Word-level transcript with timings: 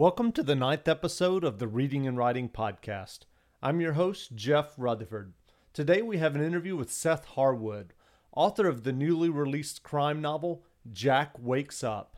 Welcome 0.00 0.30
to 0.34 0.44
the 0.44 0.54
ninth 0.54 0.86
episode 0.86 1.42
of 1.42 1.58
the 1.58 1.66
Reading 1.66 2.06
and 2.06 2.16
Writing 2.16 2.48
Podcast. 2.48 3.22
I'm 3.60 3.80
your 3.80 3.94
host, 3.94 4.36
Jeff 4.36 4.74
Rutherford. 4.78 5.32
Today 5.72 6.02
we 6.02 6.18
have 6.18 6.36
an 6.36 6.40
interview 6.40 6.76
with 6.76 6.92
Seth 6.92 7.24
Harwood, 7.24 7.94
author 8.30 8.68
of 8.68 8.84
the 8.84 8.92
newly 8.92 9.28
released 9.28 9.82
crime 9.82 10.20
novel, 10.22 10.62
Jack 10.92 11.32
Wakes 11.40 11.82
Up. 11.82 12.16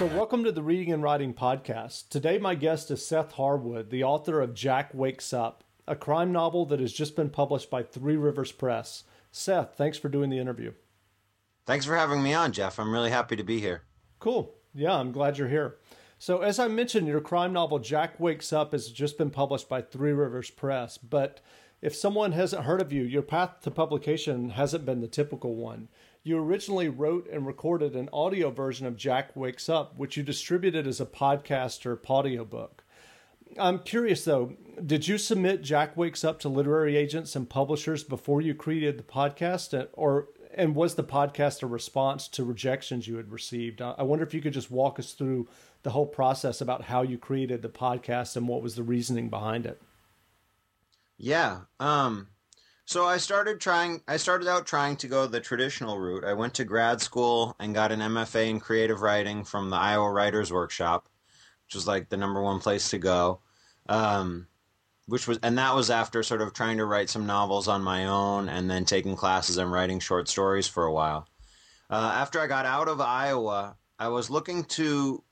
So, 0.00 0.06
welcome 0.06 0.44
to 0.44 0.52
the 0.52 0.62
Reading 0.62 0.94
and 0.94 1.02
Writing 1.02 1.34
Podcast. 1.34 2.08
Today, 2.08 2.38
my 2.38 2.54
guest 2.54 2.90
is 2.90 3.06
Seth 3.06 3.32
Harwood, 3.32 3.90
the 3.90 4.02
author 4.02 4.40
of 4.40 4.54
Jack 4.54 4.94
Wakes 4.94 5.34
Up, 5.34 5.62
a 5.86 5.94
crime 5.94 6.32
novel 6.32 6.64
that 6.64 6.80
has 6.80 6.94
just 6.94 7.14
been 7.14 7.28
published 7.28 7.68
by 7.68 7.82
Three 7.82 8.16
Rivers 8.16 8.50
Press. 8.50 9.04
Seth, 9.30 9.74
thanks 9.76 9.98
for 9.98 10.08
doing 10.08 10.30
the 10.30 10.38
interview. 10.38 10.72
Thanks 11.66 11.84
for 11.84 11.96
having 11.96 12.22
me 12.22 12.32
on, 12.32 12.52
Jeff. 12.52 12.78
I'm 12.78 12.90
really 12.90 13.10
happy 13.10 13.36
to 13.36 13.42
be 13.42 13.60
here. 13.60 13.82
Cool. 14.20 14.54
Yeah, 14.74 14.94
I'm 14.94 15.12
glad 15.12 15.36
you're 15.36 15.48
here. 15.48 15.76
So, 16.18 16.40
as 16.40 16.58
I 16.58 16.66
mentioned, 16.68 17.06
your 17.06 17.20
crime 17.20 17.52
novel, 17.52 17.78
Jack 17.78 18.18
Wakes 18.18 18.54
Up, 18.54 18.72
has 18.72 18.88
just 18.88 19.18
been 19.18 19.28
published 19.28 19.68
by 19.68 19.82
Three 19.82 20.12
Rivers 20.12 20.48
Press. 20.48 20.96
But 20.96 21.42
if 21.82 21.94
someone 21.94 22.32
hasn't 22.32 22.64
heard 22.64 22.80
of 22.80 22.90
you, 22.90 23.02
your 23.02 23.20
path 23.20 23.60
to 23.64 23.70
publication 23.70 24.48
hasn't 24.48 24.86
been 24.86 25.02
the 25.02 25.08
typical 25.08 25.56
one 25.56 25.88
you 26.22 26.38
originally 26.38 26.88
wrote 26.88 27.28
and 27.30 27.46
recorded 27.46 27.94
an 27.94 28.08
audio 28.12 28.50
version 28.50 28.86
of 28.86 28.96
Jack 28.96 29.34
Wakes 29.34 29.68
Up, 29.68 29.96
which 29.96 30.16
you 30.16 30.22
distributed 30.22 30.86
as 30.86 31.00
a 31.00 31.06
podcast 31.06 31.86
or 31.86 32.00
audiobook. 32.08 32.84
I'm 33.58 33.80
curious 33.80 34.24
though, 34.24 34.54
did 34.84 35.08
you 35.08 35.18
submit 35.18 35.62
Jack 35.62 35.96
Wakes 35.96 36.22
Up 36.22 36.38
to 36.40 36.48
literary 36.48 36.96
agents 36.96 37.34
and 37.34 37.48
publishers 37.48 38.04
before 38.04 38.40
you 38.40 38.54
created 38.54 38.98
the 38.98 39.02
podcast, 39.02 39.88
or 39.94 40.28
and 40.54 40.74
was 40.74 40.94
the 40.94 41.04
podcast 41.04 41.62
a 41.62 41.66
response 41.66 42.28
to 42.28 42.44
rejections 42.44 43.08
you 43.08 43.16
had 43.16 43.32
received? 43.32 43.80
I 43.80 44.02
wonder 44.02 44.24
if 44.24 44.34
you 44.34 44.40
could 44.40 44.52
just 44.52 44.70
walk 44.70 44.98
us 44.98 45.12
through 45.12 45.48
the 45.82 45.90
whole 45.90 46.06
process 46.06 46.60
about 46.60 46.82
how 46.84 47.02
you 47.02 47.18
created 47.18 47.62
the 47.62 47.68
podcast 47.68 48.36
and 48.36 48.46
what 48.46 48.62
was 48.62 48.74
the 48.74 48.82
reasoning 48.82 49.30
behind 49.30 49.64
it. 49.66 49.80
Yeah. 51.16 51.60
Um, 51.78 52.28
so 52.90 53.06
I 53.06 53.18
started 53.18 53.60
trying. 53.60 54.02
I 54.08 54.16
started 54.16 54.48
out 54.48 54.66
trying 54.66 54.96
to 54.96 55.06
go 55.06 55.24
the 55.24 55.38
traditional 55.38 56.00
route. 56.00 56.24
I 56.24 56.32
went 56.32 56.54
to 56.54 56.64
grad 56.64 57.00
school 57.00 57.54
and 57.60 57.72
got 57.72 57.92
an 57.92 58.00
MFA 58.00 58.50
in 58.50 58.58
creative 58.58 59.00
writing 59.00 59.44
from 59.44 59.70
the 59.70 59.76
Iowa 59.76 60.10
Writers 60.10 60.52
Workshop, 60.52 61.08
which 61.66 61.76
was 61.76 61.86
like 61.86 62.08
the 62.08 62.16
number 62.16 62.42
one 62.42 62.58
place 62.58 62.90
to 62.90 62.98
go. 62.98 63.42
Um, 63.88 64.48
which 65.06 65.28
was, 65.28 65.38
and 65.44 65.56
that 65.56 65.72
was 65.76 65.88
after 65.88 66.24
sort 66.24 66.42
of 66.42 66.52
trying 66.52 66.78
to 66.78 66.84
write 66.84 67.08
some 67.08 67.26
novels 67.26 67.68
on 67.68 67.80
my 67.80 68.06
own, 68.06 68.48
and 68.48 68.68
then 68.68 68.84
taking 68.84 69.14
classes 69.14 69.56
and 69.56 69.70
writing 69.70 70.00
short 70.00 70.28
stories 70.28 70.66
for 70.66 70.84
a 70.84 70.92
while. 70.92 71.28
Uh, 71.88 72.10
after 72.12 72.40
I 72.40 72.48
got 72.48 72.66
out 72.66 72.88
of 72.88 73.00
Iowa, 73.00 73.76
I 74.00 74.08
was 74.08 74.30
looking 74.30 74.64
to 74.64 75.22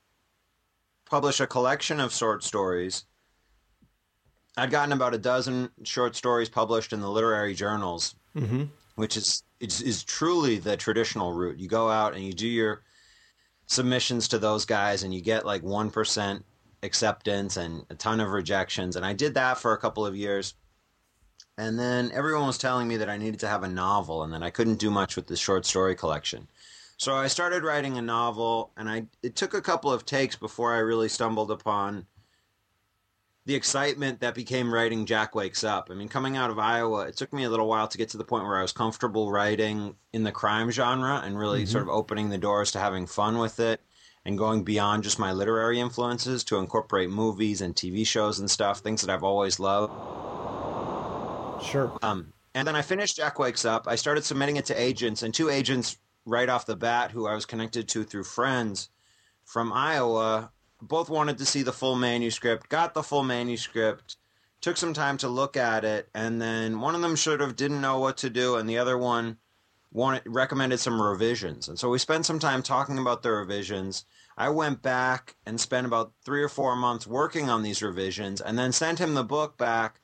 publish 1.03 1.41
a 1.41 1.47
collection 1.47 1.99
of 1.99 2.13
short 2.13 2.41
stories 2.41 3.03
I'd 4.57 4.71
gotten 4.71 4.93
about 4.93 5.13
a 5.13 5.19
dozen 5.19 5.69
short 5.83 6.15
stories 6.15 6.49
published 6.49 6.91
in 6.93 7.01
the 7.01 7.09
literary 7.09 7.53
journals, 7.53 8.15
mm-hmm. 8.35 8.63
which 8.95 9.15
is, 9.15 9.43
is 9.59 9.81
is 9.81 10.03
truly 10.03 10.57
the 10.57 10.75
traditional 10.75 11.33
route. 11.33 11.59
You 11.59 11.67
go 11.67 11.89
out 11.89 12.13
and 12.13 12.23
you 12.23 12.33
do 12.33 12.47
your 12.47 12.81
submissions 13.67 14.27
to 14.29 14.39
those 14.39 14.65
guys, 14.65 15.03
and 15.03 15.13
you 15.13 15.21
get 15.21 15.45
like 15.45 15.63
one 15.63 15.91
percent 15.91 16.43
acceptance 16.81 17.57
and 17.57 17.85
a 17.89 17.95
ton 17.95 18.19
of 18.19 18.29
rejections. 18.29 18.95
And 18.95 19.05
I 19.05 19.13
did 19.13 19.33
that 19.35 19.57
for 19.57 19.73
a 19.73 19.77
couple 19.77 20.05
of 20.05 20.15
years. 20.15 20.55
And 21.57 21.77
then 21.77 22.09
everyone 22.13 22.47
was 22.47 22.57
telling 22.57 22.87
me 22.87 22.97
that 22.97 23.09
I 23.09 23.17
needed 23.17 23.41
to 23.41 23.47
have 23.47 23.63
a 23.63 23.67
novel 23.67 24.23
and 24.23 24.31
that 24.31 24.43
I 24.43 24.49
couldn't 24.49 24.79
do 24.79 24.89
much 24.89 25.17
with 25.17 25.27
the 25.27 25.35
short 25.35 25.65
story 25.65 25.93
collection. 25.93 26.47
So 26.95 27.13
I 27.15 27.27
started 27.27 27.63
writing 27.63 27.97
a 27.97 28.01
novel, 28.01 28.71
and 28.77 28.89
I 28.89 29.07
it 29.23 29.35
took 29.35 29.53
a 29.53 29.61
couple 29.61 29.91
of 29.91 30.05
takes 30.05 30.35
before 30.35 30.73
I 30.73 30.79
really 30.79 31.09
stumbled 31.09 31.51
upon 31.51 32.05
the 33.45 33.55
excitement 33.55 34.19
that 34.19 34.35
became 34.35 34.73
writing 34.73 35.05
Jack 35.05 35.33
Wakes 35.33 35.63
Up. 35.63 35.89
I 35.89 35.95
mean, 35.95 36.07
coming 36.07 36.37
out 36.37 36.49
of 36.49 36.59
Iowa, 36.59 37.07
it 37.07 37.17
took 37.17 37.33
me 37.33 37.45
a 37.45 37.49
little 37.49 37.67
while 37.67 37.87
to 37.87 37.97
get 37.97 38.09
to 38.09 38.17
the 38.17 38.23
point 38.23 38.43
where 38.43 38.57
I 38.57 38.61
was 38.61 38.71
comfortable 38.71 39.31
writing 39.31 39.95
in 40.13 40.23
the 40.23 40.31
crime 40.31 40.69
genre 40.71 41.21
and 41.23 41.37
really 41.37 41.63
mm-hmm. 41.63 41.71
sort 41.71 41.83
of 41.83 41.89
opening 41.89 42.29
the 42.29 42.37
doors 42.37 42.71
to 42.71 42.79
having 42.79 43.07
fun 43.07 43.37
with 43.37 43.59
it 43.59 43.81
and 44.25 44.37
going 44.37 44.63
beyond 44.63 45.03
just 45.03 45.17
my 45.17 45.31
literary 45.31 45.79
influences 45.79 46.43
to 46.43 46.57
incorporate 46.57 47.09
movies 47.09 47.61
and 47.61 47.75
TV 47.75 48.05
shows 48.05 48.39
and 48.39 48.51
stuff, 48.51 48.79
things 48.79 49.01
that 49.01 49.11
I've 49.11 49.23
always 49.23 49.59
loved. 49.59 49.93
Sure. 51.63 51.97
Um, 52.01 52.33
and 52.53 52.67
then 52.67 52.75
I 52.75 52.81
finished 52.81 53.15
Jack 53.15 53.39
Wakes 53.39 53.65
Up. 53.65 53.87
I 53.87 53.95
started 53.95 54.23
submitting 54.23 54.57
it 54.57 54.65
to 54.65 54.79
agents, 54.79 55.23
and 55.23 55.33
two 55.33 55.49
agents 55.49 55.97
right 56.25 56.49
off 56.49 56.65
the 56.65 56.75
bat 56.75 57.11
who 57.11 57.27
I 57.27 57.33
was 57.33 57.45
connected 57.45 57.87
to 57.89 58.03
through 58.03 58.25
friends 58.25 58.89
from 59.45 59.73
Iowa 59.73 60.51
both 60.81 61.09
wanted 61.09 61.37
to 61.37 61.45
see 61.45 61.63
the 61.63 61.73
full 61.73 61.95
manuscript, 61.95 62.69
got 62.69 62.93
the 62.93 63.03
full 63.03 63.23
manuscript, 63.23 64.17
took 64.61 64.77
some 64.77 64.93
time 64.93 65.17
to 65.17 65.27
look 65.27 65.55
at 65.57 65.85
it, 65.85 66.09
and 66.13 66.41
then 66.41 66.79
one 66.79 66.95
of 66.95 67.01
them 67.01 67.17
sort 67.17 67.41
of 67.41 67.55
didn't 67.55 67.81
know 67.81 67.99
what 67.99 68.17
to 68.17 68.29
do, 68.29 68.55
and 68.55 68.69
the 68.69 68.77
other 68.77 68.97
one 68.97 69.37
wanted 69.91 70.21
recommended 70.25 70.79
some 70.79 71.01
revisions. 71.01 71.67
And 71.67 71.79
so 71.79 71.89
we 71.89 71.97
spent 71.97 72.25
some 72.25 72.39
time 72.39 72.61
talking 72.61 72.97
about 72.97 73.23
the 73.23 73.31
revisions. 73.31 74.05
I 74.37 74.49
went 74.49 74.81
back 74.81 75.35
and 75.45 75.59
spent 75.59 75.87
about 75.87 76.13
three 76.23 76.43
or 76.43 76.49
four 76.49 76.75
months 76.75 77.07
working 77.07 77.49
on 77.49 77.63
these 77.63 77.81
revisions, 77.81 78.41
and 78.41 78.57
then 78.57 78.71
sent 78.71 78.99
him 78.99 79.13
the 79.13 79.23
book 79.23 79.57
back, 79.57 80.01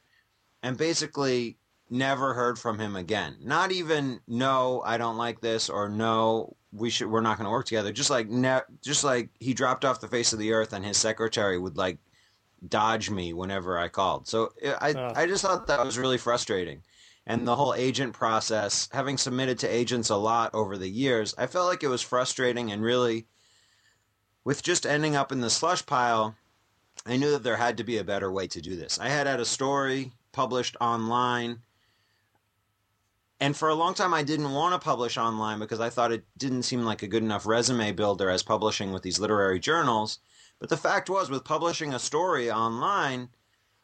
and 0.64 0.78
basically 0.78 1.58
never 1.90 2.34
heard 2.34 2.58
from 2.58 2.80
him 2.80 2.96
again. 2.96 3.38
Not 3.42 3.72
even 3.72 4.20
no, 4.28 4.82
I 4.86 4.98
don't 4.98 5.18
like 5.18 5.42
this, 5.42 5.70
or 5.70 5.90
no, 5.90 6.56
we 6.72 6.90
should 6.90 7.08
we're 7.08 7.22
not 7.22 7.38
going 7.38 7.46
to 7.46 7.52
work 7.52 7.66
together. 7.66 7.92
Just 7.92 8.10
like 8.10 8.30
ne- 8.30 8.62
just 8.84 9.04
like 9.04 9.30
he 9.40 9.54
dropped 9.54 9.86
off 9.86 10.02
the 10.02 10.08
face 10.08 10.34
of 10.34 10.40
the 10.40 10.54
earth, 10.54 10.74
and 10.74 10.86
his 10.86 10.98
secretary 10.98 11.58
would 11.58 11.78
like 11.78 11.98
dodge 12.68 13.10
me 13.10 13.34
whenever 13.34 13.78
I 13.78 13.88
called. 13.88 14.28
So 14.28 14.54
I 14.64 14.92
uh. 14.92 15.14
I 15.16 15.28
just 15.28 15.44
thought 15.44 15.68
that 15.68 15.86
was 15.86 15.98
really 15.98 16.18
frustrating. 16.18 16.82
And 17.28 17.48
the 17.48 17.56
whole 17.56 17.74
agent 17.74 18.14
process, 18.14 18.88
having 18.92 19.18
submitted 19.18 19.58
to 19.60 19.68
agents 19.68 20.12
a 20.12 20.16
lot 20.16 20.54
over 20.54 20.78
the 20.78 20.88
years, 20.88 21.34
I 21.40 21.48
felt 21.48 21.68
like 21.68 21.82
it 21.82 21.88
was 21.88 22.04
frustrating 22.04 22.72
and 22.72 22.84
really, 22.84 23.26
with 24.44 24.62
just 24.62 24.86
ending 24.86 25.16
up 25.16 25.32
in 25.32 25.42
the 25.42 25.50
slush 25.50 25.84
pile, 25.88 26.36
I 27.04 27.18
knew 27.18 27.32
that 27.32 27.42
there 27.42 27.58
had 27.58 27.78
to 27.78 27.84
be 27.84 27.98
a 27.98 28.04
better 28.04 28.32
way 28.32 28.46
to 28.50 28.62
do 28.62 28.76
this. 28.76 29.00
I 29.00 29.10
had 29.10 29.26
had 29.26 29.40
a 29.40 29.46
story 29.46 30.12
published 30.34 30.78
online 30.80 31.64
and 33.40 33.56
for 33.56 33.70
a 33.70 33.76
long 33.76 33.94
time, 33.94 34.14
I 34.14 34.24
didn't 34.24 34.54
want 34.54 34.74
to 34.74 34.84
publish 34.84 35.18
online 35.18 35.60
because 35.60 35.80
I 35.82 35.90
thought 35.90 36.14
it 36.14 36.26
didn't 36.38 36.64
seem 36.64 36.84
like 36.84 37.04
a 37.04 37.08
good 37.08 37.24
enough 37.24 37.46
resume 37.46 37.92
builder 37.92 38.30
as 38.30 38.44
publishing 38.44 38.94
with 38.94 39.04
these 39.04 39.20
literary 39.20 39.60
journals. 39.60 40.20
But 40.60 40.70
the 40.70 40.78
fact 40.78 41.10
was, 41.10 41.30
with 41.30 41.44
publishing 41.44 41.94
a 41.94 42.00
story 42.00 42.50
online, 42.50 43.30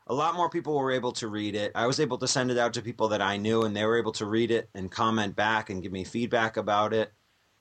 a 0.07 0.13
lot 0.13 0.35
more 0.35 0.49
people 0.49 0.77
were 0.77 0.91
able 0.91 1.11
to 1.13 1.27
read 1.27 1.55
it. 1.55 1.73
I 1.75 1.85
was 1.85 1.99
able 1.99 2.17
to 2.19 2.27
send 2.27 2.49
it 2.49 2.57
out 2.57 2.73
to 2.75 2.81
people 2.81 3.09
that 3.09 3.21
I 3.21 3.35
knew, 3.35 3.63
and 3.63 3.75
they 3.75 3.85
were 3.85 3.97
able 3.97 4.13
to 4.13 4.25
read 4.25 4.51
it 4.51 4.69
and 4.73 4.89
comment 4.89 5.35
back 5.35 5.69
and 5.69 5.83
give 5.83 5.91
me 5.91 6.05
feedback 6.05 6.55
about 6.55 6.93
it. 6.93 7.11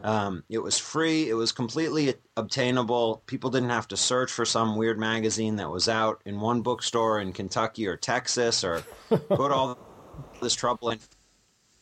Um, 0.02 0.44
it 0.48 0.58
was 0.58 0.78
free. 0.78 1.28
It 1.28 1.34
was 1.34 1.52
completely 1.52 2.14
obtainable. 2.36 3.22
People 3.26 3.50
didn't 3.50 3.70
have 3.70 3.88
to 3.88 3.96
search 3.96 4.30
for 4.30 4.44
some 4.44 4.76
weird 4.76 4.98
magazine 4.98 5.56
that 5.56 5.70
was 5.70 5.88
out 5.88 6.22
in 6.24 6.40
one 6.40 6.62
bookstore 6.62 7.20
in 7.20 7.32
Kentucky 7.32 7.86
or 7.86 7.96
Texas 7.96 8.64
or 8.64 8.82
put 9.28 9.52
all 9.52 9.76
this 10.40 10.54
trouble 10.54 10.90
and 10.90 11.00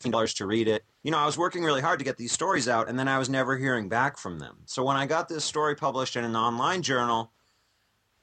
dollars 0.00 0.34
to 0.34 0.46
read 0.46 0.68
it. 0.68 0.84
You 1.02 1.10
know, 1.10 1.18
I 1.18 1.26
was 1.26 1.38
working 1.38 1.64
really 1.64 1.80
hard 1.80 1.98
to 1.98 2.04
get 2.04 2.16
these 2.16 2.32
stories 2.32 2.68
out, 2.68 2.88
and 2.88 2.98
then 2.98 3.08
I 3.08 3.18
was 3.18 3.28
never 3.28 3.56
hearing 3.56 3.88
back 3.88 4.16
from 4.16 4.38
them. 4.38 4.58
So 4.66 4.84
when 4.84 4.96
I 4.96 5.06
got 5.06 5.28
this 5.28 5.44
story 5.44 5.74
published 5.74 6.16
in 6.16 6.24
an 6.24 6.36
online 6.36 6.82
journal, 6.82 7.32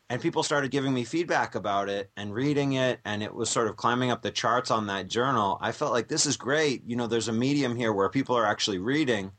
and 0.09 0.21
people 0.21 0.43
started 0.43 0.71
giving 0.71 0.93
me 0.93 1.03
feedback 1.03 1.55
about 1.55 1.89
it 1.89 2.11
and 2.15 2.33
reading 2.33 2.73
it 2.73 2.99
and 3.05 3.23
it 3.23 3.33
was 3.33 3.49
sort 3.49 3.67
of 3.67 3.75
climbing 3.75 4.11
up 4.11 4.21
the 4.21 4.31
charts 4.31 4.71
on 4.71 4.87
that 4.87 5.07
journal 5.07 5.57
i 5.61 5.71
felt 5.71 5.91
like 5.91 6.07
this 6.07 6.25
is 6.25 6.37
great 6.37 6.83
you 6.85 6.95
know 6.95 7.07
there's 7.07 7.27
a 7.27 7.33
medium 7.33 7.75
here 7.75 7.93
where 7.93 8.09
people 8.09 8.35
are 8.35 8.45
actually 8.45 8.77
reading 8.77 9.31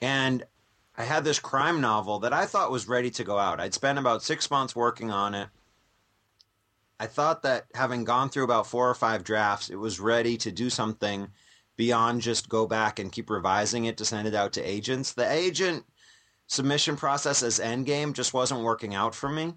and 0.00 0.44
i 0.96 1.04
had 1.04 1.24
this 1.24 1.38
crime 1.38 1.80
novel 1.80 2.18
that 2.18 2.32
i 2.32 2.46
thought 2.46 2.70
was 2.70 2.88
ready 2.88 3.10
to 3.10 3.24
go 3.24 3.38
out 3.38 3.60
i'd 3.60 3.74
spent 3.74 3.98
about 3.98 4.22
six 4.22 4.50
months 4.50 4.74
working 4.74 5.10
on 5.10 5.34
it 5.34 5.48
i 6.98 7.06
thought 7.06 7.42
that 7.42 7.66
having 7.74 8.04
gone 8.04 8.28
through 8.28 8.44
about 8.44 8.66
four 8.66 8.88
or 8.88 8.94
five 8.94 9.22
drafts 9.22 9.70
it 9.70 9.76
was 9.76 10.00
ready 10.00 10.36
to 10.36 10.50
do 10.50 10.68
something 10.68 11.28
beyond 11.76 12.20
just 12.20 12.48
go 12.48 12.66
back 12.66 12.98
and 12.98 13.12
keep 13.12 13.30
revising 13.30 13.84
it 13.84 13.96
to 13.96 14.04
send 14.04 14.26
it 14.26 14.34
out 14.34 14.52
to 14.52 14.62
agents 14.62 15.12
the 15.12 15.30
agent 15.30 15.84
submission 16.46 16.96
process 16.96 17.42
as 17.42 17.58
endgame 17.58 18.12
just 18.12 18.32
wasn't 18.32 18.62
working 18.62 18.94
out 18.94 19.14
for 19.14 19.28
me 19.28 19.54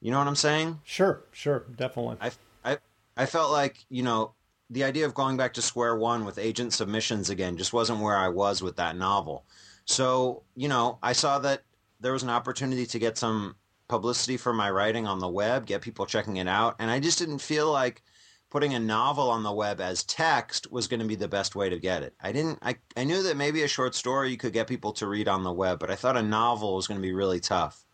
you 0.00 0.10
know 0.10 0.18
what 0.18 0.28
I'm 0.28 0.36
saying? 0.36 0.80
Sure, 0.84 1.24
sure, 1.32 1.64
definitely. 1.74 2.16
I, 2.20 2.30
I, 2.64 2.78
I 3.16 3.26
felt 3.26 3.50
like, 3.50 3.84
you 3.88 4.02
know, 4.02 4.34
the 4.70 4.84
idea 4.84 5.06
of 5.06 5.14
going 5.14 5.36
back 5.36 5.54
to 5.54 5.62
square 5.62 5.96
one 5.96 6.24
with 6.24 6.38
agent 6.38 6.72
submissions 6.72 7.30
again 7.30 7.56
just 7.56 7.72
wasn't 7.72 8.00
where 8.00 8.16
I 8.16 8.28
was 8.28 8.62
with 8.62 8.76
that 8.76 8.96
novel. 8.96 9.44
So, 9.84 10.42
you 10.54 10.68
know, 10.68 10.98
I 11.02 11.12
saw 11.12 11.38
that 11.40 11.62
there 12.00 12.12
was 12.12 12.24
an 12.24 12.30
opportunity 12.30 12.84
to 12.86 12.98
get 12.98 13.16
some 13.16 13.56
publicity 13.88 14.36
for 14.36 14.52
my 14.52 14.70
writing 14.70 15.06
on 15.06 15.20
the 15.20 15.28
web, 15.28 15.66
get 15.66 15.82
people 15.82 16.04
checking 16.04 16.36
it 16.36 16.48
out, 16.48 16.76
and 16.78 16.90
I 16.90 17.00
just 17.00 17.18
didn't 17.18 17.38
feel 17.38 17.72
like 17.72 18.02
putting 18.50 18.74
a 18.74 18.78
novel 18.78 19.30
on 19.30 19.42
the 19.42 19.52
web 19.52 19.80
as 19.80 20.04
text 20.04 20.70
was 20.70 20.86
going 20.86 21.00
to 21.00 21.06
be 21.06 21.16
the 21.16 21.28
best 21.28 21.56
way 21.56 21.68
to 21.68 21.78
get 21.78 22.02
it. 22.02 22.14
I 22.20 22.32
didn't 22.32 22.58
I, 22.62 22.76
I 22.96 23.04
knew 23.04 23.22
that 23.24 23.36
maybe 23.36 23.62
a 23.62 23.68
short 23.68 23.94
story 23.94 24.30
you 24.30 24.36
could 24.36 24.52
get 24.52 24.66
people 24.66 24.92
to 24.94 25.06
read 25.06 25.28
on 25.28 25.42
the 25.42 25.52
web, 25.52 25.78
but 25.78 25.90
I 25.90 25.96
thought 25.96 26.16
a 26.16 26.22
novel 26.22 26.76
was 26.76 26.86
going 26.86 27.00
to 27.00 27.06
be 27.06 27.12
really 27.12 27.40
tough. 27.40 27.84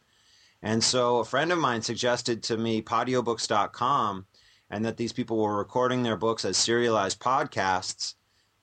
And 0.62 0.82
so 0.82 1.18
a 1.18 1.24
friend 1.24 1.50
of 1.50 1.58
mine 1.58 1.82
suggested 1.82 2.42
to 2.44 2.56
me 2.56 2.82
podiobooks.com 2.82 4.26
and 4.70 4.84
that 4.84 4.96
these 4.96 5.12
people 5.12 5.38
were 5.38 5.56
recording 5.56 6.02
their 6.02 6.16
books 6.16 6.44
as 6.44 6.56
serialized 6.56 7.20
podcasts 7.20 8.14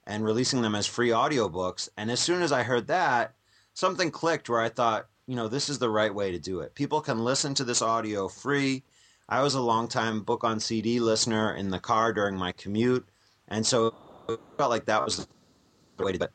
and 0.07 0.23
releasing 0.23 0.61
them 0.61 0.75
as 0.75 0.87
free 0.87 1.09
audiobooks. 1.09 1.89
And 1.97 2.09
as 2.09 2.19
soon 2.19 2.41
as 2.41 2.51
I 2.51 2.63
heard 2.63 2.87
that, 2.87 3.35
something 3.73 4.09
clicked 4.09 4.49
where 4.49 4.61
I 4.61 4.69
thought, 4.69 5.07
you 5.27 5.35
know, 5.35 5.47
this 5.47 5.69
is 5.69 5.77
the 5.77 5.89
right 5.89 6.13
way 6.13 6.31
to 6.31 6.39
do 6.39 6.61
it. 6.61 6.73
People 6.73 7.01
can 7.01 7.23
listen 7.23 7.53
to 7.53 7.63
this 7.63 7.81
audio 7.81 8.27
free. 8.27 8.83
I 9.29 9.41
was 9.41 9.53
a 9.53 9.61
long-time 9.61 10.21
book 10.23 10.43
on 10.43 10.59
CD 10.59 10.99
listener 10.99 11.55
in 11.55 11.69
the 11.69 11.79
car 11.79 12.11
during 12.11 12.35
my 12.35 12.51
commute. 12.51 13.07
And 13.47 13.65
so 13.65 13.93
it 14.27 14.39
felt 14.57 14.71
like 14.71 14.85
that 14.85 15.05
was 15.05 15.27
the 15.97 16.03
way 16.03 16.11
to 16.11 16.17
do 16.17 16.25
it. 16.25 16.31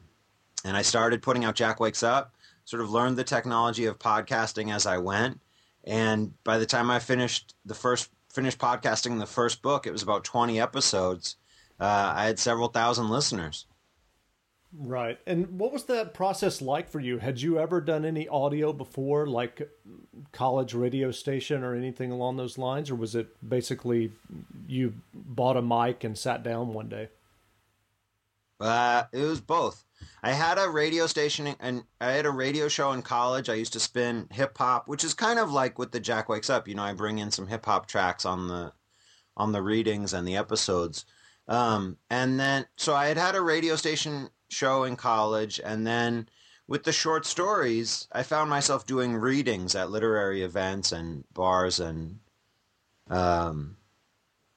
And 0.64 0.76
I 0.76 0.82
started 0.82 1.20
putting 1.23 1.44
out 1.44 1.56
Jack 1.56 1.81
Wakes 1.81 2.02
Up, 2.02 2.35
sort 2.64 2.82
of 2.82 2.91
learned 2.91 3.19
the 3.19 3.25
technology 3.25 3.85
of 3.85 3.99
podcasting 3.99 4.73
as 4.73 4.87
I 4.87 4.96
went 4.99 5.41
and 5.85 6.32
by 6.44 6.58
the 6.58 6.67
time 6.67 6.91
I 6.91 6.99
finished 6.99 7.55
the 7.64 7.75
first 7.75 8.11
finished 8.32 8.58
podcasting 8.58 9.19
the 9.19 9.26
first 9.26 9.62
book, 9.62 9.87
it 9.87 9.93
was 9.93 10.02
about 10.02 10.25
twenty 10.25 10.61
episodes. 10.61 11.37
Uh, 11.79 12.12
I 12.17 12.25
had 12.26 12.38
several 12.38 12.69
thousand 12.69 13.11
listeners. 13.11 13.67
Right. 14.76 15.19
And 15.26 15.59
what 15.59 15.73
was 15.73 15.85
that 15.85 16.15
process 16.15 16.61
like 16.61 16.88
for 16.88 16.99
you? 16.99 17.19
Had 17.19 17.41
you 17.41 17.59
ever 17.59 17.81
done 17.81 18.05
any 18.05 18.26
audio 18.26 18.73
before, 18.73 19.26
like 19.26 19.71
college 20.32 20.75
radio 20.75 21.12
station 21.12 21.62
or 21.62 21.75
anything 21.75 22.11
along 22.11 22.37
those 22.37 22.59
lines? 22.59 22.91
Or 22.91 22.97
was 22.97 23.15
it 23.15 23.29
basically 23.49 24.11
you 24.67 24.94
bought 25.15 25.56
a 25.56 25.62
mic 25.62 26.03
and 26.03 26.19
sat 26.19 26.43
down 26.43 26.75
one 26.75 26.88
day? 26.88 27.09
Uh, 28.59 29.05
it 29.12 29.23
was 29.23 29.41
both. 29.41 29.85
I 30.23 30.32
had 30.32 30.59
a 30.59 30.69
radio 30.69 31.06
station 31.06 31.55
and 31.61 31.85
I 32.00 32.12
had 32.12 32.26
a 32.26 32.31
radio 32.31 32.67
show 32.67 32.93
in 32.93 33.03
college. 33.03 33.49
I 33.49 33.55
used 33.55 33.75
to 33.75 33.81
spin 33.81 34.26
hip 34.32 34.59
hop, 34.59 34.88
which 34.88 35.05
is 35.05 35.15
kind 35.15 35.38
of 35.38 35.53
like 35.53 35.79
with 35.79 35.93
the 35.93 36.00
Jack 36.00 36.29
Wakes 36.29 36.50
Up. 36.50 36.67
You 36.67 36.75
know, 36.75 36.82
I 36.82 36.94
bring 36.94 37.19
in 37.19 37.31
some 37.31 37.47
hip 37.47 37.65
hop 37.65 37.87
tracks 37.87 38.25
on 38.25 38.49
the 38.49 38.73
on 39.37 39.53
the 39.53 39.62
readings 39.62 40.12
and 40.12 40.26
the 40.26 40.37
episodes. 40.37 41.05
Um, 41.47 41.99
and 42.11 42.41
then, 42.41 42.67
so 42.76 42.94
I 42.94 43.06
had 43.06 43.19
had 43.19 43.35
a 43.35 43.41
radio 43.41 43.76
station 43.76 44.31
show 44.54 44.84
in 44.84 44.96
college, 44.96 45.60
and 45.62 45.86
then 45.86 46.28
with 46.66 46.84
the 46.84 46.92
short 46.92 47.26
stories, 47.26 48.08
I 48.12 48.22
found 48.22 48.48
myself 48.48 48.86
doing 48.86 49.14
readings 49.14 49.74
at 49.74 49.90
literary 49.90 50.42
events 50.42 50.92
and 50.92 51.24
bars 51.34 51.78
and, 51.78 52.20
um, 53.10 53.76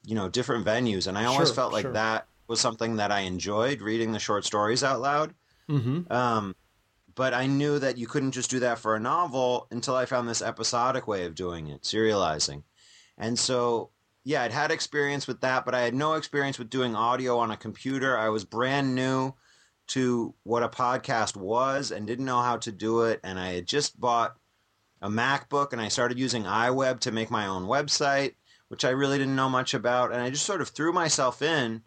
you 0.06 0.14
know, 0.14 0.30
different 0.30 0.64
venues. 0.64 1.06
And 1.06 1.18
I 1.18 1.26
always 1.26 1.48
Sure, 1.48 1.56
felt 1.56 1.72
like 1.74 1.82
sure. 1.82 1.92
that 1.92 2.26
was 2.46 2.60
something 2.60 2.96
that 2.96 3.12
I 3.12 3.20
enjoyed 3.20 3.82
reading 3.82 4.12
the 4.12 4.18
short 4.18 4.46
stories 4.46 4.82
out 4.82 5.02
loud. 5.02 5.34
Mm-hmm. 5.68 6.10
Um, 6.10 6.56
but 7.14 7.34
I 7.34 7.46
knew 7.46 7.78
that 7.78 7.98
you 7.98 8.06
couldn't 8.06 8.32
just 8.32 8.48
do 8.48 8.60
that 8.60 8.78
for 8.78 8.94
a 8.94 9.00
novel 9.00 9.66
until 9.70 9.94
I 9.94 10.06
found 10.06 10.28
this 10.28 10.40
episodic 10.40 11.06
way 11.06 11.26
of 11.26 11.34
doing 11.34 11.66
it, 11.66 11.82
serializing. 11.82 12.62
And 13.18 13.38
so, 13.38 13.90
yeah, 14.24 14.44
I'd 14.44 14.52
had 14.52 14.70
experience 14.70 15.26
with 15.26 15.42
that, 15.42 15.66
but 15.66 15.74
I 15.74 15.80
had 15.80 15.94
no 15.94 16.14
experience 16.14 16.58
with 16.58 16.70
doing 16.70 16.94
audio 16.94 17.36
on 17.38 17.50
a 17.50 17.56
computer. 17.56 18.16
I 18.16 18.30
was 18.30 18.44
brand 18.46 18.94
new 18.94 19.34
to 19.88 20.34
what 20.44 20.62
a 20.62 20.68
podcast 20.68 21.36
was 21.36 21.90
and 21.90 22.06
didn't 22.06 22.24
know 22.24 22.40
how 22.40 22.56
to 22.58 22.72
do 22.72 23.02
it. 23.02 23.20
And 23.22 23.38
I 23.38 23.54
had 23.54 23.66
just 23.66 24.00
bought 24.00 24.36
a 25.00 25.08
MacBook 25.08 25.72
and 25.72 25.80
I 25.80 25.88
started 25.88 26.18
using 26.18 26.44
iWeb 26.44 27.00
to 27.00 27.12
make 27.12 27.30
my 27.30 27.46
own 27.46 27.64
website, 27.64 28.34
which 28.68 28.84
I 28.84 28.90
really 28.90 29.18
didn't 29.18 29.36
know 29.36 29.48
much 29.48 29.74
about. 29.74 30.12
And 30.12 30.20
I 30.20 30.30
just 30.30 30.46
sort 30.46 30.60
of 30.60 30.68
threw 30.68 30.92
myself 30.92 31.42
in. 31.42 31.82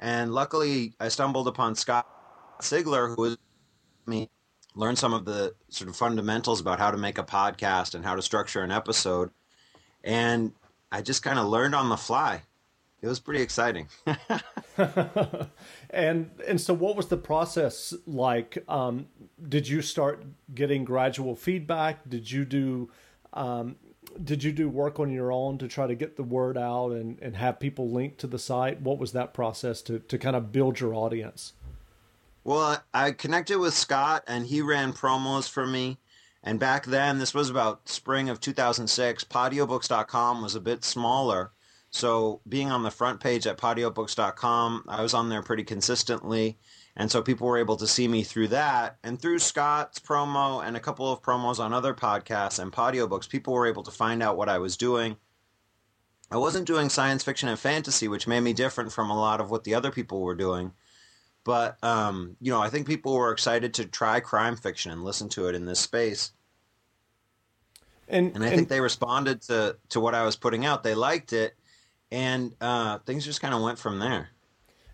And 0.00 0.34
luckily, 0.34 0.94
I 0.98 1.08
stumbled 1.08 1.48
upon 1.48 1.74
Scott 1.74 2.06
Sigler, 2.60 3.14
who 3.14 3.22
was 3.22 3.38
me 4.06 4.30
learn 4.74 4.96
some 4.96 5.14
of 5.14 5.24
the 5.24 5.54
sort 5.68 5.88
of 5.88 5.96
fundamentals 5.96 6.60
about 6.60 6.78
how 6.78 6.90
to 6.90 6.96
make 6.96 7.18
a 7.18 7.22
podcast 7.22 7.94
and 7.94 8.04
how 8.04 8.14
to 8.14 8.22
structure 8.22 8.62
an 8.62 8.72
episode. 8.72 9.30
And 10.02 10.52
I 10.90 11.02
just 11.02 11.22
kind 11.22 11.38
of 11.38 11.46
learned 11.46 11.74
on 11.74 11.88
the 11.88 11.96
fly. 11.96 12.42
It 13.04 13.08
was 13.08 13.20
pretty 13.20 13.42
exciting. 13.42 13.86
and 15.90 16.30
and 16.48 16.60
so 16.60 16.72
what 16.72 16.96
was 16.96 17.08
the 17.08 17.16
process 17.18 17.92
like 18.06 18.64
um, 18.68 19.06
did 19.48 19.68
you 19.68 19.82
start 19.82 20.24
getting 20.54 20.84
gradual 20.84 21.36
feedback 21.36 22.08
did 22.08 22.30
you 22.30 22.44
do 22.44 22.90
um, 23.34 23.76
did 24.22 24.42
you 24.42 24.52
do 24.52 24.68
work 24.68 24.98
on 24.98 25.10
your 25.10 25.30
own 25.30 25.58
to 25.58 25.68
try 25.68 25.86
to 25.86 25.94
get 25.94 26.16
the 26.16 26.22
word 26.22 26.56
out 26.56 26.92
and, 26.92 27.18
and 27.20 27.36
have 27.36 27.60
people 27.60 27.90
link 27.90 28.16
to 28.18 28.26
the 28.26 28.38
site 28.38 28.80
what 28.80 28.98
was 28.98 29.12
that 29.12 29.34
process 29.34 29.82
to, 29.82 29.98
to 30.00 30.18
kind 30.18 30.34
of 30.36 30.50
build 30.50 30.80
your 30.80 30.94
audience 30.94 31.52
Well, 32.42 32.82
I 32.92 33.12
connected 33.12 33.58
with 33.58 33.74
Scott 33.74 34.24
and 34.26 34.46
he 34.46 34.60
ran 34.62 34.92
promos 34.92 35.48
for 35.48 35.66
me. 35.66 35.98
And 36.42 36.60
back 36.60 36.84
then, 36.84 37.18
this 37.18 37.32
was 37.34 37.48
about 37.48 37.88
spring 37.88 38.28
of 38.28 38.38
2006, 38.40 39.24
podiobooks.com 39.24 40.42
was 40.42 40.54
a 40.54 40.60
bit 40.60 40.84
smaller. 40.84 41.52
So 41.94 42.40
being 42.48 42.72
on 42.72 42.82
the 42.82 42.90
front 42.90 43.20
page 43.20 43.46
at 43.46 43.56
podiobooks.com, 43.56 44.84
I 44.88 45.00
was 45.00 45.14
on 45.14 45.28
there 45.28 45.42
pretty 45.42 45.62
consistently. 45.62 46.58
And 46.96 47.08
so 47.08 47.22
people 47.22 47.46
were 47.46 47.56
able 47.56 47.76
to 47.76 47.86
see 47.86 48.08
me 48.08 48.24
through 48.24 48.48
that. 48.48 48.98
And 49.04 49.20
through 49.22 49.38
Scott's 49.38 50.00
promo 50.00 50.66
and 50.66 50.76
a 50.76 50.80
couple 50.80 51.10
of 51.10 51.22
promos 51.22 51.60
on 51.60 51.72
other 51.72 51.94
podcasts 51.94 52.58
and 52.58 52.72
Podiobooks, 52.72 53.28
people 53.28 53.54
were 53.54 53.68
able 53.68 53.84
to 53.84 53.92
find 53.92 54.24
out 54.24 54.36
what 54.36 54.48
I 54.48 54.58
was 54.58 54.76
doing. 54.76 55.16
I 56.32 56.36
wasn't 56.36 56.66
doing 56.66 56.88
science 56.88 57.22
fiction 57.22 57.48
and 57.48 57.58
fantasy, 57.58 58.08
which 58.08 58.26
made 58.26 58.40
me 58.40 58.54
different 58.54 58.92
from 58.92 59.10
a 59.10 59.16
lot 59.16 59.40
of 59.40 59.52
what 59.52 59.62
the 59.62 59.76
other 59.76 59.92
people 59.92 60.20
were 60.20 60.34
doing. 60.34 60.72
But 61.44 61.78
um, 61.84 62.36
you 62.40 62.50
know, 62.50 62.60
I 62.60 62.70
think 62.70 62.88
people 62.88 63.14
were 63.14 63.30
excited 63.30 63.72
to 63.74 63.84
try 63.84 64.18
crime 64.18 64.56
fiction 64.56 64.90
and 64.90 65.04
listen 65.04 65.28
to 65.30 65.46
it 65.46 65.54
in 65.54 65.64
this 65.64 65.78
space. 65.78 66.32
and 68.08 68.34
And 68.34 68.44
I 68.44 68.50
think 68.50 68.68
they 68.68 68.80
responded 68.80 69.42
to 69.42 69.76
to 69.90 70.00
what 70.00 70.16
I 70.16 70.24
was 70.24 70.34
putting 70.34 70.66
out. 70.66 70.82
They 70.82 70.96
liked 70.96 71.32
it, 71.32 71.54
and 72.14 72.54
uh, 72.60 72.98
things 73.00 73.24
just 73.24 73.40
kind 73.40 73.52
of 73.52 73.60
went 73.60 73.76
from 73.76 73.98
there. 73.98 74.28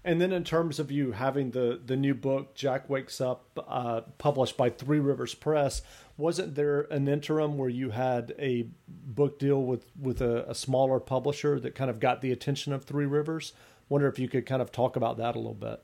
And 0.03 0.19
then 0.19 0.33
in 0.33 0.43
terms 0.43 0.79
of 0.79 0.91
you 0.91 1.13
having 1.13 1.51
the 1.51 1.79
the 1.85 1.97
new 1.97 2.15
book 2.15 2.55
Jack 2.55 2.89
Wakes 2.89 3.21
Up 3.21 3.63
uh, 3.69 4.01
published 4.17 4.57
by 4.57 4.71
Three 4.71 4.99
Rivers 4.99 5.35
Press, 5.35 5.83
wasn't 6.17 6.55
there 6.55 6.83
an 6.91 7.07
interim 7.07 7.59
where 7.59 7.69
you 7.69 7.91
had 7.91 8.35
a 8.39 8.67
book 8.89 9.39
deal 9.39 9.63
with 9.63 9.91
with 10.01 10.23
a, 10.23 10.49
a 10.49 10.55
smaller 10.55 10.99
publisher 10.99 11.61
that 11.61 11.75
kind 11.75 11.91
of 11.91 12.01
got 12.01 12.23
the 12.23 12.33
attention 12.33 12.73
of 12.73 12.85
Three 12.85 13.05
Rivers? 13.05 13.53
Wonder 13.91 14.09
if 14.09 14.19
you 14.19 14.29
could 14.29 14.47
kind 14.47 14.63
of 14.63 14.73
talk 14.73 14.97
about 14.97 15.19
that 15.19 15.35
a 15.35 15.39
little 15.39 15.53
bit. 15.53 15.83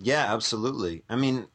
Yeah, 0.00 0.34
absolutely. 0.34 1.04
I 1.08 1.14
mean, 1.14 1.46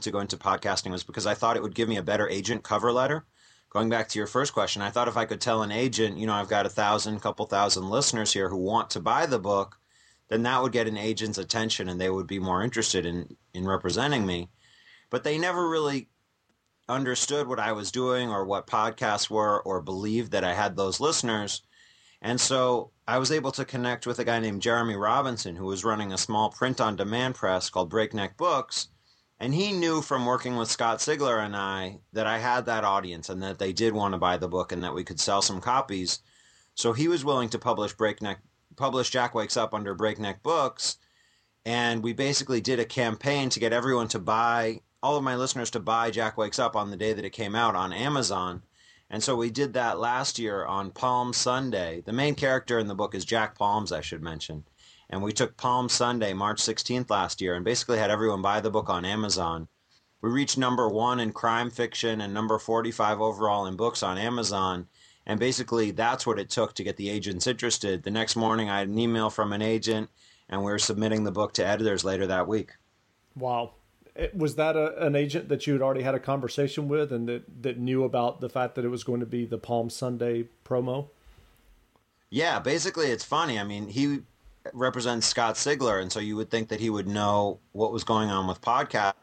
to 0.00 0.10
go 0.10 0.20
into 0.20 0.36
podcasting 0.36 0.90
was 0.90 1.04
because 1.04 1.26
I 1.26 1.32
thought 1.32 1.56
it 1.56 1.62
would 1.62 1.74
give 1.74 1.88
me 1.88 1.96
a 1.96 2.02
better 2.02 2.28
agent 2.28 2.62
cover 2.62 2.92
letter 2.92 3.24
going 3.70 3.88
back 3.88 4.08
to 4.08 4.18
your 4.18 4.26
first 4.26 4.52
question, 4.52 4.82
I 4.82 4.90
thought 4.90 5.08
if 5.08 5.16
I 5.16 5.24
could 5.24 5.40
tell 5.40 5.62
an 5.62 5.72
agent, 5.72 6.18
you 6.18 6.26
know, 6.26 6.34
I've 6.34 6.48
got 6.48 6.66
a 6.66 6.70
thousand, 6.70 7.20
couple 7.20 7.46
thousand 7.46 7.88
listeners 7.88 8.32
here 8.32 8.48
who 8.48 8.56
want 8.56 8.90
to 8.90 9.00
buy 9.00 9.26
the 9.26 9.38
book, 9.38 9.78
then 10.28 10.42
that 10.42 10.60
would 10.60 10.72
get 10.72 10.88
an 10.88 10.96
agent's 10.96 11.38
attention 11.38 11.88
and 11.88 12.00
they 12.00 12.10
would 12.10 12.26
be 12.26 12.38
more 12.38 12.62
interested 12.62 13.06
in, 13.06 13.36
in 13.54 13.66
representing 13.66 14.26
me. 14.26 14.48
But 15.08 15.24
they 15.24 15.38
never 15.38 15.68
really 15.68 16.08
understood 16.88 17.46
what 17.46 17.60
I 17.60 17.72
was 17.72 17.92
doing 17.92 18.28
or 18.28 18.44
what 18.44 18.66
podcasts 18.66 19.30
were 19.30 19.62
or 19.62 19.80
believed 19.80 20.32
that 20.32 20.44
I 20.44 20.52
had 20.52 20.76
those 20.76 21.00
listeners. 21.00 21.62
And 22.22 22.40
so 22.40 22.90
I 23.08 23.18
was 23.18 23.32
able 23.32 23.52
to 23.52 23.64
connect 23.64 24.06
with 24.06 24.18
a 24.18 24.24
guy 24.24 24.40
named 24.40 24.62
Jeremy 24.62 24.96
Robinson 24.96 25.56
who 25.56 25.66
was 25.66 25.84
running 25.84 26.12
a 26.12 26.18
small 26.18 26.50
print 26.50 26.80
on 26.80 26.96
demand 26.96 27.36
press 27.36 27.70
called 27.70 27.88
Breakneck 27.88 28.36
Books. 28.36 28.88
And 29.40 29.54
he 29.54 29.72
knew 29.72 30.02
from 30.02 30.26
working 30.26 30.56
with 30.56 30.70
Scott 30.70 30.98
Sigler 30.98 31.42
and 31.42 31.56
I 31.56 32.00
that 32.12 32.26
I 32.26 32.38
had 32.38 32.66
that 32.66 32.84
audience 32.84 33.30
and 33.30 33.42
that 33.42 33.58
they 33.58 33.72
did 33.72 33.94
want 33.94 34.12
to 34.12 34.18
buy 34.18 34.36
the 34.36 34.48
book 34.48 34.70
and 34.70 34.84
that 34.84 34.94
we 34.94 35.02
could 35.02 35.18
sell 35.18 35.40
some 35.40 35.62
copies. 35.62 36.20
So 36.74 36.92
he 36.92 37.08
was 37.08 37.24
willing 37.24 37.48
to 37.48 37.58
publish 37.58 37.94
Breakneck 37.94 38.40
publish 38.76 39.10
Jack 39.10 39.34
Wakes 39.34 39.56
Up 39.56 39.74
under 39.74 39.94
Breakneck 39.94 40.42
Books. 40.42 40.98
And 41.64 42.02
we 42.02 42.12
basically 42.12 42.60
did 42.60 42.78
a 42.80 42.84
campaign 42.84 43.48
to 43.50 43.60
get 43.60 43.72
everyone 43.72 44.08
to 44.08 44.18
buy 44.18 44.80
all 45.02 45.16
of 45.16 45.24
my 45.24 45.36
listeners 45.36 45.70
to 45.70 45.80
buy 45.80 46.10
Jack 46.10 46.36
Wakes 46.36 46.58
Up 46.58 46.76
on 46.76 46.90
the 46.90 46.96
day 46.96 47.12
that 47.14 47.24
it 47.24 47.30
came 47.30 47.54
out 47.54 47.74
on 47.74 47.92
Amazon. 47.92 48.62
And 49.08 49.22
so 49.22 49.34
we 49.34 49.50
did 49.50 49.72
that 49.72 49.98
last 49.98 50.38
year 50.38 50.64
on 50.64 50.92
Palm 50.92 51.32
Sunday. 51.32 52.02
The 52.04 52.12
main 52.12 52.34
character 52.34 52.78
in 52.78 52.86
the 52.86 52.94
book 52.94 53.14
is 53.14 53.24
Jack 53.24 53.58
Palms, 53.58 53.90
I 53.90 54.02
should 54.02 54.22
mention. 54.22 54.64
And 55.10 55.24
we 55.24 55.32
took 55.32 55.56
Palm 55.56 55.88
Sunday, 55.88 56.32
March 56.32 56.62
16th 56.62 57.10
last 57.10 57.40
year, 57.40 57.56
and 57.56 57.64
basically 57.64 57.98
had 57.98 58.12
everyone 58.12 58.42
buy 58.42 58.60
the 58.60 58.70
book 58.70 58.88
on 58.88 59.04
Amazon. 59.04 59.66
We 60.22 60.30
reached 60.30 60.56
number 60.56 60.88
one 60.88 61.18
in 61.18 61.32
crime 61.32 61.68
fiction 61.68 62.20
and 62.20 62.32
number 62.32 62.58
45 62.58 63.20
overall 63.20 63.66
in 63.66 63.76
books 63.76 64.04
on 64.04 64.18
Amazon. 64.18 64.86
And 65.26 65.40
basically, 65.40 65.90
that's 65.90 66.26
what 66.26 66.38
it 66.38 66.48
took 66.48 66.74
to 66.74 66.84
get 66.84 66.96
the 66.96 67.10
agents 67.10 67.48
interested. 67.48 68.04
The 68.04 68.10
next 68.10 68.36
morning, 68.36 68.70
I 68.70 68.78
had 68.78 68.88
an 68.88 68.98
email 68.98 69.30
from 69.30 69.52
an 69.52 69.62
agent, 69.62 70.10
and 70.48 70.60
we 70.60 70.70
were 70.70 70.78
submitting 70.78 71.24
the 71.24 71.32
book 71.32 71.54
to 71.54 71.66
editors 71.66 72.04
later 72.04 72.26
that 72.28 72.46
week. 72.46 72.72
Wow 73.34 73.72
eh, 74.14 74.28
was 74.34 74.54
that 74.56 74.76
a, 74.76 75.04
an 75.04 75.16
agent 75.16 75.48
that 75.48 75.66
you 75.66 75.72
had 75.72 75.82
already 75.82 76.02
had 76.02 76.14
a 76.14 76.20
conversation 76.20 76.88
with 76.88 77.12
and 77.12 77.28
that, 77.28 77.62
that 77.62 77.78
knew 77.78 78.04
about 78.04 78.40
the 78.40 78.48
fact 78.48 78.74
that 78.76 78.84
it 78.84 78.88
was 78.88 79.04
going 79.04 79.20
to 79.20 79.26
be 79.26 79.44
the 79.44 79.58
Palm 79.58 79.90
Sunday 79.90 80.48
promo? 80.64 81.08
Yeah, 82.28 82.60
basically, 82.60 83.06
it's 83.06 83.24
funny. 83.24 83.58
I 83.58 83.64
mean, 83.64 83.88
he 83.88 84.20
represents 84.72 85.26
Scott 85.26 85.54
Sigler, 85.56 86.00
and 86.00 86.10
so 86.10 86.20
you 86.20 86.36
would 86.36 86.50
think 86.50 86.68
that 86.68 86.80
he 86.80 86.90
would 86.90 87.08
know 87.08 87.58
what 87.72 87.92
was 87.92 88.04
going 88.04 88.30
on 88.30 88.46
with 88.46 88.60
podcast. 88.60 89.14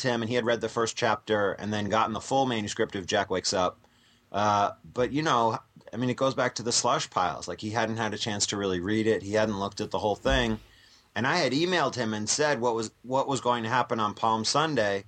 Him, 0.00 0.22
and 0.22 0.28
he 0.28 0.36
had 0.36 0.46
read 0.46 0.60
the 0.60 0.68
first 0.68 0.96
chapter 0.96 1.52
and 1.52 1.72
then 1.72 1.88
gotten 1.88 2.12
the 2.12 2.20
full 2.20 2.46
manuscript 2.46 2.94
of 2.94 3.04
Jack 3.04 3.30
Wakes 3.30 3.52
Up. 3.52 3.80
Uh, 4.30 4.70
but 4.94 5.10
you 5.10 5.22
know, 5.22 5.58
I 5.92 5.96
mean, 5.96 6.08
it 6.08 6.16
goes 6.16 6.34
back 6.34 6.54
to 6.54 6.62
the 6.62 6.70
slush 6.70 7.10
piles. 7.10 7.48
Like 7.48 7.60
he 7.60 7.70
hadn't 7.70 7.96
had 7.96 8.14
a 8.14 8.18
chance 8.18 8.46
to 8.46 8.56
really 8.56 8.78
read 8.78 9.08
it. 9.08 9.24
He 9.24 9.32
hadn't 9.32 9.58
looked 9.58 9.80
at 9.80 9.90
the 9.90 9.98
whole 9.98 10.14
thing 10.14 10.60
and 11.14 11.26
I 11.26 11.38
had 11.38 11.52
emailed 11.52 11.94
him 11.94 12.14
and 12.14 12.28
said 12.28 12.60
what 12.60 12.74
was 12.74 12.90
what 13.02 13.28
was 13.28 13.40
going 13.40 13.62
to 13.64 13.68
happen 13.68 14.00
on 14.00 14.14
Palm 14.14 14.44
Sunday, 14.44 15.04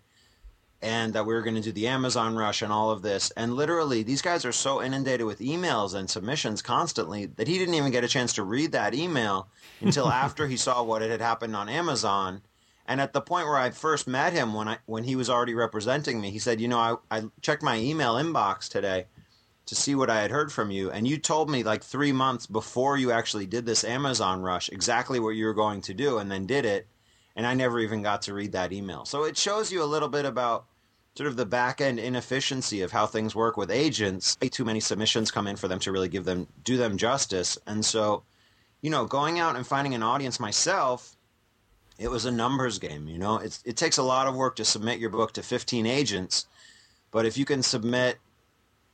and 0.84 1.14
that 1.14 1.24
we 1.24 1.32
were 1.32 1.40
going 1.40 1.54
to 1.54 1.62
do 1.62 1.72
the 1.72 1.88
Amazon 1.88 2.36
rush 2.36 2.60
and 2.60 2.70
all 2.70 2.90
of 2.90 3.00
this. 3.00 3.30
And 3.38 3.54
literally, 3.54 4.02
these 4.02 4.20
guys 4.20 4.44
are 4.44 4.52
so 4.52 4.82
inundated 4.82 5.26
with 5.26 5.40
emails 5.40 5.94
and 5.94 6.10
submissions 6.10 6.60
constantly 6.60 7.24
that 7.24 7.48
he 7.48 7.56
didn't 7.56 7.74
even 7.74 7.90
get 7.90 8.04
a 8.04 8.08
chance 8.08 8.34
to 8.34 8.42
read 8.42 8.72
that 8.72 8.94
email 8.94 9.48
until 9.80 10.08
after 10.08 10.46
he 10.46 10.58
saw 10.58 10.82
what 10.82 11.00
had 11.00 11.22
happened 11.22 11.56
on 11.56 11.70
Amazon. 11.70 12.42
And 12.86 13.00
at 13.00 13.14
the 13.14 13.22
point 13.22 13.46
where 13.46 13.56
I 13.56 13.70
first 13.70 14.06
met 14.06 14.34
him, 14.34 14.52
when 14.52 14.68
I 14.68 14.76
when 14.84 15.04
he 15.04 15.16
was 15.16 15.30
already 15.30 15.54
representing 15.54 16.20
me, 16.20 16.30
he 16.30 16.38
said, 16.38 16.60
"You 16.60 16.68
know, 16.68 16.78
I, 16.78 17.18
I 17.18 17.22
checked 17.40 17.62
my 17.62 17.78
email 17.78 18.16
inbox 18.16 18.68
today." 18.68 19.06
to 19.66 19.74
see 19.74 19.94
what 19.94 20.10
I 20.10 20.20
had 20.20 20.30
heard 20.30 20.52
from 20.52 20.70
you. 20.70 20.90
And 20.90 21.08
you 21.08 21.16
told 21.16 21.48
me 21.48 21.62
like 21.62 21.82
three 21.82 22.12
months 22.12 22.46
before 22.46 22.98
you 22.98 23.10
actually 23.10 23.46
did 23.46 23.64
this 23.64 23.82
Amazon 23.82 24.42
rush 24.42 24.68
exactly 24.68 25.18
what 25.18 25.30
you 25.30 25.46
were 25.46 25.54
going 25.54 25.80
to 25.80 25.94
do 25.94 26.18
and 26.18 26.30
then 26.30 26.44
did 26.44 26.66
it. 26.66 26.86
And 27.34 27.46
I 27.46 27.54
never 27.54 27.80
even 27.80 28.02
got 28.02 28.20
to 28.22 28.34
read 28.34 28.52
that 28.52 28.74
email. 28.74 29.06
So 29.06 29.24
it 29.24 29.38
shows 29.38 29.72
you 29.72 29.82
a 29.82 29.86
little 29.86 30.10
bit 30.10 30.26
about 30.26 30.66
sort 31.16 31.28
of 31.28 31.36
the 31.36 31.46
back 31.46 31.80
end 31.80 31.98
inefficiency 31.98 32.82
of 32.82 32.90
how 32.90 33.06
things 33.06 33.34
work 33.34 33.56
with 33.56 33.70
agents. 33.70 34.36
Way 34.42 34.48
too 34.48 34.64
many 34.64 34.80
submissions 34.80 35.30
come 35.30 35.46
in 35.46 35.56
for 35.56 35.68
them 35.68 35.78
to 35.80 35.92
really 35.92 36.08
give 36.08 36.24
them 36.24 36.48
do 36.64 36.76
them 36.76 36.96
justice. 36.96 37.56
And 37.66 37.84
so, 37.84 38.24
you 38.82 38.90
know, 38.90 39.06
going 39.06 39.38
out 39.38 39.56
and 39.56 39.66
finding 39.66 39.94
an 39.94 40.02
audience 40.02 40.40
myself, 40.40 41.16
it 41.98 42.10
was 42.10 42.24
a 42.24 42.30
numbers 42.30 42.78
game. 42.78 43.06
You 43.06 43.18
know, 43.18 43.36
it's, 43.36 43.62
it 43.64 43.76
takes 43.76 43.98
a 43.98 44.02
lot 44.02 44.26
of 44.26 44.34
work 44.34 44.56
to 44.56 44.64
submit 44.64 44.98
your 44.98 45.10
book 45.10 45.32
to 45.32 45.42
15 45.42 45.86
agents, 45.86 46.46
but 47.12 47.26
if 47.26 47.38
you 47.38 47.44
can 47.44 47.62
submit 47.62 48.18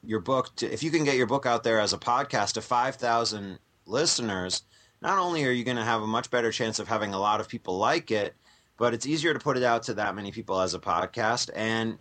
your 0.04 0.20
book 0.20 0.54
to, 0.56 0.70
if 0.70 0.82
you 0.82 0.90
can 0.90 1.04
get 1.04 1.16
your 1.16 1.26
book 1.26 1.46
out 1.46 1.62
there 1.62 1.80
as 1.80 1.92
a 1.92 1.98
podcast 1.98 2.52
to 2.52 2.60
5,000 2.60 3.58
listeners, 3.86 4.62
not 5.00 5.18
only 5.18 5.44
are 5.46 5.50
you 5.50 5.64
going 5.64 5.78
to 5.78 5.84
have 5.84 6.02
a 6.02 6.06
much 6.06 6.30
better 6.30 6.52
chance 6.52 6.78
of 6.78 6.88
having 6.88 7.14
a 7.14 7.18
lot 7.18 7.40
of 7.40 7.48
people 7.48 7.78
like 7.78 8.10
it, 8.10 8.34
but 8.76 8.92
it's 8.92 9.06
easier 9.06 9.32
to 9.32 9.40
put 9.40 9.56
it 9.56 9.62
out 9.62 9.82
to 9.84 9.94
that 9.94 10.14
many 10.14 10.30
people 10.30 10.60
as 10.60 10.74
a 10.74 10.78
podcast 10.78 11.50
and 11.54 11.98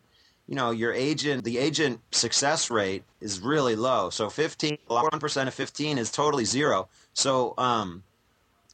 you 0.49 0.55
know 0.55 0.71
your 0.71 0.93
agent 0.93 1.45
the 1.45 1.57
agent 1.57 2.01
success 2.11 2.69
rate 2.69 3.03
is 3.21 3.39
really 3.39 3.75
low 3.75 4.09
so 4.09 4.29
15 4.29 4.77
1% 4.89 5.47
of 5.47 5.53
15 5.53 5.97
is 5.97 6.11
totally 6.11 6.43
zero 6.43 6.89
so 7.13 7.53
um 7.57 8.03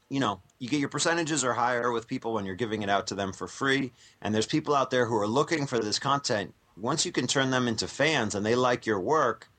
you 0.10 0.20
know 0.20 0.42
you 0.58 0.70
get 0.70 0.80
your 0.80 0.90
percentages 0.90 1.44
are 1.44 1.54
higher 1.54 1.92
with 1.92 2.08
people 2.08 2.34
when 2.34 2.46
you're 2.46 2.56
giving 2.56 2.82
it 2.82 2.90
out 2.90 3.06
to 3.08 3.16
them 3.16 3.32
for 3.32 3.48
free 3.48 3.92
and 4.22 4.34
there's 4.34 4.48
people 4.48 4.74
out 4.74 4.90
there 4.90 5.06
who 5.06 5.16
are 5.16 5.28
looking 5.28 5.68
for 5.68 5.78
this 5.78 6.00
content 6.00 6.54
once 6.78 7.06
you 7.06 7.12
can 7.12 7.28
turn 7.28 7.52
them 7.52 7.68
into 7.68 7.88
fans 7.88 8.36
and 8.36 8.46
they 8.46 8.56
like 8.56 8.86
your 8.86 9.00
work, 9.00 9.50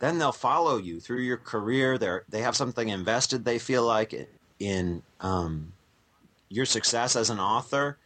then 0.00 0.18
they'll 0.18 0.32
follow 0.32 0.76
you 0.78 1.00
through 1.00 1.20
your 1.20 1.36
career. 1.36 1.96
They 1.98 2.18
they 2.28 2.40
have 2.40 2.56
something 2.56 2.88
invested. 2.88 3.44
They 3.44 3.58
feel 3.58 3.84
like 3.84 4.28
in 4.58 5.02
um, 5.20 5.72
your 6.48 6.66
success 6.66 7.16
as 7.16 7.30
an 7.30 7.40
author. 7.40 7.98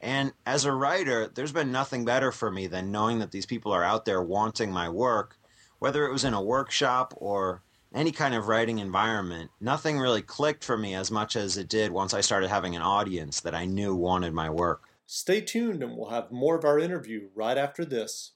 And 0.00 0.32
as 0.44 0.64
a 0.64 0.72
writer, 0.72 1.28
there's 1.34 1.52
been 1.52 1.72
nothing 1.72 2.04
better 2.04 2.30
for 2.30 2.50
me 2.50 2.66
than 2.66 2.92
knowing 2.92 3.18
that 3.18 3.30
these 3.30 3.46
people 3.46 3.72
are 3.72 3.84
out 3.84 4.04
there 4.04 4.22
wanting 4.22 4.70
my 4.70 4.88
work, 4.88 5.38
whether 5.78 6.06
it 6.06 6.12
was 6.12 6.24
in 6.24 6.34
a 6.34 6.42
workshop 6.42 7.14
or 7.16 7.62
any 7.94 8.12
kind 8.12 8.34
of 8.34 8.48
writing 8.48 8.78
environment. 8.78 9.50
Nothing 9.60 9.98
really 9.98 10.22
clicked 10.22 10.64
for 10.64 10.76
me 10.76 10.94
as 10.94 11.10
much 11.10 11.34
as 11.34 11.56
it 11.56 11.68
did 11.68 11.90
once 11.92 12.12
I 12.12 12.20
started 12.20 12.48
having 12.48 12.76
an 12.76 12.82
audience 12.82 13.40
that 13.40 13.54
I 13.54 13.64
knew 13.64 13.94
wanted 13.94 14.34
my 14.34 14.50
work. 14.50 14.82
Stay 15.06 15.40
tuned 15.40 15.82
and 15.82 15.96
we'll 15.96 16.10
have 16.10 16.30
more 16.30 16.56
of 16.56 16.64
our 16.64 16.78
interview 16.78 17.28
right 17.34 17.56
after 17.56 17.84
this. 17.84 18.32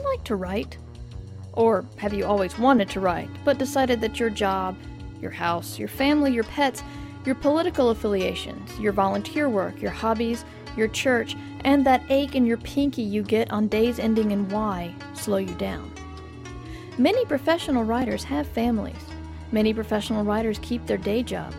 You 0.00 0.10
like 0.10 0.24
to 0.24 0.36
write? 0.36 0.78
Or 1.52 1.84
have 1.96 2.14
you 2.14 2.24
always 2.24 2.58
wanted 2.58 2.88
to 2.90 3.00
write, 3.00 3.30
but 3.44 3.58
decided 3.58 4.00
that 4.00 4.20
your 4.20 4.30
job, 4.30 4.76
your 5.20 5.30
house, 5.30 5.78
your 5.78 5.88
family, 5.88 6.32
your 6.32 6.44
pets, 6.44 6.82
your 7.24 7.34
political 7.34 7.90
affiliations, 7.90 8.78
your 8.78 8.92
volunteer 8.92 9.48
work, 9.48 9.80
your 9.82 9.90
hobbies, 9.90 10.44
your 10.76 10.88
church, 10.88 11.36
and 11.64 11.84
that 11.84 12.02
ache 12.08 12.34
in 12.34 12.46
your 12.46 12.56
pinky 12.58 13.02
you 13.02 13.22
get 13.22 13.50
on 13.50 13.68
days 13.68 13.98
ending 13.98 14.30
in 14.30 14.48
Y 14.48 14.94
slow 15.14 15.36
you 15.36 15.54
down. 15.56 15.92
Many 16.96 17.24
professional 17.26 17.84
writers 17.84 18.24
have 18.24 18.46
families. 18.46 19.02
Many 19.52 19.74
professional 19.74 20.24
writers 20.24 20.58
keep 20.62 20.86
their 20.86 20.96
day 20.96 21.22
job. 21.22 21.52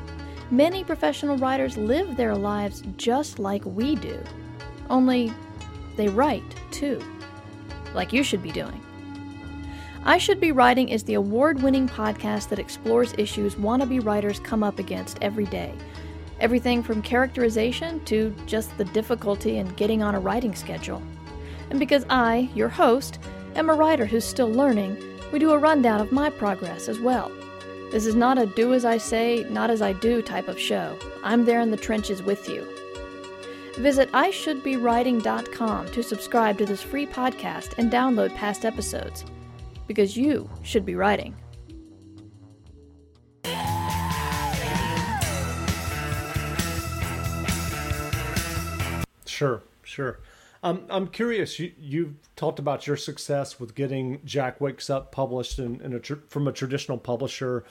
Many 0.50 0.83
professional 0.83 1.38
writers 1.38 1.77
live 1.77 2.15
their 2.15 2.36
lives 2.36 2.83
just 2.98 3.38
like 3.38 3.63
we 3.65 3.95
do. 3.95 4.19
Only 4.89 5.31
they 5.95 6.07
write 6.07 6.43
too, 6.71 7.01
like 7.93 8.13
you 8.13 8.24
should 8.24 8.43
be 8.43 8.51
doing. 8.51 8.81
I 10.03 10.17
Should 10.17 10.39
Be 10.39 10.51
Writing 10.51 10.89
is 10.89 11.03
the 11.03 11.13
award 11.13 11.62
winning 11.62 11.88
podcast 11.88 12.50
that 12.50 12.60
explores 12.60 13.13
issues 13.17 13.55
wannabe 13.55 14.03
writers 14.03 14.39
come 14.39 14.63
up 14.63 14.79
against 14.79 15.19
every 15.21 15.45
day 15.45 15.74
Everything 16.41 16.81
from 16.81 17.03
characterization 17.03 18.03
to 18.05 18.36
just 18.48 18.75
the 18.75 18.86
difficulty 18.86 19.57
in 19.57 19.67
getting 19.75 20.01
on 20.01 20.15
a 20.15 20.19
writing 20.19 20.55
schedule. 20.55 21.00
And 21.69 21.77
because 21.79 22.03
I, 22.10 22.50
your 22.55 22.67
host, 22.67 23.19
am 23.55 23.69
a 23.69 23.75
writer 23.75 24.07
who's 24.07 24.25
still 24.25 24.50
learning, 24.50 24.98
we 25.31 25.38
do 25.38 25.51
a 25.51 25.57
rundown 25.60 26.01
of 26.01 26.12
my 26.12 26.31
progress 26.31 26.89
as 26.89 27.00
well. 27.00 27.31
This 27.91 28.07
is 28.07 28.15
not 28.15 28.39
a 28.39 28.48
do 28.48 28.74
as 28.74 28.86
I 28.86 28.98
say, 28.98 29.45
not 29.51 29.69
as 29.69 29.83
I 29.83 29.93
do 29.93 30.24
type 30.24 30.48
of 30.48 30.60
show. 30.60 30.98
I'm 31.24 31.45
there 31.45 31.62
in 31.62 31.69
the 31.69 31.77
trenches 31.77 32.24
with 32.24 32.50
you. 32.50 32.67
Visit 33.78 34.12
IShouldBeWriting.com 34.12 35.92
to 35.92 36.04
subscribe 36.04 36.58
to 36.58 36.66
this 36.66 36.82
free 36.82 37.06
podcast 37.06 37.78
and 37.78 37.92
download 37.92 38.36
past 38.36 38.66
episodes. 38.66 39.25
Because 39.88 40.16
you 40.16 40.50
should 40.63 40.86
be 40.86 40.96
writing. 40.96 41.36
Sure, 49.25 49.63
sure. 49.84 50.20
Um, 50.63 50.84
I'm 50.90 51.08
curious. 51.08 51.58
You, 51.60 51.72
you've 51.80 52.13
talked 52.36 52.60
about 52.60 52.86
your 52.86 52.98
success 52.98 53.60
with 53.60 53.74
getting 53.74 54.22
Jack 54.24 54.62
Wakes 54.62 54.90
Up 54.90 55.12
published 55.12 55.58
in, 55.58 55.82
in 55.82 55.94
a 55.94 56.00
tr- 56.00 56.22
from 56.28 56.48
a 56.48 56.51
traditional 56.51 57.00
publisher. 57.00 57.63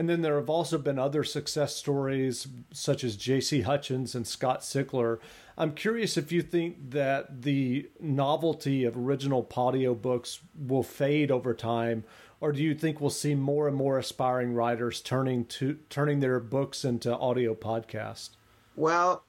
And 0.00 0.08
then 0.08 0.22
there 0.22 0.36
have 0.36 0.48
also 0.48 0.78
been 0.78 0.98
other 0.98 1.22
success 1.22 1.76
stories, 1.76 2.48
such 2.72 3.04
as 3.04 3.16
J.C. 3.16 3.60
Hutchins 3.60 4.14
and 4.14 4.26
Scott 4.26 4.62
Sigler. 4.62 5.18
I'm 5.58 5.74
curious 5.74 6.16
if 6.16 6.32
you 6.32 6.40
think 6.40 6.92
that 6.92 7.42
the 7.42 7.90
novelty 8.00 8.84
of 8.84 8.96
original 8.96 9.44
audiobooks 9.44 10.38
will 10.58 10.82
fade 10.82 11.30
over 11.30 11.52
time, 11.52 12.04
or 12.40 12.50
do 12.50 12.62
you 12.62 12.74
think 12.74 12.98
we'll 12.98 13.10
see 13.10 13.34
more 13.34 13.68
and 13.68 13.76
more 13.76 13.98
aspiring 13.98 14.54
writers 14.54 15.02
turning 15.02 15.44
to 15.44 15.74
turning 15.90 16.20
their 16.20 16.40
books 16.40 16.82
into 16.82 17.14
audio 17.14 17.54
podcasts? 17.54 18.30
Well, 18.76 19.26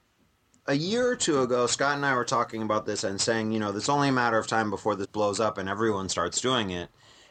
a 0.66 0.74
year 0.74 1.06
or 1.06 1.16
two 1.16 1.42
ago, 1.42 1.66
Scott 1.66 1.96
and 1.96 2.06
I 2.06 2.14
were 2.14 2.24
talking 2.24 2.62
about 2.62 2.86
this 2.86 3.04
and 3.04 3.20
saying, 3.20 3.52
you 3.52 3.58
know, 3.58 3.76
it's 3.76 3.90
only 3.90 4.08
a 4.08 4.12
matter 4.12 4.38
of 4.38 4.46
time 4.46 4.70
before 4.70 4.96
this 4.96 5.06
blows 5.08 5.38
up 5.38 5.58
and 5.58 5.68
everyone 5.68 6.08
starts 6.08 6.40
doing 6.40 6.70
it. 6.70 6.88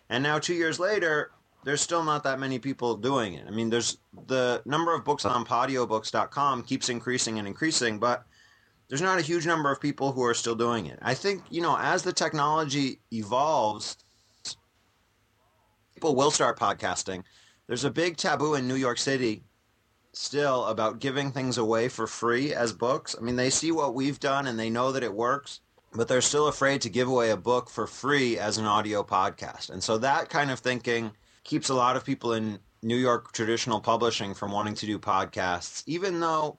And 0.10 0.22
now, 0.22 0.38
two 0.38 0.54
years 0.54 0.80
later, 0.80 1.32
there's 1.64 1.82
still 1.82 2.04
not 2.04 2.24
that 2.24 2.40
many 2.40 2.60
people 2.60 2.96
doing 2.96 3.36
it. 3.36 3.46
I 3.48 3.52
mean, 3.52 3.70
there's 3.70 3.98
the 4.28 4.62
number 4.66 4.96
of 4.96 5.06
books 5.06 5.26
on 5.26 5.46
podiobooks.com 5.46 6.64
keeps 6.64 6.90
increasing 6.90 7.40
and 7.40 7.48
increasing, 7.48 8.00
but 8.00 8.26
there's 8.88 9.02
not 9.02 9.20
a 9.20 9.22
huge 9.22 9.46
number 9.46 9.72
of 9.72 9.80
people 9.80 10.12
who 10.12 10.24
are 10.24 10.34
still 10.34 10.56
doing 10.56 10.88
it. 10.88 11.00
I 11.02 11.14
think, 11.14 11.44
you 11.50 11.62
know, 11.62 11.78
as 11.80 12.04
the 12.04 12.14
technology 12.14 13.00
evolves, 13.12 13.98
people 15.94 16.16
will 16.16 16.32
start 16.32 16.60
podcasting. 16.60 17.24
There's 17.68 17.86
a 17.86 17.92
big 17.92 18.18
taboo 18.18 18.56
in 18.56 18.68
New 18.68 18.76
York 18.76 18.98
City 18.98 19.44
still 20.14 20.66
about 20.66 21.00
giving 21.00 21.32
things 21.32 21.58
away 21.58 21.88
for 21.88 22.06
free 22.06 22.54
as 22.54 22.74
books. 22.74 23.16
I 23.18 23.22
mean, 23.22 23.36
they 23.36 23.50
see 23.50 23.72
what 23.72 23.94
we've 23.94 24.20
done 24.20 24.48
and 24.48 24.60
they 24.60 24.70
know 24.70 24.92
that 24.92 25.04
it 25.04 25.14
works, 25.14 25.62
but 25.94 26.08
they're 26.08 26.22
still 26.22 26.48
afraid 26.48 26.82
to 26.82 26.90
give 26.90 27.08
away 27.08 27.30
a 27.30 27.38
book 27.38 27.70
for 27.70 27.88
free 27.88 28.38
as 28.38 28.58
an 28.58 28.66
audio 28.66 29.04
podcast. 29.04 29.70
And 29.70 29.82
so 29.82 29.98
that 30.00 30.30
kind 30.30 30.52
of 30.52 30.60
thinking 30.60 31.12
keeps 31.44 31.70
a 31.70 31.74
lot 31.74 31.96
of 31.96 32.06
people 32.06 32.34
in 32.34 32.60
New 32.84 32.98
York 32.98 33.32
traditional 33.32 33.80
publishing 33.80 34.34
from 34.34 34.52
wanting 34.52 34.76
to 34.76 34.86
do 34.86 34.98
podcasts, 34.98 35.84
even 35.86 36.20
though 36.20 36.58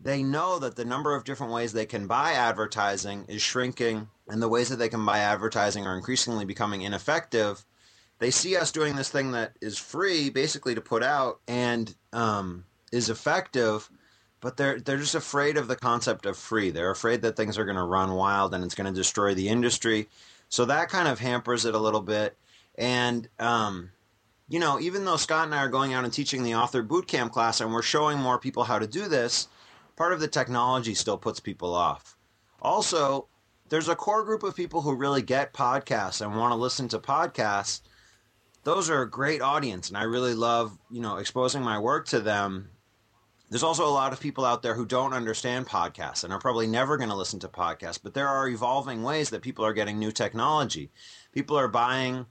they 0.00 0.22
know 0.22 0.58
that 0.58 0.76
the 0.76 0.84
number 0.84 1.14
of 1.14 1.24
different 1.24 1.52
ways 1.52 1.72
they 1.72 1.86
can 1.86 2.06
buy 2.06 2.32
advertising 2.32 3.24
is 3.28 3.40
shrinking 3.40 4.08
and 4.28 4.42
the 4.42 4.48
ways 4.48 4.68
that 4.68 4.76
they 4.76 4.88
can 4.88 5.04
buy 5.04 5.18
advertising 5.18 5.86
are 5.86 5.96
increasingly 5.96 6.44
becoming 6.44 6.82
ineffective. 6.82 7.64
They 8.18 8.30
see 8.30 8.56
us 8.56 8.72
doing 8.72 8.96
this 8.96 9.10
thing 9.10 9.32
that 9.32 9.56
is 9.60 9.78
free, 9.78 10.30
basically 10.30 10.74
to 10.74 10.80
put 10.80 11.02
out, 11.02 11.40
and 11.48 11.94
um, 12.12 12.64
is 12.92 13.10
effective, 13.10 13.88
but 14.40 14.56
they're 14.56 14.80
they're 14.80 14.98
just 14.98 15.14
afraid 15.14 15.56
of 15.56 15.68
the 15.68 15.76
concept 15.76 16.26
of 16.26 16.36
free. 16.36 16.70
They're 16.70 16.90
afraid 16.90 17.22
that 17.22 17.36
things 17.36 17.58
are 17.58 17.64
going 17.64 17.76
to 17.76 17.82
run 17.82 18.12
wild 18.12 18.54
and 18.54 18.64
it's 18.64 18.74
going 18.74 18.92
to 18.92 18.98
destroy 18.98 19.34
the 19.34 19.48
industry. 19.48 20.08
So 20.48 20.64
that 20.66 20.88
kind 20.88 21.08
of 21.08 21.18
hampers 21.18 21.64
it 21.64 21.74
a 21.74 21.78
little 21.78 22.02
bit. 22.02 22.36
And 22.76 23.28
um, 23.38 23.90
you 24.52 24.58
know, 24.58 24.78
even 24.78 25.06
though 25.06 25.16
Scott 25.16 25.46
and 25.46 25.54
I 25.54 25.64
are 25.64 25.68
going 25.70 25.94
out 25.94 26.04
and 26.04 26.12
teaching 26.12 26.42
the 26.42 26.56
author 26.56 26.82
bootcamp 26.82 27.32
class 27.32 27.62
and 27.62 27.72
we're 27.72 27.80
showing 27.80 28.18
more 28.18 28.38
people 28.38 28.64
how 28.64 28.78
to 28.78 28.86
do 28.86 29.08
this, 29.08 29.48
part 29.96 30.12
of 30.12 30.20
the 30.20 30.28
technology 30.28 30.92
still 30.92 31.16
puts 31.16 31.40
people 31.40 31.74
off. 31.74 32.18
Also, 32.60 33.28
there's 33.70 33.88
a 33.88 33.96
core 33.96 34.22
group 34.22 34.42
of 34.42 34.54
people 34.54 34.82
who 34.82 34.94
really 34.94 35.22
get 35.22 35.54
podcasts 35.54 36.20
and 36.20 36.36
want 36.36 36.52
to 36.52 36.56
listen 36.56 36.86
to 36.88 36.98
podcasts. 36.98 37.80
Those 38.64 38.90
are 38.90 39.00
a 39.00 39.10
great 39.10 39.40
audience, 39.40 39.88
and 39.88 39.96
I 39.96 40.02
really 40.02 40.34
love, 40.34 40.76
you 40.90 41.00
know, 41.00 41.16
exposing 41.16 41.62
my 41.62 41.78
work 41.78 42.06
to 42.08 42.20
them 42.20 42.68
there's 43.48 43.62
also 43.62 43.86
a 43.86 43.90
lot 43.90 44.14
of 44.14 44.20
people 44.20 44.46
out 44.46 44.62
there 44.62 44.74
who 44.74 44.86
don't 44.86 45.12
understand 45.12 45.66
podcasts 45.66 46.24
and 46.24 46.32
are 46.32 46.38
probably 46.38 46.66
never 46.66 46.96
going 46.96 47.10
to 47.10 47.14
listen 47.14 47.38
to 47.40 47.48
podcasts, 47.48 48.00
but 48.02 48.14
there 48.14 48.26
are 48.26 48.48
evolving 48.48 49.02
ways 49.02 49.28
that 49.28 49.42
people 49.42 49.62
are 49.62 49.74
getting 49.74 49.98
new 49.98 50.10
technology. 50.10 50.90
People 51.32 51.58
are 51.58 51.68
buying 51.68 52.24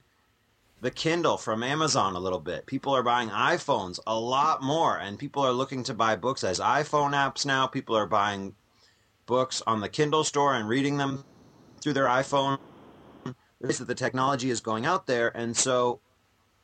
the 0.82 0.90
Kindle 0.90 1.38
from 1.38 1.62
Amazon 1.62 2.16
a 2.16 2.20
little 2.20 2.40
bit. 2.40 2.66
People 2.66 2.94
are 2.94 3.04
buying 3.04 3.28
iPhones 3.28 4.00
a 4.04 4.18
lot 4.18 4.64
more, 4.64 4.98
and 4.98 5.16
people 5.16 5.44
are 5.44 5.52
looking 5.52 5.84
to 5.84 5.94
buy 5.94 6.16
books 6.16 6.42
as 6.42 6.58
iPhone 6.58 7.12
apps 7.12 7.46
now. 7.46 7.68
People 7.68 7.96
are 7.96 8.06
buying 8.06 8.56
books 9.24 9.62
on 9.64 9.80
the 9.80 9.88
Kindle 9.88 10.24
store 10.24 10.54
and 10.56 10.68
reading 10.68 10.96
them 10.96 11.24
through 11.80 11.92
their 11.92 12.06
iPhone. 12.06 12.58
That 13.60 13.86
the 13.86 13.94
technology 13.94 14.50
is 14.50 14.60
going 14.60 14.84
out 14.84 15.06
there, 15.06 15.28
and 15.36 15.56
so 15.56 16.00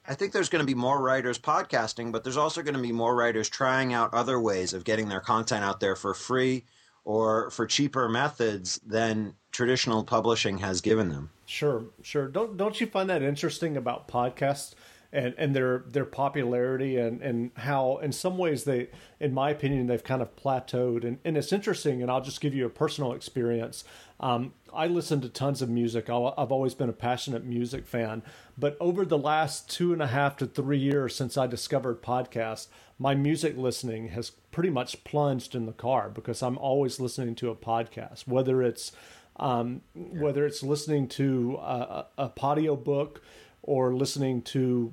I 0.04 0.14
think 0.14 0.32
there's 0.32 0.48
going 0.48 0.66
to 0.66 0.66
be 0.66 0.74
more 0.74 1.00
writers 1.00 1.38
podcasting, 1.38 2.10
but 2.10 2.24
there's 2.24 2.36
also 2.36 2.62
going 2.62 2.74
to 2.74 2.82
be 2.82 2.90
more 2.90 3.14
writers 3.14 3.48
trying 3.48 3.92
out 3.92 4.12
other 4.12 4.40
ways 4.40 4.72
of 4.72 4.82
getting 4.82 5.08
their 5.08 5.20
content 5.20 5.62
out 5.62 5.78
there 5.78 5.94
for 5.94 6.12
free 6.12 6.64
or 7.04 7.50
for 7.50 7.66
cheaper 7.66 8.08
methods 8.08 8.80
than 8.86 9.34
traditional 9.52 10.04
publishing 10.04 10.58
has 10.58 10.80
given 10.80 11.08
them. 11.08 11.30
Sure, 11.46 11.84
sure. 12.02 12.28
Don't 12.28 12.56
don't 12.56 12.80
you 12.80 12.86
find 12.86 13.08
that 13.10 13.22
interesting 13.22 13.76
about 13.76 14.08
podcasts? 14.08 14.74
and 15.12 15.34
and 15.38 15.56
their 15.56 15.84
their 15.88 16.04
popularity 16.04 16.96
and 16.96 17.22
and 17.22 17.50
how 17.56 17.96
in 17.98 18.12
some 18.12 18.36
ways 18.36 18.64
they 18.64 18.88
in 19.20 19.32
my 19.32 19.50
opinion 19.50 19.86
they've 19.86 20.04
kind 20.04 20.20
of 20.20 20.34
plateaued 20.36 21.04
and, 21.04 21.18
and 21.24 21.36
it's 21.36 21.52
interesting 21.52 22.02
and 22.02 22.10
I'll 22.10 22.20
just 22.20 22.40
give 22.40 22.54
you 22.54 22.66
a 22.66 22.70
personal 22.70 23.12
experience 23.12 23.84
um, 24.20 24.52
I 24.72 24.86
listen 24.86 25.20
to 25.20 25.28
tons 25.28 25.62
of 25.62 25.68
music 25.68 26.08
i 26.10 26.32
have 26.38 26.52
always 26.52 26.74
been 26.74 26.88
a 26.88 26.94
passionate 26.94 27.44
music 27.44 27.86
fan 27.86 28.22
but 28.56 28.76
over 28.80 29.04
the 29.04 29.18
last 29.18 29.70
two 29.70 29.92
and 29.92 30.02
a 30.02 30.08
half 30.08 30.36
to 30.38 30.46
three 30.46 30.78
years 30.78 31.14
since 31.14 31.36
I 31.36 31.46
discovered 31.46 32.02
podcasts 32.02 32.68
my 32.98 33.14
music 33.14 33.56
listening 33.56 34.08
has 34.08 34.30
pretty 34.50 34.70
much 34.70 35.04
plunged 35.04 35.54
in 35.54 35.66
the 35.66 35.72
car 35.72 36.08
because 36.08 36.42
I'm 36.42 36.58
always 36.58 37.00
listening 37.00 37.34
to 37.36 37.50
a 37.50 37.56
podcast 37.56 38.26
whether 38.26 38.62
it's 38.62 38.92
um, 39.36 39.82
yeah. 39.94 40.20
whether 40.20 40.46
it's 40.46 40.62
listening 40.62 41.08
to 41.08 41.58
a, 41.62 42.06
a, 42.18 42.76
book 42.76 43.22
or 43.62 43.94
listening 43.94 44.42
to 44.42 44.92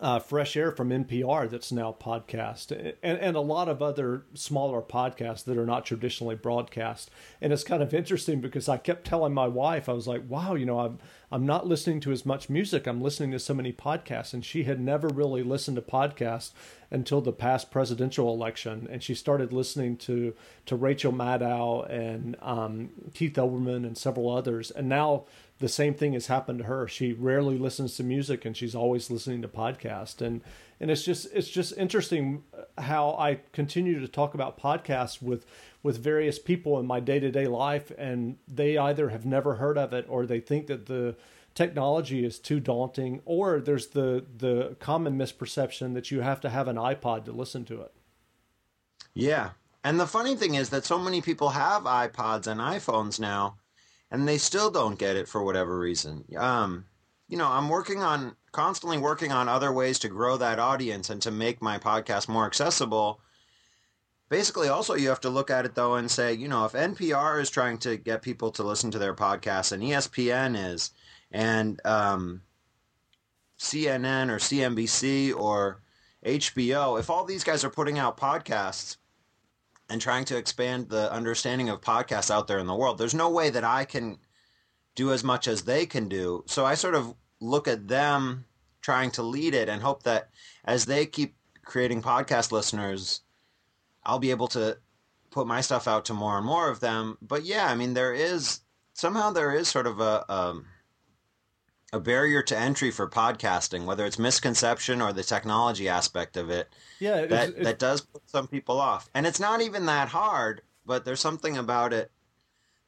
uh, 0.00 0.18
Fresh 0.18 0.56
Air 0.56 0.72
from 0.72 0.90
NPR 0.90 1.48
that's 1.48 1.70
now 1.70 1.96
podcast, 1.98 2.72
and, 3.02 3.18
and 3.18 3.36
a 3.36 3.40
lot 3.40 3.68
of 3.68 3.80
other 3.80 4.24
smaller 4.34 4.82
podcasts 4.82 5.44
that 5.44 5.56
are 5.56 5.66
not 5.66 5.86
traditionally 5.86 6.34
broadcast. 6.34 7.08
And 7.40 7.52
it's 7.52 7.62
kind 7.62 7.82
of 7.82 7.94
interesting 7.94 8.40
because 8.40 8.68
I 8.68 8.78
kept 8.78 9.06
telling 9.06 9.32
my 9.32 9.46
wife, 9.46 9.88
I 9.88 9.92
was 9.92 10.08
like, 10.08 10.22
wow, 10.28 10.54
you 10.54 10.66
know, 10.66 10.80
I'm, 10.80 10.98
I'm 11.30 11.46
not 11.46 11.68
listening 11.68 12.00
to 12.00 12.12
as 12.12 12.26
much 12.26 12.50
music. 12.50 12.86
I'm 12.86 13.00
listening 13.00 13.30
to 13.30 13.38
so 13.38 13.54
many 13.54 13.72
podcasts. 13.72 14.34
And 14.34 14.44
she 14.44 14.64
had 14.64 14.80
never 14.80 15.08
really 15.08 15.44
listened 15.44 15.76
to 15.76 15.82
podcasts 15.82 16.50
until 16.90 17.20
the 17.20 17.32
past 17.32 17.70
presidential 17.70 18.32
election. 18.32 18.88
And 18.90 19.02
she 19.02 19.14
started 19.14 19.52
listening 19.52 19.96
to, 19.98 20.34
to 20.66 20.76
Rachel 20.76 21.12
Maddow 21.12 21.88
and 21.88 22.36
um, 22.42 22.90
Keith 23.14 23.34
Olbermann 23.34 23.86
and 23.86 23.96
several 23.96 24.30
others. 24.30 24.72
And 24.72 24.88
now, 24.88 25.26
the 25.58 25.68
same 25.68 25.94
thing 25.94 26.12
has 26.12 26.26
happened 26.26 26.58
to 26.58 26.64
her. 26.64 26.86
She 26.86 27.12
rarely 27.12 27.58
listens 27.58 27.96
to 27.96 28.04
music 28.04 28.44
and 28.44 28.56
she's 28.56 28.74
always 28.74 29.10
listening 29.10 29.42
to 29.42 29.48
podcasts. 29.48 30.20
And 30.20 30.42
and 30.78 30.90
it's 30.90 31.02
just 31.02 31.28
it's 31.32 31.48
just 31.48 31.76
interesting 31.78 32.44
how 32.76 33.16
I 33.18 33.40
continue 33.52 33.98
to 34.00 34.08
talk 34.08 34.34
about 34.34 34.60
podcasts 34.60 35.22
with 35.22 35.46
with 35.82 35.98
various 35.98 36.38
people 36.38 36.78
in 36.78 36.86
my 36.86 37.00
day-to-day 37.00 37.46
life 37.46 37.90
and 37.96 38.36
they 38.46 38.76
either 38.76 39.08
have 39.10 39.24
never 39.24 39.54
heard 39.54 39.78
of 39.78 39.92
it 39.92 40.04
or 40.08 40.26
they 40.26 40.40
think 40.40 40.66
that 40.66 40.86
the 40.86 41.16
technology 41.54 42.24
is 42.24 42.38
too 42.38 42.60
daunting 42.60 43.22
or 43.24 43.60
there's 43.60 43.88
the 43.88 44.26
the 44.36 44.76
common 44.78 45.16
misperception 45.16 45.94
that 45.94 46.10
you 46.10 46.20
have 46.20 46.40
to 46.42 46.50
have 46.50 46.68
an 46.68 46.76
iPod 46.76 47.24
to 47.24 47.32
listen 47.32 47.64
to 47.64 47.80
it. 47.80 47.92
Yeah. 49.14 49.50
And 49.82 49.98
the 49.98 50.06
funny 50.06 50.34
thing 50.34 50.56
is 50.56 50.68
that 50.70 50.84
so 50.84 50.98
many 50.98 51.22
people 51.22 51.50
have 51.50 51.84
iPods 51.84 52.46
and 52.46 52.60
iPhones 52.60 53.18
now 53.18 53.56
and 54.10 54.26
they 54.26 54.38
still 54.38 54.70
don't 54.70 54.98
get 54.98 55.16
it 55.16 55.28
for 55.28 55.42
whatever 55.42 55.78
reason. 55.78 56.24
Um, 56.36 56.86
you 57.28 57.36
know, 57.36 57.48
I'm 57.48 57.68
working 57.68 58.02
on 58.02 58.36
constantly 58.52 58.98
working 58.98 59.32
on 59.32 59.48
other 59.48 59.72
ways 59.72 59.98
to 60.00 60.08
grow 60.08 60.36
that 60.36 60.58
audience 60.58 61.10
and 61.10 61.20
to 61.22 61.30
make 61.30 61.60
my 61.60 61.78
podcast 61.78 62.28
more 62.28 62.46
accessible. 62.46 63.20
Basically, 64.28 64.68
also 64.68 64.94
you 64.94 65.08
have 65.08 65.20
to 65.20 65.30
look 65.30 65.50
at 65.50 65.64
it 65.64 65.74
though 65.74 65.94
and 65.94 66.10
say, 66.10 66.32
you 66.32 66.48
know, 66.48 66.64
if 66.64 66.72
NPR 66.72 67.40
is 67.40 67.50
trying 67.50 67.78
to 67.78 67.96
get 67.96 68.22
people 68.22 68.50
to 68.52 68.62
listen 68.62 68.90
to 68.92 68.98
their 68.98 69.14
podcasts 69.14 69.72
and 69.72 69.82
ESPN 69.82 70.72
is, 70.72 70.92
and 71.32 71.80
um, 71.84 72.42
CNN 73.58 74.30
or 74.30 74.38
CNBC 74.38 75.36
or 75.36 75.82
HBO, 76.24 76.98
if 76.98 77.10
all 77.10 77.24
these 77.24 77.44
guys 77.44 77.64
are 77.64 77.70
putting 77.70 77.98
out 77.98 78.16
podcasts 78.16 78.96
and 79.88 80.00
trying 80.00 80.24
to 80.26 80.36
expand 80.36 80.88
the 80.88 81.12
understanding 81.12 81.68
of 81.68 81.80
podcasts 81.80 82.30
out 82.30 82.48
there 82.48 82.58
in 82.58 82.66
the 82.66 82.74
world. 82.74 82.98
There's 82.98 83.14
no 83.14 83.30
way 83.30 83.50
that 83.50 83.64
I 83.64 83.84
can 83.84 84.18
do 84.94 85.12
as 85.12 85.22
much 85.22 85.46
as 85.46 85.62
they 85.62 85.86
can 85.86 86.08
do. 86.08 86.42
So 86.46 86.64
I 86.64 86.74
sort 86.74 86.94
of 86.94 87.14
look 87.40 87.68
at 87.68 87.86
them 87.86 88.46
trying 88.80 89.10
to 89.12 89.22
lead 89.22 89.54
it 89.54 89.68
and 89.68 89.82
hope 89.82 90.02
that 90.04 90.30
as 90.64 90.86
they 90.86 91.06
keep 91.06 91.36
creating 91.64 92.02
podcast 92.02 92.50
listeners, 92.52 93.20
I'll 94.04 94.18
be 94.18 94.30
able 94.30 94.48
to 94.48 94.78
put 95.30 95.46
my 95.46 95.60
stuff 95.60 95.86
out 95.86 96.06
to 96.06 96.14
more 96.14 96.36
and 96.36 96.46
more 96.46 96.70
of 96.70 96.80
them. 96.80 97.18
But 97.20 97.44
yeah, 97.44 97.66
I 97.66 97.74
mean, 97.74 97.94
there 97.94 98.14
is 98.14 98.60
somehow 98.94 99.30
there 99.30 99.52
is 99.52 99.68
sort 99.68 99.86
of 99.86 100.00
a, 100.00 100.24
um, 100.32 100.66
a 101.92 102.00
barrier 102.00 102.42
to 102.42 102.58
entry 102.58 102.90
for 102.90 103.08
podcasting, 103.08 103.84
whether 103.84 104.04
it's 104.04 104.18
misconception 104.18 105.00
or 105.00 105.12
the 105.12 105.22
technology 105.22 105.88
aspect 105.88 106.36
of 106.36 106.50
it. 106.50 106.68
Yeah, 106.98 107.16
it's, 107.18 107.30
that 107.30 107.62
that 107.62 107.78
does 107.78 108.00
put 108.00 108.28
some 108.28 108.48
people 108.48 108.80
off, 108.80 109.08
and 109.14 109.26
it's 109.26 109.40
not 109.40 109.60
even 109.62 109.86
that 109.86 110.08
hard. 110.08 110.62
But 110.84 111.04
there's 111.04 111.20
something 111.20 111.56
about 111.56 111.92
it 111.92 112.10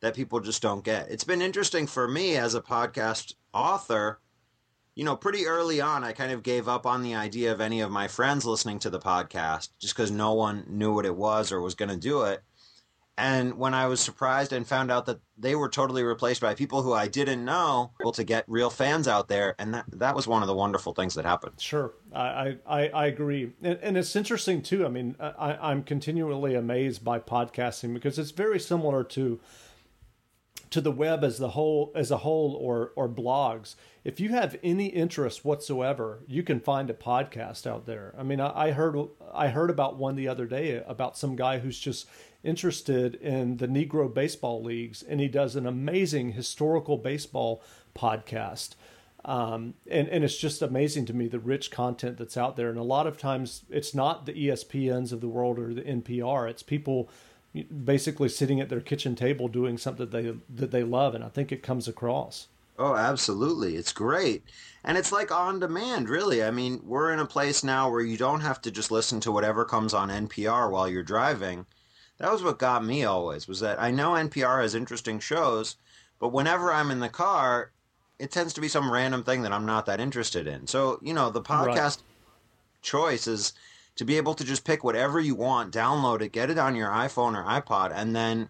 that 0.00 0.14
people 0.14 0.40
just 0.40 0.62
don't 0.62 0.84
get. 0.84 1.10
It's 1.10 1.24
been 1.24 1.42
interesting 1.42 1.86
for 1.86 2.06
me 2.06 2.36
as 2.36 2.54
a 2.54 2.60
podcast 2.60 3.34
author. 3.52 4.20
You 4.94 5.04
know, 5.04 5.16
pretty 5.16 5.46
early 5.46 5.80
on, 5.80 6.02
I 6.02 6.12
kind 6.12 6.32
of 6.32 6.42
gave 6.42 6.68
up 6.68 6.84
on 6.84 7.02
the 7.02 7.14
idea 7.14 7.52
of 7.52 7.60
any 7.60 7.80
of 7.80 7.90
my 7.90 8.08
friends 8.08 8.44
listening 8.44 8.80
to 8.80 8.90
the 8.90 8.98
podcast 8.98 9.68
just 9.78 9.94
because 9.94 10.10
no 10.10 10.32
one 10.32 10.64
knew 10.68 10.92
what 10.92 11.06
it 11.06 11.14
was 11.14 11.52
or 11.52 11.60
was 11.60 11.76
going 11.76 11.88
to 11.88 11.96
do 11.96 12.22
it. 12.22 12.42
And 13.18 13.58
when 13.58 13.74
I 13.74 13.86
was 13.86 14.00
surprised 14.00 14.52
and 14.52 14.64
found 14.64 14.92
out 14.92 15.06
that 15.06 15.18
they 15.36 15.56
were 15.56 15.68
totally 15.68 16.04
replaced 16.04 16.40
by 16.40 16.54
people 16.54 16.82
who 16.82 16.92
I 16.92 17.08
didn't 17.08 17.44
know, 17.44 17.90
able 18.00 18.12
to 18.12 18.22
get 18.22 18.44
real 18.46 18.70
fans 18.70 19.08
out 19.08 19.26
there, 19.26 19.56
and 19.58 19.74
that 19.74 19.86
that 19.92 20.14
was 20.14 20.28
one 20.28 20.40
of 20.40 20.46
the 20.46 20.54
wonderful 20.54 20.94
things 20.94 21.14
that 21.16 21.24
happened. 21.24 21.60
Sure, 21.60 21.94
I 22.14 22.58
I, 22.64 22.88
I 22.88 23.06
agree, 23.06 23.54
and, 23.60 23.76
and, 23.82 23.98
it's 23.98 24.14
interesting 24.14 24.62
too. 24.62 24.86
I 24.86 24.88
mean, 24.88 25.16
I, 25.18 25.58
I'm 25.60 25.82
continually 25.82 26.54
amazed 26.54 27.02
by 27.02 27.18
podcasting 27.18 27.92
because 27.92 28.20
it's 28.20 28.30
very 28.30 28.60
similar 28.60 29.02
to 29.02 29.40
to 30.70 30.80
the 30.80 30.92
web 30.92 31.24
as 31.24 31.38
the 31.38 31.50
whole 31.50 31.92
as 31.94 32.10
a 32.10 32.18
whole 32.18 32.54
or 32.54 32.92
or 32.96 33.08
blogs. 33.08 33.74
If 34.04 34.20
you 34.20 34.30
have 34.30 34.56
any 34.62 34.86
interest 34.86 35.44
whatsoever 35.44 36.20
you 36.26 36.42
can 36.42 36.60
find 36.60 36.90
a 36.90 36.94
podcast 36.94 37.66
out 37.66 37.86
there. 37.86 38.14
I 38.18 38.22
mean 38.22 38.40
I, 38.40 38.68
I, 38.68 38.70
heard 38.72 38.96
i 39.32 39.48
heard 39.48 39.70
about 39.70 39.96
one 39.96 40.16
the 40.16 40.28
other 40.28 40.46
day 40.46 40.82
about 40.86 41.16
some 41.16 41.36
guy 41.36 41.58
who's 41.58 41.78
just 41.78 42.06
interested 42.42 43.14
in 43.16 43.56
the 43.56 43.68
negro 43.68 44.12
baseball 44.12 44.62
leagues 44.62 45.02
and 45.02 45.20
he 45.20 45.28
does 45.28 45.56
an 45.56 45.66
amazing 45.66 46.32
historical 46.32 46.96
baseball 46.96 47.62
podcast. 47.94 48.74
Um, 49.24 49.74
and, 49.90 50.08
and 50.08 50.22
it's 50.22 50.38
just 50.38 50.62
amazing 50.62 51.04
to 51.06 51.12
me 51.12 51.26
the 51.26 51.40
rich 51.40 51.70
content 51.70 52.16
that's 52.16 52.36
out 52.36 52.56
there. 52.56 52.70
And 52.70 52.78
a 52.78 52.84
lot 52.84 53.06
of 53.06 53.18
times 53.18 53.64
it's 53.68 53.94
not 53.94 54.26
the 54.26 54.48
espns 54.48 55.12
of 55.12 55.20
the 55.20 55.28
world 55.28 55.58
or 55.58 55.74
the 55.74 55.82
npr 55.82 56.48
it's 56.48 56.62
people 56.62 57.10
basically 57.64 58.28
sitting 58.28 58.60
at 58.60 58.68
their 58.68 58.80
kitchen 58.80 59.14
table 59.14 59.48
doing 59.48 59.78
something 59.78 60.08
that 60.08 60.10
they 60.10 60.34
that 60.48 60.70
they 60.70 60.82
love 60.82 61.14
and 61.14 61.24
I 61.24 61.28
think 61.28 61.52
it 61.52 61.62
comes 61.62 61.88
across. 61.88 62.48
Oh, 62.78 62.94
absolutely. 62.94 63.74
It's 63.74 63.92
great. 63.92 64.44
And 64.84 64.96
it's 64.96 65.10
like 65.10 65.32
on 65.32 65.58
demand, 65.58 66.08
really. 66.08 66.44
I 66.44 66.52
mean, 66.52 66.80
we're 66.84 67.12
in 67.12 67.18
a 67.18 67.26
place 67.26 67.64
now 67.64 67.90
where 67.90 68.00
you 68.00 68.16
don't 68.16 68.40
have 68.40 68.62
to 68.62 68.70
just 68.70 68.92
listen 68.92 69.18
to 69.20 69.32
whatever 69.32 69.64
comes 69.64 69.92
on 69.92 70.10
NPR 70.10 70.70
while 70.70 70.88
you're 70.88 71.02
driving. 71.02 71.66
That 72.18 72.32
was 72.32 72.42
what 72.42 72.58
got 72.58 72.84
me 72.84 73.04
always 73.04 73.48
was 73.48 73.60
that 73.60 73.80
I 73.80 73.90
know 73.90 74.12
NPR 74.12 74.62
has 74.62 74.74
interesting 74.74 75.18
shows, 75.18 75.76
but 76.20 76.32
whenever 76.32 76.72
I'm 76.72 76.90
in 76.90 77.00
the 77.00 77.08
car, 77.08 77.72
it 78.18 78.30
tends 78.30 78.52
to 78.54 78.60
be 78.60 78.68
some 78.68 78.92
random 78.92 79.24
thing 79.24 79.42
that 79.42 79.52
I'm 79.52 79.66
not 79.66 79.86
that 79.86 80.00
interested 80.00 80.46
in. 80.46 80.66
So, 80.66 80.98
you 81.02 81.14
know, 81.14 81.30
the 81.30 81.42
podcast 81.42 81.98
right. 81.98 82.02
choice 82.82 83.26
is 83.26 83.52
to 83.98 84.04
be 84.04 84.16
able 84.16 84.32
to 84.32 84.44
just 84.44 84.64
pick 84.64 84.84
whatever 84.84 85.18
you 85.18 85.34
want, 85.34 85.74
download 85.74 86.22
it, 86.22 86.30
get 86.30 86.50
it 86.50 86.56
on 86.58 86.76
your 86.76 86.88
iPhone 86.88 87.36
or 87.36 87.44
iPod, 87.44 87.92
and 87.92 88.14
then, 88.14 88.48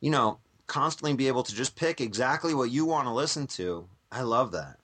you 0.00 0.10
know, 0.10 0.38
constantly 0.66 1.14
be 1.14 1.26
able 1.26 1.42
to 1.42 1.54
just 1.54 1.74
pick 1.74 2.02
exactly 2.02 2.54
what 2.54 2.70
you 2.70 2.84
want 2.84 3.06
to 3.06 3.12
listen 3.12 3.46
to. 3.46 3.88
I 4.10 4.20
love 4.20 4.52
that. 4.52 4.78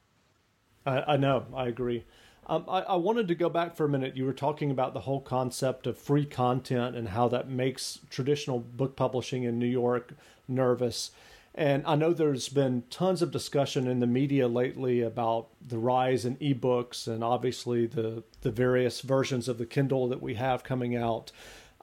I, 0.86 1.12
I 1.12 1.16
know. 1.18 1.44
I 1.54 1.68
agree. 1.68 2.04
Um, 2.46 2.64
I, 2.66 2.80
I, 2.80 2.96
wanted 2.96 3.28
to 3.28 3.34
go 3.34 3.50
back 3.50 3.76
for 3.76 3.84
a 3.84 3.90
minute. 3.90 4.16
You 4.16 4.24
were 4.24 4.32
talking 4.32 4.70
about 4.70 4.94
the 4.94 5.00
whole 5.00 5.20
concept 5.20 5.86
of 5.86 5.98
free 5.98 6.24
content 6.24 6.96
and 6.96 7.08
how 7.08 7.28
that 7.28 7.50
makes 7.50 7.98
traditional 8.08 8.58
book 8.58 8.96
publishing 8.96 9.42
in 9.42 9.58
New 9.58 9.66
York 9.66 10.14
nervous. 10.48 11.10
And 11.54 11.82
I 11.86 11.96
know 11.96 12.12
there's 12.12 12.48
been 12.48 12.84
tons 12.88 13.20
of 13.20 13.32
discussion 13.32 13.88
in 13.88 13.98
the 13.98 14.06
media 14.06 14.46
lately 14.46 15.00
about 15.00 15.48
the 15.66 15.78
rise 15.78 16.24
in 16.24 16.36
ebooks 16.36 17.08
and 17.08 17.24
obviously 17.24 17.86
the, 17.86 18.22
the 18.42 18.52
various 18.52 19.00
versions 19.00 19.48
of 19.48 19.58
the 19.58 19.66
Kindle 19.66 20.08
that 20.08 20.22
we 20.22 20.34
have 20.34 20.62
coming 20.62 20.94
out. 20.94 21.32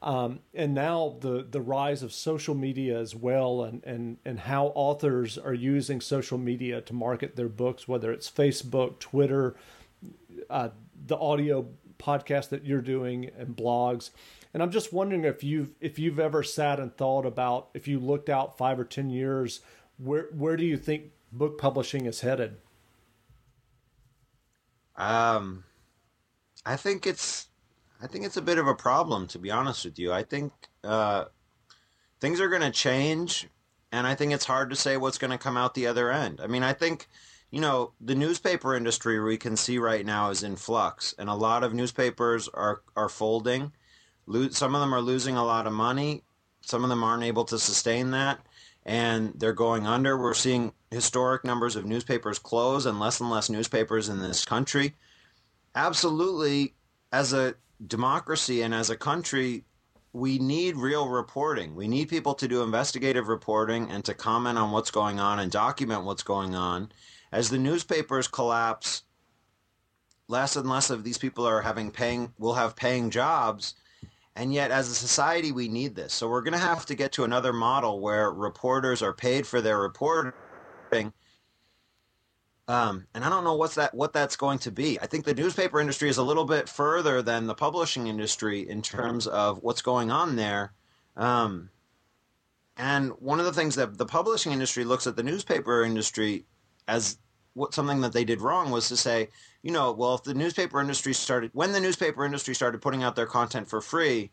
Um, 0.02 0.40
and 0.54 0.74
now 0.74 1.18
the, 1.20 1.46
the 1.50 1.62
rise 1.62 2.04
of 2.04 2.14
social 2.14 2.54
media 2.54 3.00
as 3.00 3.16
well, 3.16 3.64
and, 3.64 3.84
and, 3.84 4.18
and 4.24 4.40
how 4.42 4.68
authors 4.76 5.38
are 5.38 5.54
using 5.54 6.00
social 6.00 6.38
media 6.38 6.80
to 6.82 6.94
market 6.94 7.36
their 7.36 7.50
books, 7.50 7.88
whether 7.88 8.12
it's 8.12 8.30
Facebook, 8.30 9.00
Twitter, 9.00 9.56
uh, 10.50 10.70
the 11.08 11.18
audio 11.18 11.68
podcast 11.98 12.50
that 12.50 12.66
you're 12.66 12.82
doing, 12.82 13.32
and 13.38 13.56
blogs. 13.56 14.12
And 14.56 14.64
I'm 14.64 14.72
just 14.72 14.94
wondering 14.94 15.26
if 15.26 15.44
you've 15.44 15.72
if 15.82 16.00
you've 16.00 16.18
ever 16.18 16.42
sat 16.42 16.80
and 16.80 16.96
thought 16.96 17.26
about 17.26 17.68
if 17.74 17.90
you 17.90 18.00
looked 18.00 18.30
out 18.30 18.58
five 18.58 18.80
or 18.80 18.86
ten 18.86 19.10
years, 19.10 19.60
where 19.98 20.30
where 20.32 20.56
do 20.56 20.64
you 20.64 20.78
think 20.78 21.12
book 21.30 21.58
publishing 21.58 22.06
is 22.06 22.22
headed? 22.22 22.56
Um, 24.96 25.66
I 26.66 26.78
think 26.78 27.06
it's 27.06 27.50
I 28.02 28.08
think 28.08 28.24
it's 28.24 28.38
a 28.38 28.42
bit 28.42 28.58
of 28.58 28.66
a 28.66 28.74
problem 28.74 29.28
to 29.28 29.40
be 29.40 29.52
honest 29.52 29.84
with 29.84 30.00
you. 30.00 30.14
I 30.14 30.24
think 30.24 30.54
uh, 30.86 31.26
things 32.22 32.40
are 32.40 32.48
going 32.48 32.62
to 32.62 32.72
change, 32.72 33.50
and 33.92 34.08
I 34.08 34.16
think 34.16 34.32
it's 34.32 34.46
hard 34.46 34.70
to 34.70 34.78
say 34.78 34.96
what's 34.96 35.18
going 35.18 35.32
to 35.32 35.38
come 35.38 35.58
out 35.58 35.74
the 35.74 35.88
other 35.88 36.14
end. 36.14 36.40
I 36.42 36.48
mean, 36.48 36.64
I 36.64 36.72
think 36.72 37.10
you 37.52 37.60
know, 37.60 37.92
the 38.00 38.16
newspaper 38.16 38.74
industry 38.74 39.20
we 39.20 39.36
can 39.36 39.58
see 39.58 39.80
right 39.80 40.06
now 40.06 40.30
is 40.30 40.44
in 40.44 40.56
flux, 40.56 41.14
and 41.20 41.28
a 41.28 41.34
lot 41.34 41.66
of 41.66 41.74
newspapers 41.74 42.48
are 42.54 42.84
are 42.96 43.10
folding. 43.10 43.74
Some 44.28 44.74
of 44.74 44.82
them 44.82 44.94
are 44.94 45.02
losing 45.02 45.36
a 45.36 45.46
lot 45.46 45.68
of 45.68 45.74
money. 45.74 46.24
Some 46.62 46.84
of 46.84 46.90
them 46.90 47.04
aren't 47.04 47.24
able 47.24 47.46
to 47.46 47.60
sustain 47.60 48.12
that, 48.12 48.40
and 48.86 49.34
they're 49.36 49.54
going 49.54 49.86
under. 49.86 50.18
We're 50.18 50.34
seeing 50.34 50.74
historic 50.90 51.44
numbers 51.44 51.76
of 51.76 51.86
newspapers 51.86 52.40
close 52.40 52.88
and 52.88 53.00
less 53.00 53.20
and 53.20 53.30
less 53.30 53.50
newspapers 53.50 54.10
in 54.10 54.20
this 54.20 54.44
country. 54.44 54.96
Absolutely, 55.76 56.74
as 57.12 57.34
a 57.34 57.54
democracy 57.86 58.64
and 58.64 58.74
as 58.74 58.90
a 58.90 58.98
country, 58.98 59.64
we 60.12 60.40
need 60.40 60.76
real 60.76 61.08
reporting. 61.08 61.76
We 61.76 61.88
need 61.88 62.10
people 62.10 62.34
to 62.36 62.48
do 62.48 62.64
investigative 62.64 63.28
reporting 63.28 63.92
and 63.92 64.04
to 64.06 64.14
comment 64.16 64.58
on 64.58 64.72
what's 64.72 64.92
going 64.92 65.20
on 65.20 65.40
and 65.40 65.52
document 65.52 66.04
what's 66.04 66.24
going 66.24 66.56
on. 66.56 66.92
As 67.32 67.50
the 67.50 67.60
newspapers 67.60 68.28
collapse, 68.28 69.04
less 70.28 70.56
and 70.56 70.68
less 70.68 70.90
of 70.90 71.04
these 71.04 71.18
people 71.18 71.46
are 71.46 71.62
having 71.62 71.92
paying 71.92 72.34
will 72.40 72.54
have 72.54 72.76
paying 72.76 73.12
jobs 73.12 73.76
and 74.36 74.54
yet, 74.54 74.70
as 74.72 74.90
a 74.90 74.96
society, 74.96 75.52
we 75.52 75.70
need 75.70 75.96
this. 75.96 76.14
So 76.14 76.28
we're 76.28 76.42
going 76.42 76.54
to 76.54 76.60
have 76.60 76.86
to 76.88 76.96
get 76.96 77.14
to 77.14 77.24
another 77.24 77.54
model 77.54 78.02
where 78.02 78.32
reporters 78.32 79.02
are 79.02 79.14
paid 79.14 79.48
for 79.48 79.62
their 79.62 79.80
reporting. 79.80 80.34
Um, 82.68 83.06
and 83.14 83.24
I 83.24 83.30
don't 83.30 83.44
know 83.44 83.56
what's 83.56 83.76
that 83.76 83.94
what 83.94 84.12
that's 84.12 84.36
going 84.36 84.60
to 84.60 84.72
be. 84.72 85.00
I 85.00 85.06
think 85.06 85.24
the 85.24 85.36
newspaper 85.36 85.80
industry 85.80 86.10
is 86.10 86.18
a 86.18 86.24
little 86.24 86.46
bit 86.46 86.68
further 86.68 87.22
than 87.22 87.48
the 87.48 87.54
publishing 87.54 88.08
industry 88.08 88.68
in 88.68 88.82
terms 88.82 89.28
of 89.28 89.60
what's 89.62 89.82
going 89.82 90.12
on 90.12 90.36
there. 90.36 90.74
Um, 91.16 91.70
and 92.76 93.12
one 93.20 93.40
of 93.40 93.46
the 93.46 93.54
things 93.54 93.76
that 93.76 93.98
the 93.98 94.06
publishing 94.06 94.52
industry 94.52 94.84
looks 94.84 95.08
at 95.08 95.16
the 95.16 95.24
newspaper 95.24 95.84
industry 95.84 96.46
as 96.88 97.20
what 97.56 97.74
something 97.74 98.02
that 98.02 98.14
they 98.14 98.26
did 98.26 98.42
wrong 98.42 98.70
was 98.70 98.88
to 98.90 98.98
say, 98.98 99.30
you 99.64 99.72
know, 99.72 99.92
well, 99.92 100.14
if 100.14 100.24
the 100.24 100.34
newspaper 100.34 100.80
industry 100.80 101.14
started, 101.14 101.50
when 101.54 101.72
the 101.72 101.80
newspaper 101.80 102.24
industry 102.24 102.54
started 102.54 102.82
putting 102.82 103.02
out 103.02 103.16
their 103.16 103.26
content 103.26 103.68
for 103.68 103.82
free, 103.82 104.30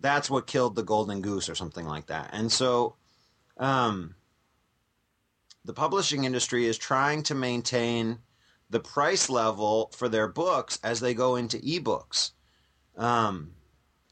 that's 0.00 0.30
what 0.30 0.46
killed 0.46 0.74
the 0.74 0.82
golden 0.82 1.20
goose 1.20 1.48
or 1.48 1.54
something 1.54 1.86
like 1.86 2.06
that. 2.06 2.30
And 2.32 2.50
so, 2.50 2.96
um, 3.58 4.14
the 5.64 5.72
publishing 5.74 6.24
industry 6.24 6.66
is 6.66 6.78
trying 6.78 7.22
to 7.24 7.34
maintain 7.34 8.18
the 8.70 8.80
price 8.80 9.28
level 9.28 9.92
for 9.94 10.08
their 10.08 10.28
books 10.28 10.78
as 10.82 11.00
they 11.00 11.14
go 11.14 11.36
into 11.36 11.58
ebooks. 11.58 12.30
Um, 12.96 13.52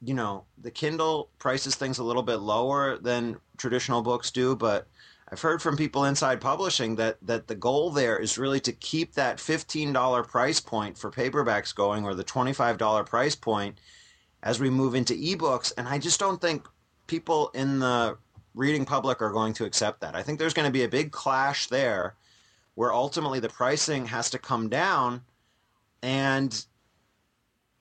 you 0.02 0.14
know, 0.14 0.44
the 0.58 0.70
Kindle 0.70 1.30
prices 1.38 1.74
things 1.74 1.98
a 1.98 2.04
little 2.04 2.22
bit 2.22 2.36
lower 2.36 2.98
than 2.98 3.36
traditional 3.56 4.02
books 4.02 4.30
do, 4.30 4.56
but 4.56 4.86
I've 5.32 5.40
heard 5.40 5.62
from 5.62 5.76
people 5.76 6.06
inside 6.06 6.40
publishing 6.40 6.96
that 6.96 7.18
that 7.22 7.46
the 7.46 7.54
goal 7.54 7.90
there 7.90 8.18
is 8.18 8.36
really 8.36 8.60
to 8.60 8.72
keep 8.72 9.14
that 9.14 9.36
$15 9.36 10.26
price 10.26 10.60
point 10.60 10.98
for 10.98 11.10
paperbacks 11.10 11.74
going 11.74 12.04
or 12.04 12.14
the 12.14 12.24
$25 12.24 13.06
price 13.06 13.36
point 13.36 13.78
as 14.42 14.58
we 14.58 14.70
move 14.70 14.94
into 14.94 15.14
ebooks 15.14 15.72
and 15.76 15.86
I 15.86 15.98
just 15.98 16.18
don't 16.18 16.40
think 16.40 16.66
people 17.06 17.50
in 17.54 17.78
the 17.78 18.18
reading 18.54 18.84
public 18.84 19.22
are 19.22 19.30
going 19.30 19.52
to 19.54 19.64
accept 19.64 20.00
that. 20.00 20.16
I 20.16 20.22
think 20.22 20.38
there's 20.38 20.54
going 20.54 20.66
to 20.66 20.72
be 20.72 20.82
a 20.82 20.88
big 20.88 21.12
clash 21.12 21.68
there 21.68 22.16
where 22.74 22.92
ultimately 22.92 23.38
the 23.38 23.48
pricing 23.48 24.06
has 24.06 24.30
to 24.30 24.38
come 24.38 24.68
down 24.68 25.22
and 26.02 26.64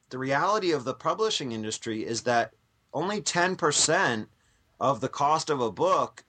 the 0.09 0.17
reality 0.17 0.71
of 0.71 0.83
the 0.83 0.93
publishing 0.93 1.51
industry 1.51 2.05
is 2.05 2.21
that 2.23 2.53
only 2.93 3.21
10% 3.21 4.27
of 4.79 5.01
the 5.01 5.09
cost 5.09 5.49
of 5.49 5.61
a 5.61 5.71
book 5.71 6.23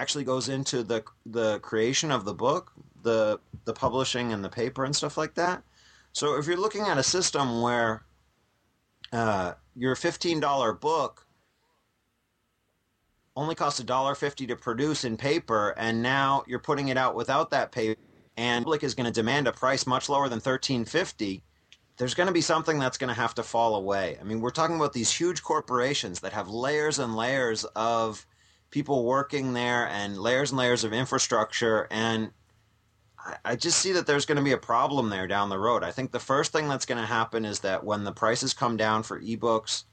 actually 0.00 0.24
goes 0.24 0.48
into 0.48 0.82
the 0.82 1.04
the 1.26 1.58
creation 1.60 2.10
of 2.10 2.24
the 2.24 2.34
book, 2.34 2.72
the 3.02 3.38
the 3.66 3.72
publishing 3.72 4.32
and 4.32 4.42
the 4.42 4.48
paper 4.48 4.84
and 4.84 4.96
stuff 4.96 5.18
like 5.18 5.34
that. 5.34 5.62
So 6.12 6.38
if 6.38 6.46
you're 6.46 6.56
looking 6.56 6.86
at 6.86 6.98
a 6.98 7.02
system 7.02 7.60
where 7.60 8.02
uh, 9.12 9.52
your 9.76 9.94
fifteen 9.94 10.40
dollar 10.40 10.72
book 10.72 11.26
only 13.36 13.54
costs 13.54 13.80
a 13.80 13.84
dollar 13.84 14.14
fifty 14.14 14.46
to 14.46 14.56
produce 14.56 15.04
in 15.04 15.16
paper, 15.16 15.74
and 15.76 16.02
now 16.02 16.44
you're 16.46 16.58
putting 16.58 16.88
it 16.88 16.96
out 16.96 17.14
without 17.14 17.50
that 17.50 17.70
paper, 17.70 18.00
and 18.36 18.64
public 18.64 18.82
is 18.82 18.94
going 18.94 19.06
to 19.06 19.12
demand 19.12 19.46
a 19.46 19.52
price 19.52 19.86
much 19.86 20.08
lower 20.08 20.28
than 20.28 20.40
thirteen 20.40 20.84
fifty. 20.84 21.42
There's 21.98 22.14
going 22.14 22.28
to 22.28 22.32
be 22.32 22.40
something 22.40 22.78
that's 22.78 22.96
going 22.96 23.14
to 23.14 23.20
have 23.20 23.34
to 23.34 23.42
fall 23.42 23.74
away. 23.76 24.16
I 24.18 24.24
mean, 24.24 24.40
we're 24.40 24.50
talking 24.50 24.76
about 24.76 24.94
these 24.94 25.12
huge 25.12 25.42
corporations 25.42 26.20
that 26.20 26.32
have 26.32 26.48
layers 26.48 26.98
and 26.98 27.14
layers 27.14 27.64
of 27.76 28.26
people 28.70 29.04
working 29.04 29.52
there 29.52 29.88
and 29.88 30.18
layers 30.18 30.50
and 30.50 30.58
layers 30.58 30.84
of 30.84 30.92
infrastructure. 30.92 31.86
And 31.90 32.30
I, 33.44 33.56
just 33.56 33.78
see 33.78 33.92
that 33.92 34.06
there's 34.06 34.26
going 34.26 34.38
to 34.38 34.44
be 34.44 34.52
a 34.52 34.58
problem 34.58 35.10
there 35.10 35.26
down 35.26 35.48
the 35.48 35.58
road. 35.58 35.82
I 35.82 35.90
think 35.90 36.10
the 36.10 36.20
first 36.20 36.52
thing 36.52 36.68
that's 36.68 36.86
going 36.86 37.00
to 37.00 37.06
happen 37.06 37.44
is 37.44 37.60
that 37.60 37.84
when 37.84 38.04
the 38.04 38.12
prices 38.12 38.54
come 38.54 38.76
down 38.76 39.02
for 39.02 39.20
ebooks, 39.20 39.84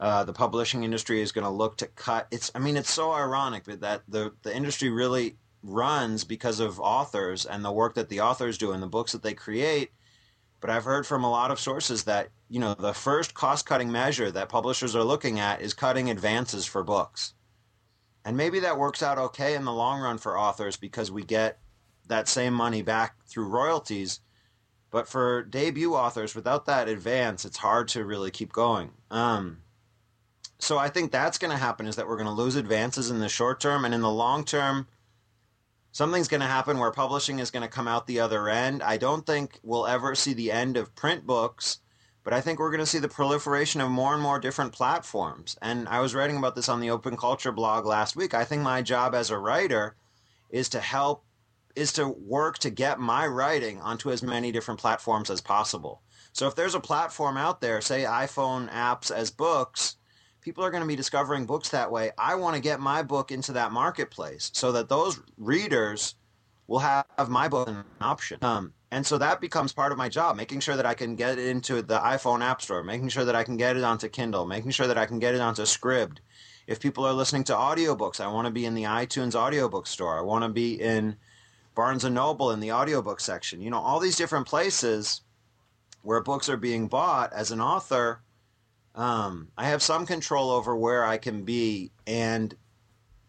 uh, 0.00 0.24
the 0.24 0.32
publishing 0.32 0.82
industry 0.82 1.20
is 1.20 1.30
going 1.30 1.44
to 1.44 1.50
look 1.50 1.76
to 1.76 1.86
cut. 1.86 2.26
It's, 2.30 2.50
I 2.54 2.58
mean, 2.58 2.76
it's 2.76 2.90
so 2.90 3.12
ironic 3.12 3.64
that 3.64 4.02
the 4.08 4.32
the 4.42 4.54
industry 4.54 4.90
really 4.90 5.36
runs 5.62 6.24
because 6.24 6.58
of 6.58 6.80
authors 6.80 7.46
and 7.46 7.64
the 7.64 7.70
work 7.70 7.94
that 7.94 8.08
the 8.08 8.20
authors 8.20 8.58
do 8.58 8.72
and 8.72 8.82
the 8.82 8.88
books 8.88 9.12
that 9.12 9.22
they 9.22 9.34
create. 9.34 9.92
But 10.60 10.70
I've 10.70 10.84
heard 10.84 11.06
from 11.06 11.24
a 11.24 11.30
lot 11.30 11.50
of 11.50 11.60
sources 11.60 12.04
that 12.04 12.30
you 12.48 12.58
know 12.58 12.74
the 12.74 12.94
first 12.94 13.34
cost 13.34 13.66
cutting 13.66 13.92
measure 13.92 14.30
that 14.32 14.48
publishers 14.48 14.96
are 14.96 15.04
looking 15.04 15.38
at 15.38 15.60
is 15.60 15.74
cutting 15.74 16.10
advances 16.10 16.66
for 16.66 16.82
books, 16.82 17.34
and 18.24 18.36
maybe 18.36 18.60
that 18.60 18.78
works 18.78 19.02
out 19.02 19.18
okay 19.18 19.54
in 19.54 19.64
the 19.64 19.72
long 19.72 20.00
run 20.00 20.18
for 20.18 20.38
authors 20.38 20.76
because 20.76 21.10
we 21.10 21.24
get 21.24 21.58
that 22.08 22.28
same 22.28 22.54
money 22.54 22.82
back 22.82 23.24
through 23.26 23.48
royalties. 23.48 24.20
But 24.90 25.08
for 25.08 25.42
debut 25.42 25.94
authors, 25.94 26.34
without 26.34 26.66
that 26.66 26.88
advance, 26.88 27.44
it's 27.44 27.56
hard 27.56 27.88
to 27.88 28.04
really 28.04 28.30
keep 28.30 28.52
going. 28.52 28.90
Um, 29.10 29.58
so 30.58 30.78
I 30.78 30.88
think 30.88 31.10
that's 31.10 31.38
going 31.38 31.50
to 31.50 31.56
happen 31.56 31.86
is 31.86 31.96
that 31.96 32.06
we're 32.06 32.16
going 32.16 32.26
to 32.26 32.32
lose 32.32 32.56
advances 32.56 33.10
in 33.10 33.18
the 33.18 33.28
short 33.28 33.58
term 33.58 33.84
and 33.84 33.94
in 33.94 34.00
the 34.00 34.10
long 34.10 34.44
term 34.44 34.86
something's 35.92 36.28
going 36.28 36.40
to 36.40 36.46
happen 36.46 36.78
where 36.78 36.90
publishing 36.90 37.38
is 37.38 37.50
going 37.50 37.62
to 37.62 37.68
come 37.68 37.86
out 37.86 38.06
the 38.06 38.20
other 38.20 38.48
end. 38.48 38.82
I 38.82 38.96
don't 38.96 39.24
think 39.24 39.60
we'll 39.62 39.86
ever 39.86 40.14
see 40.14 40.32
the 40.32 40.50
end 40.50 40.76
of 40.76 40.94
print 40.94 41.26
books, 41.26 41.78
but 42.24 42.32
I 42.32 42.40
think 42.40 42.58
we're 42.58 42.70
going 42.70 42.80
to 42.80 42.86
see 42.86 42.98
the 42.98 43.08
proliferation 43.08 43.80
of 43.80 43.90
more 43.90 44.14
and 44.14 44.22
more 44.22 44.38
different 44.38 44.72
platforms. 44.72 45.56
And 45.60 45.88
I 45.88 46.00
was 46.00 46.14
writing 46.14 46.36
about 46.36 46.54
this 46.54 46.68
on 46.68 46.80
the 46.80 46.90
Open 46.90 47.16
Culture 47.16 47.52
blog 47.52 47.84
last 47.84 48.16
week. 48.16 48.34
I 48.34 48.44
think 48.44 48.62
my 48.62 48.82
job 48.82 49.14
as 49.14 49.30
a 49.30 49.38
writer 49.38 49.96
is 50.50 50.68
to 50.70 50.80
help 50.80 51.24
is 51.74 51.92
to 51.94 52.06
work 52.06 52.58
to 52.58 52.70
get 52.70 53.00
my 53.00 53.26
writing 53.26 53.80
onto 53.80 54.10
as 54.10 54.22
many 54.22 54.52
different 54.52 54.78
platforms 54.78 55.30
as 55.30 55.40
possible. 55.40 56.02
So 56.32 56.46
if 56.46 56.54
there's 56.54 56.74
a 56.74 56.80
platform 56.80 57.38
out 57.38 57.60
there, 57.62 57.80
say 57.80 58.02
iPhone 58.02 58.70
apps 58.70 59.10
as 59.10 59.30
books, 59.30 59.96
people 60.42 60.64
are 60.64 60.70
going 60.70 60.82
to 60.82 60.88
be 60.88 60.96
discovering 60.96 61.46
books 61.46 61.70
that 61.70 61.90
way. 61.90 62.10
I 62.18 62.34
want 62.34 62.56
to 62.56 62.62
get 62.62 62.78
my 62.80 63.02
book 63.02 63.30
into 63.30 63.52
that 63.52 63.72
marketplace 63.72 64.50
so 64.52 64.72
that 64.72 64.90
those 64.90 65.20
readers 65.38 66.14
will 66.72 66.78
have 66.78 67.28
my 67.28 67.48
book 67.48 67.68
an 67.68 67.84
option. 68.00 68.38
Um, 68.40 68.72
and 68.90 69.06
so 69.06 69.18
that 69.18 69.42
becomes 69.42 69.74
part 69.74 69.92
of 69.92 69.98
my 69.98 70.08
job, 70.08 70.36
making 70.36 70.60
sure 70.60 70.74
that 70.74 70.86
I 70.86 70.94
can 70.94 71.16
get 71.16 71.38
it 71.38 71.48
into 71.48 71.82
the 71.82 71.98
iPhone 71.98 72.42
App 72.42 72.62
Store, 72.62 72.82
making 72.82 73.10
sure 73.10 73.26
that 73.26 73.36
I 73.36 73.44
can 73.44 73.58
get 73.58 73.76
it 73.76 73.84
onto 73.84 74.08
Kindle, 74.08 74.46
making 74.46 74.70
sure 74.70 74.86
that 74.86 74.96
I 74.96 75.04
can 75.04 75.18
get 75.18 75.34
it 75.34 75.42
onto 75.42 75.62
Scribd. 75.62 76.18
If 76.66 76.80
people 76.80 77.04
are 77.04 77.12
listening 77.12 77.44
to 77.44 77.52
audiobooks, 77.52 78.20
I 78.20 78.32
want 78.32 78.46
to 78.46 78.50
be 78.50 78.64
in 78.64 78.74
the 78.74 78.84
iTunes 78.84 79.34
audiobook 79.34 79.86
store. 79.86 80.18
I 80.18 80.22
want 80.22 80.44
to 80.44 80.48
be 80.48 80.80
in 80.80 81.16
Barnes 81.74 82.04
and 82.04 82.14
Noble 82.14 82.52
in 82.52 82.60
the 82.60 82.72
audiobook 82.72 83.20
section. 83.20 83.60
You 83.60 83.68
know, 83.68 83.80
all 83.80 84.00
these 84.00 84.16
different 84.16 84.46
places 84.46 85.20
where 86.00 86.22
books 86.22 86.48
are 86.48 86.56
being 86.56 86.88
bought 86.88 87.34
as 87.34 87.50
an 87.50 87.60
author 87.60 88.22
um, 88.94 89.48
I 89.56 89.68
have 89.68 89.82
some 89.82 90.06
control 90.06 90.50
over 90.50 90.76
where 90.76 91.04
I 91.04 91.16
can 91.16 91.44
be 91.44 91.90
and 92.06 92.54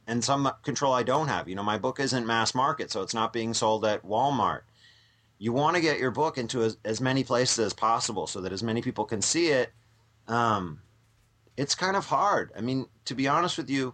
and 0.08 0.24
some 0.24 0.52
control 0.63 0.94
I 0.94 1.04
don't 1.04 1.28
have. 1.28 1.48
You 1.48 1.56
know, 1.56 1.63
my 1.63 1.78
book 1.78 2.00
isn't 2.00 2.28
mass 2.28 2.54
market, 2.54 2.92
so 2.92 3.02
it's 3.02 3.13
not 3.13 3.34
being 3.34 3.54
sold 3.54 3.86
at 3.86 4.06
Walmart. 4.06 4.62
You 5.38 5.54
want 5.54 5.76
to 5.76 5.82
get 5.82 6.00
your 6.00 6.12
book 6.12 6.38
into 6.38 6.63
as, 6.63 6.78
as 6.86 7.02
many 7.02 7.24
places 7.24 7.60
as 7.60 7.74
possible 7.74 8.28
so 8.28 8.42
that 8.42 8.54
as 8.54 8.63
many 8.63 8.82
people 8.82 9.06
can 9.06 9.22
see 9.22 9.48
it. 9.48 9.72
Um, 10.28 10.82
it's 11.58 11.76
kind 11.76 11.96
of 11.96 12.06
hard. 12.06 12.52
I 12.58 12.62
mean, 12.62 12.88
to 13.06 13.16
be 13.16 13.28
honest 13.28 13.58
with 13.58 13.70
you, 13.70 13.94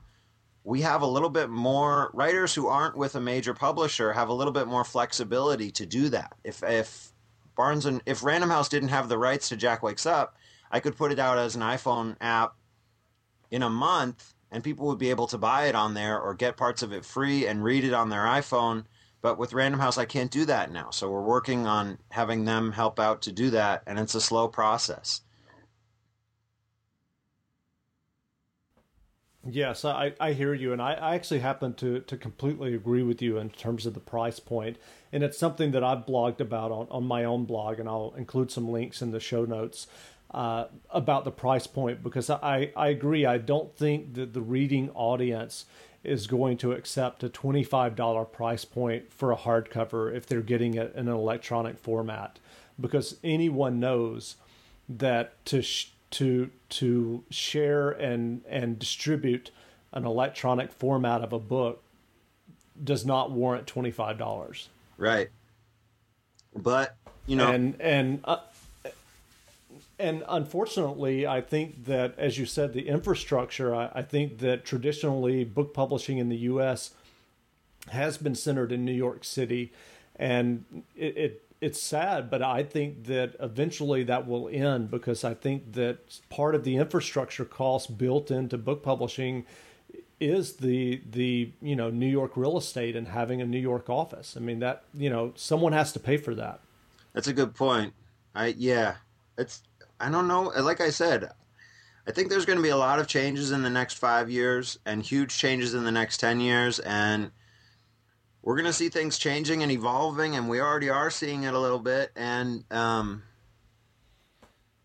we 0.64 0.82
have 0.82 1.02
a 1.02 1.08
little 1.08 1.30
bit 1.30 1.50
more 1.50 2.12
writers 2.14 2.54
who 2.54 2.68
aren't 2.68 2.98
with 2.98 3.16
a 3.16 3.22
major 3.22 3.54
publisher 3.54 4.14
have 4.14 4.30
a 4.30 4.34
little 4.34 4.54
bit 4.54 4.68
more 4.68 4.84
flexibility 4.84 5.72
to 5.72 5.86
do 5.86 6.10
that. 6.10 6.34
If 6.44 6.62
if 6.64 7.12
Barnes 7.56 7.86
and 7.86 8.02
if 8.06 8.24
Random 8.24 8.50
House 8.50 8.70
didn't 8.70 8.90
have 8.90 9.10
the 9.10 9.18
rights 9.18 9.50
to 9.50 9.56
Jack 9.56 9.82
Wakes 9.82 10.06
Up, 10.06 10.36
I 10.72 10.80
could 10.80 10.98
put 10.98 11.12
it 11.12 11.20
out 11.20 11.38
as 11.38 11.56
an 11.56 11.62
iPhone 11.62 12.16
app 12.22 12.56
in 13.50 13.64
a 13.64 13.70
month 13.70 14.34
and 14.52 14.64
people 14.64 14.88
would 14.88 14.98
be 14.98 15.10
able 15.10 15.28
to 15.28 15.38
buy 15.38 15.68
it 15.68 15.76
on 15.76 15.94
there 15.94 16.20
or 16.20 16.34
get 16.34 16.58
parts 16.58 16.82
of 16.82 16.92
it 16.92 17.06
free 17.06 17.46
and 17.46 17.64
read 17.64 17.84
it 17.84 17.94
on 17.94 18.10
their 18.10 18.24
iPhone. 18.24 18.86
But 19.22 19.38
with 19.38 19.54
Random 19.54 19.82
House, 19.82 19.98
I 19.98 20.06
can't 20.06 20.32
do 20.32 20.46
that 20.46 20.72
now. 20.72 20.92
So 20.92 21.10
we're 21.10 21.22
working 21.22 21.68
on 21.68 21.98
having 22.10 22.46
them 22.46 22.72
help 22.72 23.00
out 23.00 23.22
to 23.24 23.32
do 23.32 23.50
that, 23.50 23.84
and 23.86 24.00
it's 24.00 24.16
a 24.16 24.22
slow 24.22 24.48
process. 24.48 25.22
Yes, 29.48 29.84
I, 29.86 30.14
I 30.20 30.34
hear 30.34 30.54
you, 30.54 30.74
and 30.74 30.82
I, 30.82 30.94
I 30.94 31.16
actually 31.16 31.40
happen 31.40 31.74
to, 31.76 32.02
to 32.02 32.18
completely 32.18 32.76
agree 32.76 33.04
with 33.04 33.22
you 33.22 33.38
in 33.38 33.50
terms 33.50 33.86
of 33.86 33.94
the 33.94 34.00
price 34.00 34.40
point. 34.40 34.78
And 35.12 35.24
it's 35.24 35.38
something 35.38 35.72
that 35.72 35.84
I've 35.84 36.06
blogged 36.06 36.40
about 36.40 36.72
on, 36.72 36.88
on 36.92 37.06
my 37.06 37.24
own 37.24 37.46
blog, 37.46 37.80
and 37.80 37.90
I'll 37.90 38.14
include 38.18 38.52
some 38.52 38.70
links 38.70 39.02
in 39.02 39.12
the 39.12 39.20
show 39.20 39.46
notes 39.46 39.88
uh, 40.32 40.66
about 40.92 41.26
the 41.26 41.32
price 41.32 41.68
point 41.68 42.04
because 42.04 42.30
I, 42.30 42.72
I 42.76 42.90
agree. 42.90 43.26
I 43.26 43.38
don't 43.38 43.76
think 43.76 44.14
that 44.14 44.34
the 44.34 44.42
reading 44.42 44.90
audience 44.92 45.66
is 46.04 46.28
going 46.28 46.58
to 46.58 46.72
accept 46.72 47.24
a 47.24 47.30
$25 47.30 48.32
price 48.32 48.64
point 48.66 49.12
for 49.12 49.32
a 49.32 49.36
hardcover 49.36 50.14
if 50.16 50.26
they're 50.26 50.42
getting 50.42 50.76
it 50.76 50.94
in 50.96 51.08
an 51.08 51.14
electronic 51.14 51.78
format 51.78 52.40
because 52.80 53.18
anyone 53.24 53.80
knows 53.80 54.38
that 54.88 55.44
to 55.46 55.62
sh- 55.62 55.92
to 56.12 56.50
to 56.70 57.24
share 57.30 57.92
and 57.92 58.42
and 58.48 58.80
distribute 58.80 59.52
an 59.92 60.06
electronic 60.06 60.72
format 60.72 61.22
of 61.22 61.34
a 61.34 61.40
book 61.40 61.84
does 62.82 63.06
not 63.06 63.30
warrant 63.30 63.68
$25 63.68 64.68
right 64.98 65.30
but 66.56 66.96
you 67.28 67.36
know 67.36 67.52
and 67.52 67.80
and 67.80 68.22
uh, 68.24 68.38
and 70.00 70.24
unfortunately, 70.30 71.28
I 71.28 71.42
think 71.42 71.86
that, 71.86 72.18
as 72.18 72.38
you 72.38 72.46
said, 72.46 72.74
the 72.74 72.88
infrastructure, 72.88 73.76
I, 73.76 73.92
I, 73.94 74.02
think 74.02 74.40
that 74.40 74.64
traditionally 74.64 75.44
book 75.44 75.74
publishing 75.74 76.18
in 76.18 76.30
the 76.30 76.38
U.S. 76.38 76.92
has 77.90 78.18
been 78.18 78.34
centered 78.34 78.72
in 78.72 78.86
New 78.86 78.94
York 78.94 79.26
City. 79.26 79.74
And 80.16 80.84
it, 80.96 81.18
it 81.18 81.44
it's 81.62 81.82
sad, 81.82 82.30
but 82.30 82.42
I 82.42 82.64
think 82.64 83.06
that 83.06 83.36
eventually 83.40 84.04
that 84.04 84.26
will 84.26 84.48
end 84.48 84.90
because 84.90 85.26
I 85.26 85.34
think 85.34 85.74
that 85.74 86.20
part 86.30 86.56
of 86.56 86.64
the 86.64 86.78
infrastructure 86.78 87.44
cost 87.44 87.98
built 87.98 88.32
into 88.32 88.58
book 88.58 88.82
publishing 88.82 89.46
is 90.22 90.54
the 90.54 91.02
the 91.10 91.52
you 91.62 91.76
know 91.76 91.90
New 91.90 92.08
York 92.08 92.38
real 92.38 92.58
estate 92.58 92.96
and 92.96 93.10
having 93.10 93.42
a 93.42 93.46
New 93.46 93.60
York 93.60 93.90
office. 93.90 94.36
I 94.38 94.40
mean 94.40 94.60
that 94.60 94.84
you 94.94 95.10
know 95.10 95.34
someone 95.36 95.74
has 95.74 95.92
to 95.94 96.00
pay 96.00 96.16
for 96.16 96.34
that. 96.36 96.62
That's 97.14 97.28
a 97.28 97.34
good 97.34 97.56
point. 97.56 97.94
I 98.34 98.48
yeah, 98.58 98.96
it's 99.38 99.62
I 100.00 100.10
don't 100.10 100.28
know. 100.28 100.52
Like 100.60 100.82
I 100.82 100.90
said, 100.90 101.30
I 102.08 102.12
think 102.12 102.30
there's 102.30 102.46
going 102.46 102.58
to 102.58 102.64
be 102.64 102.70
a 102.70 102.78
lot 102.78 103.00
of 103.00 103.08
changes 103.08 103.52
in 103.52 103.62
the 103.62 103.70
next 103.70 103.96
five 103.96 104.30
years 104.30 104.80
and 104.86 105.04
huge 105.04 105.38
changes 105.38 105.74
in 105.74 105.84
the 105.84 105.92
next 105.92 106.18
10 106.18 106.40
years. 106.40 106.80
And 106.80 107.32
we're 108.42 108.56
going 108.56 108.66
to 108.66 108.74
see 108.74 108.90
things 108.90 109.18
changing 109.18 109.62
and 109.62 109.72
evolving, 109.72 110.36
and 110.36 110.50
we 110.50 110.62
already 110.62 110.90
are 110.90 111.12
seeing 111.12 111.44
it 111.44 111.54
a 111.54 111.60
little 111.60 111.80
bit. 111.80 112.12
And, 112.16 112.64
um, 112.72 113.24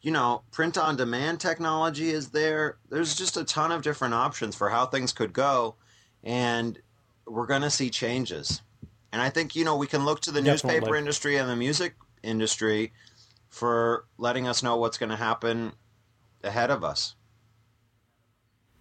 you 0.03 0.11
know, 0.11 0.43
print 0.51 0.77
on 0.77 0.97
demand 0.97 1.41
technology 1.41 2.11
is 2.11 2.29
there. 2.29 2.77
There's 2.91 3.15
just 3.15 3.37
a 3.37 3.45
ton 3.45 3.73
of 3.73 3.83
different 3.83 4.13
options 4.13 4.55
for 4.55 4.69
how 4.69 4.87
things 4.87 5.13
could 5.13 5.33
go. 5.33 5.77
And 6.23 6.79
we're 7.27 7.47
going 7.47 7.63
to 7.63 7.71
see 7.71 7.89
changes. 7.89 8.61
And 9.13 9.23
I 9.23 9.31
think, 9.31 9.55
you 9.55 9.65
know, 9.65 9.77
we 9.77 9.87
can 9.87 10.05
look 10.05 10.21
to 10.23 10.31
the 10.31 10.43
Definitely. 10.43 10.75
newspaper 10.75 10.97
industry 10.97 11.37
and 11.37 11.49
the 11.49 11.57
music 11.57 11.95
industry 12.23 12.93
for 13.55 14.07
letting 14.19 14.49
us 14.49 14.65
know 14.65 14.77
what's 14.77 14.99
going 14.99 15.11
to 15.11 15.17
happen 15.17 15.73
ahead 16.43 16.73
of 16.73 16.83
us. 16.83 17.15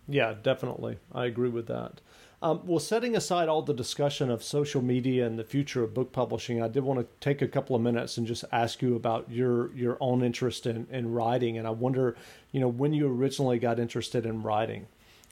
Yeah, 0.08 0.34
definitely. 0.42 0.98
I 1.12 1.26
agree 1.26 1.50
with 1.50 1.68
that. 1.68 2.02
Um, 2.42 2.62
well, 2.66 2.80
setting 2.80 3.16
aside 3.16 3.50
all 3.50 3.62
the 3.62 3.74
discussion 3.74 4.32
of 4.32 4.44
social 4.44 4.82
media 4.82 5.28
and 5.28 5.38
the 5.38 5.44
future 5.44 5.84
of 5.84 5.94
book 5.94 6.12
publishing, 6.12 6.60
I 6.60 6.70
did 6.70 6.84
want 6.84 7.00
to 7.00 7.08
take 7.20 7.44
a 7.44 7.48
couple 7.48 7.76
of 7.76 7.84
minutes 7.84 8.18
and 8.18 8.26
just 8.26 8.46
ask 8.52 8.82
you 8.82 8.96
about 8.96 9.30
your 9.30 9.74
your 9.76 9.96
own 10.02 10.24
interest 10.24 10.66
in, 10.66 10.88
in 10.90 11.12
writing. 11.12 11.60
And 11.60 11.68
I 11.68 11.70
wonder, 11.72 12.18
you 12.52 12.60
know, 12.60 12.68
when 12.68 12.94
you 12.94 13.08
originally 13.08 13.60
got 13.60 13.80
interested 13.80 14.26
in 14.26 14.42
writing, 14.42 14.88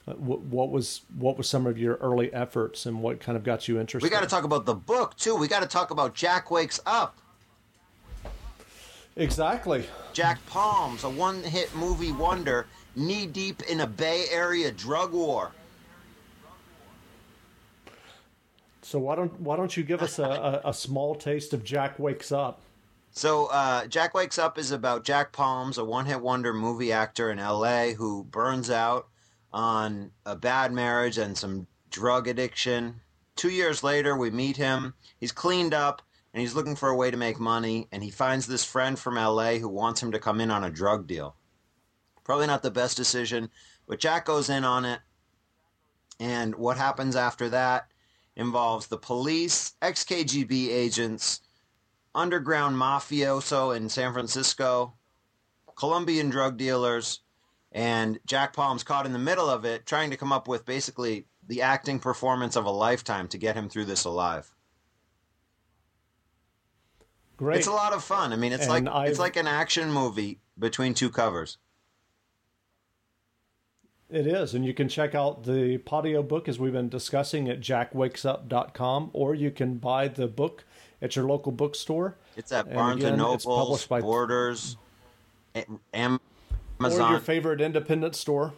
uh, 0.08 0.14
what, 0.14 0.42
what 0.42 0.70
was 0.70 1.02
what 1.18 1.36
was 1.36 1.50
some 1.50 1.66
of 1.66 1.80
your 1.80 1.96
early 1.96 2.32
efforts 2.32 2.86
and 2.86 3.02
what 3.02 3.20
kind 3.20 3.36
of 3.36 3.44
got 3.44 3.68
you 3.68 3.80
interested? 3.80 4.06
We 4.06 4.16
got 4.16 4.22
to 4.22 4.30
talk 4.30 4.44
about 4.44 4.66
the 4.66 4.76
book 4.76 5.18
too. 5.18 5.36
We 5.36 5.48
got 5.48 5.64
to 5.64 5.68
talk 5.68 5.90
about 5.90 6.14
Jack 6.14 6.52
Wakes 6.52 6.80
Up. 6.86 7.18
Exactly. 9.16 9.86
Jack 10.14 10.46
Palms, 10.48 11.04
a 11.04 11.10
one 11.10 11.44
hit 11.44 11.74
movie 11.76 12.12
wonder, 12.12 12.68
knee 12.96 13.26
deep 13.26 13.62
in 13.64 13.82
a 13.82 13.88
Bay 13.88 14.26
Area 14.32 14.72
drug 14.72 15.14
war. 15.14 15.52
So 18.82 19.00
why 19.00 19.16
don't 19.16 19.40
why 19.40 19.56
don't 19.56 19.76
you 19.76 19.84
give 19.84 20.02
us 20.02 20.20
a, 20.20 20.24
a, 20.24 20.70
a 20.70 20.74
small 20.74 21.16
taste 21.16 21.54
of 21.54 21.64
Jack 21.64 22.00
Wakes 22.00 22.32
Up? 22.32 22.62
So 23.12 23.48
uh, 23.48 23.86
Jack 23.88 24.14
Wakes 24.14 24.38
Up 24.38 24.58
is 24.58 24.72
about 24.72 25.04
Jack 25.04 25.34
Palms, 25.34 25.78
a 25.78 25.86
one 25.86 26.06
hit 26.06 26.22
wonder 26.22 26.54
movie 26.54 26.92
actor 26.92 27.32
in 27.32 27.40
L.A. 27.40 27.94
who 27.94 28.24
burns 28.24 28.70
out 28.70 29.08
on 29.54 30.12
a 30.26 30.36
bad 30.36 30.72
marriage 30.72 31.18
and 31.18 31.38
some 31.38 31.68
drug 31.90 32.28
addiction. 32.28 33.02
Two 33.36 33.50
years 33.50 33.84
later, 33.84 34.16
we 34.16 34.30
meet 34.30 34.58
him. 34.58 34.94
He's 35.20 35.32
cleaned 35.32 35.74
up 35.74 36.02
and 36.34 36.42
he's 36.42 36.56
looking 36.56 36.76
for 36.76 36.90
a 36.90 36.96
way 36.96 37.12
to 37.12 37.18
make 37.18 37.40
money. 37.40 37.88
And 37.92 38.04
he 38.04 38.10
finds 38.10 38.48
this 38.48 38.64
friend 38.64 38.98
from 38.98 39.16
LA 39.16 39.54
who 39.54 39.68
wants 39.68 40.02
him 40.02 40.12
to 40.12 40.20
come 40.20 40.40
in 40.40 40.52
on 40.52 40.64
a 40.64 40.70
drug 40.70 41.08
deal. 41.08 41.36
Probably 42.24 42.48
not 42.48 42.64
the 42.64 42.72
best 42.72 42.96
decision, 42.96 43.50
but 43.88 44.00
Jack 44.00 44.26
goes 44.26 44.50
in 44.50 44.64
on 44.64 44.86
it. 44.86 45.00
And 46.20 46.56
what 46.56 46.78
happens 46.78 47.16
after 47.16 47.50
that 47.50 47.92
involves 48.36 48.88
the 48.88 48.98
police, 48.98 49.74
ex 49.82 50.04
KGB 50.04 50.70
agents, 50.70 51.42
underground 52.14 52.78
mafioso 52.78 53.76
in 53.76 53.90
San 53.90 54.14
Francisco, 54.14 54.94
Colombian 55.76 56.30
drug 56.30 56.58
dealers, 56.58 57.22
and 57.72 58.20
Jack 58.26 58.54
Palm's 58.54 58.84
caught 58.84 59.06
in 59.06 59.14
the 59.14 59.20
middle 59.20 59.50
of 59.50 59.66
it, 59.66 59.86
trying 59.86 60.12
to 60.12 60.18
come 60.18 60.32
up 60.32 60.48
with 60.48 60.66
basically 60.66 61.26
the 61.48 61.62
acting 61.62 62.00
performance 62.00 62.56
of 62.56 62.66
a 62.66 62.72
lifetime 62.72 63.28
to 63.30 63.38
get 63.38 63.56
him 63.56 63.68
through 63.68 63.86
this 63.86 64.06
alive. 64.06 64.54
Great. 67.42 67.58
It's 67.58 67.66
a 67.66 67.72
lot 67.72 67.92
of 67.92 68.04
fun. 68.04 68.34
I 68.34 68.36
mean, 68.36 68.52
it's 68.54 68.68
And 68.68 68.86
like 68.86 68.94
I've- 68.96 69.10
it's 69.10 69.18
like 69.18 69.36
an 69.36 69.48
action 69.48 69.92
movie 69.92 70.40
between 70.60 70.94
two 70.94 71.10
covers. 71.10 71.58
It 74.12 74.28
is, 74.28 74.54
and 74.54 74.64
you 74.64 74.76
can 74.76 74.88
check 74.88 75.16
out 75.16 75.44
the 75.46 75.80
Patio 75.80 76.22
book 76.22 76.48
as 76.48 76.60
we've 76.60 76.72
been 76.74 76.88
discussing 76.88 77.50
at 77.50 77.60
jackwakesup.com, 77.60 79.10
or 79.14 79.34
you 79.34 79.50
can 79.50 79.78
buy 79.80 80.08
the 80.08 80.28
book 80.28 80.66
at 81.02 81.16
your 81.16 81.26
local 81.26 81.52
bookstore. 81.52 82.16
It's 82.38 82.52
at 82.52 82.68
And 82.68 82.76
Barnes 82.76 82.98
again, 83.04 83.14
and 83.20 83.34
it's 83.34 83.44
Noble, 83.48 83.58
published 83.58 83.90
by- 83.90 84.02
Borders, 84.02 84.78
A- 85.56 85.66
Or 85.68 85.80
Amazon. 86.80 87.12
your 87.12 87.20
favorite 87.22 87.60
independent 87.60 88.16
store, 88.16 88.54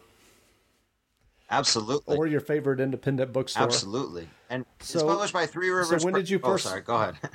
Absolutely. 1.49 2.17
or 2.17 2.27
your 2.27 2.41
favorite 2.41 2.81
independent 2.81 3.31
bookstore. 3.31 3.63
Absolutely. 3.63 4.27
And 4.49 4.65
it's 4.81 4.89
So- 4.89 5.07
published 5.07 5.31
by 5.33 5.45
Three 5.45 5.69
Rivers. 5.69 6.01
So 6.01 6.05
when 6.05 6.15
did 6.15 6.29
you 6.29 6.39
first? 6.39 6.47
Oh, 6.47 6.51
first- 6.51 6.63
sorry. 6.65 6.81
Go 6.81 6.95
ahead. 6.95 7.15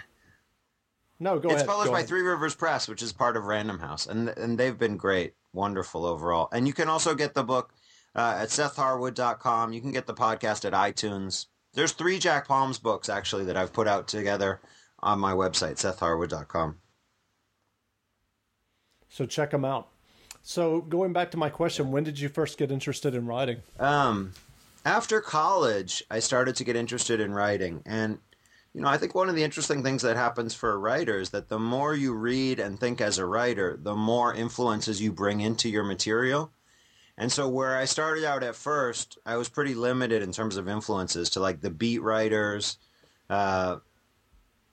No, 1.20 1.38
go 1.38 1.48
it's 1.48 1.56
ahead. 1.56 1.66
published 1.66 1.86
go 1.86 1.92
by 1.92 1.98
ahead. 1.98 2.08
Three 2.08 2.22
Rivers 2.22 2.54
Press, 2.54 2.88
which 2.88 3.02
is 3.02 3.12
part 3.12 3.36
of 3.36 3.44
Random 3.44 3.78
House, 3.78 4.06
and 4.06 4.28
and 4.28 4.58
they've 4.58 4.78
been 4.78 4.96
great, 4.96 5.34
wonderful 5.52 6.06
overall. 6.06 6.48
And 6.52 6.66
you 6.66 6.72
can 6.72 6.88
also 6.88 7.14
get 7.14 7.34
the 7.34 7.42
book 7.42 7.72
uh, 8.14 8.38
at 8.40 8.48
SethHarwood.com. 8.48 9.72
You 9.72 9.80
can 9.80 9.92
get 9.92 10.06
the 10.06 10.14
podcast 10.14 10.64
at 10.64 10.72
iTunes. 10.72 11.46
There's 11.74 11.92
three 11.92 12.18
Jack 12.18 12.48
Palms 12.48 12.78
books 12.78 13.08
actually 13.08 13.44
that 13.46 13.56
I've 13.56 13.72
put 13.72 13.88
out 13.88 14.08
together 14.08 14.60
on 15.00 15.18
my 15.18 15.32
website, 15.32 15.74
SethHarwood.com. 15.74 16.76
So 19.08 19.26
check 19.26 19.50
them 19.50 19.64
out. 19.64 19.88
So 20.42 20.80
going 20.80 21.12
back 21.12 21.30
to 21.32 21.36
my 21.36 21.50
question, 21.50 21.90
when 21.90 22.04
did 22.04 22.18
you 22.18 22.28
first 22.28 22.58
get 22.58 22.70
interested 22.70 23.14
in 23.14 23.26
writing? 23.26 23.58
Um, 23.78 24.32
after 24.84 25.20
college, 25.20 26.02
I 26.10 26.20
started 26.20 26.56
to 26.56 26.64
get 26.64 26.76
interested 26.76 27.20
in 27.20 27.32
writing, 27.32 27.82
and 27.84 28.18
you 28.78 28.84
know, 28.84 28.90
I 28.90 28.96
think 28.96 29.12
one 29.12 29.28
of 29.28 29.34
the 29.34 29.42
interesting 29.42 29.82
things 29.82 30.02
that 30.02 30.14
happens 30.14 30.54
for 30.54 30.70
a 30.70 30.76
writer 30.76 31.18
is 31.18 31.30
that 31.30 31.48
the 31.48 31.58
more 31.58 31.96
you 31.96 32.14
read 32.14 32.60
and 32.60 32.78
think 32.78 33.00
as 33.00 33.18
a 33.18 33.26
writer, 33.26 33.76
the 33.76 33.96
more 33.96 34.32
influences 34.32 35.02
you 35.02 35.10
bring 35.10 35.40
into 35.40 35.68
your 35.68 35.82
material. 35.82 36.52
And 37.16 37.32
so, 37.32 37.48
where 37.48 37.76
I 37.76 37.86
started 37.86 38.24
out 38.24 38.44
at 38.44 38.54
first, 38.54 39.18
I 39.26 39.34
was 39.34 39.48
pretty 39.48 39.74
limited 39.74 40.22
in 40.22 40.30
terms 40.30 40.56
of 40.56 40.68
influences 40.68 41.30
to 41.30 41.40
like 41.40 41.60
the 41.60 41.70
beat 41.70 42.02
writers, 42.02 42.78
uh, 43.28 43.78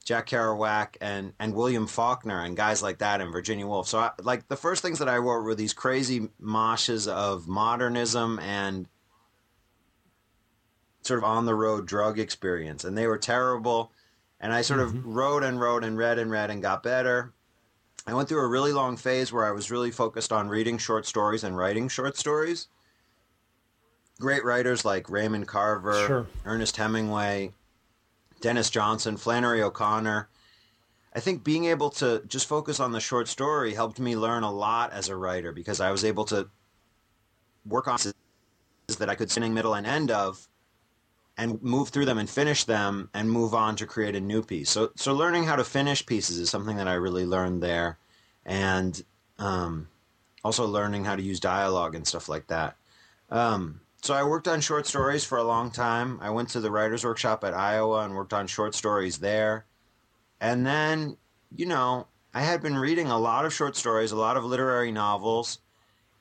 Jack 0.04 0.28
Kerouac 0.30 0.98
and 1.02 1.34
and 1.40 1.56
William 1.56 1.88
Faulkner 1.88 2.42
and 2.42 2.56
guys 2.56 2.84
like 2.84 3.00
that 3.00 3.22
and 3.22 3.32
Virginia 3.32 3.66
Woolf. 3.66 3.88
So 3.88 3.98
I, 3.98 4.12
like 4.22 4.48
the 4.48 4.56
first 4.56 4.84
things 4.84 5.00
that 5.00 5.10
I 5.10 5.18
wrote 5.18 5.42
were 5.42 5.56
these 5.56 5.74
crazy 5.74 6.30
moshes 6.40 7.08
of 7.08 7.48
modernism 7.48 8.38
and 8.38 8.88
sort 11.06 11.20
of 11.20 11.24
on 11.24 11.46
the 11.46 11.56
road 11.56 11.86
drug 11.86 12.20
experience 12.20 12.84
and 12.84 12.98
they 12.98 13.08
were 13.08 13.18
terrible 13.18 13.92
and 14.40 14.54
I 14.54 14.62
sort 14.62 14.80
of 14.80 14.92
mm-hmm. 14.92 15.14
wrote 15.14 15.44
and 15.44 15.60
wrote 15.60 15.84
and 15.84 15.98
read 15.98 16.20
and 16.20 16.30
read 16.30 16.50
and 16.50 16.62
got 16.62 16.84
better. 16.84 17.34
I 18.08 18.14
went 18.14 18.30
through 18.30 18.42
a 18.42 18.48
really 18.48 18.74
long 18.74 18.98
phase 18.98 19.34
where 19.34 19.46
I 19.46 19.52
was 19.52 19.72
really 19.72 19.92
focused 19.92 20.32
on 20.32 20.50
reading 20.50 20.78
short 20.78 21.06
stories 21.06 21.44
and 21.44 21.58
writing 21.58 21.88
short 21.88 22.18
stories. 22.18 22.68
Great 24.20 24.46
writers 24.46 24.86
like 24.86 25.10
Raymond 25.10 25.48
Carver, 25.48 26.06
Sure. 26.06 26.28
Ernest 26.46 26.78
Hemingway, 26.78 27.54
Denis 28.42 28.70
Johnson, 28.70 29.18
Flannery 29.18 29.62
O'Connor. 29.62 30.30
I 31.14 31.20
think 31.20 31.44
being 31.44 31.66
able 31.66 31.90
to 31.92 32.22
just 32.28 32.48
focus 32.48 32.80
on 32.80 32.92
the 32.92 33.00
short 33.00 33.28
story 33.28 33.74
helped 33.74 34.00
me 34.00 34.16
learn 34.16 34.44
a 34.44 34.52
lot 34.52 34.94
as 34.94 35.10
a 35.10 35.16
writer 35.16 35.52
because 35.52 35.80
I 35.80 35.92
was 35.92 36.04
able 36.04 36.26
to 36.26 36.50
work 37.66 37.88
on 37.88 37.98
that 39.00 39.10
I 39.10 39.16
could 39.16 39.30
beginning, 39.30 39.54
middle, 39.54 39.74
and 39.74 39.88
end 39.88 40.12
of, 40.12 40.48
and 41.38 41.62
move 41.62 41.90
through 41.90 42.06
them 42.06 42.18
and 42.18 42.30
finish 42.30 42.64
them, 42.64 43.10
and 43.14 43.30
move 43.30 43.54
on 43.54 43.76
to 43.76 43.86
create 43.86 44.16
a 44.16 44.22
new 44.22 44.42
piece. 44.42 44.70
So, 44.70 44.92
so 44.96 45.14
learning 45.14 45.44
how 45.44 45.56
to 45.56 45.64
finish 45.64 46.06
pieces 46.06 46.38
is 46.38 46.50
something 46.50 46.78
that 46.78 46.88
I 46.88 46.94
really 46.94 47.26
learned 47.26 47.62
there, 47.62 47.98
and 48.46 49.04
um, 49.38 49.88
also 50.44 50.66
learning 50.66 51.06
how 51.06 51.16
to 51.16 51.22
use 51.22 51.40
dialogue 51.40 51.96
and 51.96 52.08
stuff 52.08 52.30
like 52.30 52.48
that. 52.48 52.78
Um, 53.30 53.82
so 54.02 54.14
I 54.14 54.24
worked 54.24 54.48
on 54.48 54.62
short 54.62 54.86
stories 54.86 55.24
for 55.24 55.40
a 55.40 55.44
long 55.44 55.72
time. 55.72 56.20
I 56.22 56.30
went 56.30 56.50
to 56.50 56.60
the 56.60 56.70
writers' 56.70 57.04
workshop 57.04 57.44
at 57.44 57.56
Iowa 57.56 58.04
and 58.04 58.14
worked 58.14 58.34
on 58.34 58.46
short 58.46 58.76
stories 58.76 59.18
there. 59.18 59.66
And 60.40 60.64
then, 60.64 61.18
you 61.56 61.66
know, 61.66 62.08
I 62.32 62.42
had 62.42 62.62
been 62.62 62.78
reading 62.78 63.08
a 63.08 63.18
lot 63.18 63.46
of 63.46 63.54
short 63.54 63.76
stories, 63.76 64.12
a 64.12 64.16
lot 64.16 64.38
of 64.38 64.46
literary 64.46 64.92
novels, 64.92 65.58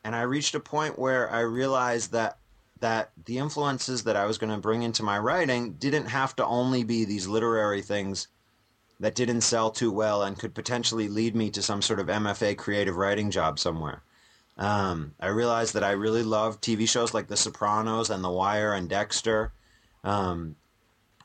and 0.02 0.14
I 0.14 0.22
reached 0.22 0.54
a 0.54 0.60
point 0.60 0.98
where 0.98 1.30
I 1.30 1.40
realized 1.40 2.12
that 2.12 2.38
that 2.84 3.12
the 3.24 3.38
influences 3.38 4.04
that 4.04 4.14
I 4.14 4.26
was 4.26 4.36
going 4.36 4.52
to 4.52 4.58
bring 4.58 4.82
into 4.82 5.02
my 5.02 5.18
writing 5.18 5.72
didn't 5.72 6.04
have 6.04 6.36
to 6.36 6.44
only 6.44 6.84
be 6.84 7.06
these 7.06 7.26
literary 7.26 7.80
things 7.80 8.28
that 9.00 9.14
didn't 9.14 9.40
sell 9.40 9.70
too 9.70 9.90
well 9.90 10.22
and 10.22 10.38
could 10.38 10.54
potentially 10.54 11.08
lead 11.08 11.34
me 11.34 11.48
to 11.52 11.62
some 11.62 11.80
sort 11.80 11.98
of 11.98 12.08
MFA 12.08 12.58
creative 12.58 12.96
writing 12.96 13.30
job 13.30 13.58
somewhere. 13.58 14.02
Um, 14.58 15.14
I 15.18 15.28
realized 15.28 15.72
that 15.72 15.82
I 15.82 15.92
really 15.92 16.22
loved 16.22 16.62
TV 16.62 16.86
shows 16.86 17.14
like 17.14 17.26
The 17.26 17.38
Sopranos 17.38 18.10
and 18.10 18.22
The 18.22 18.30
Wire 18.30 18.74
and 18.74 18.86
Dexter, 18.86 19.50
um, 20.04 20.54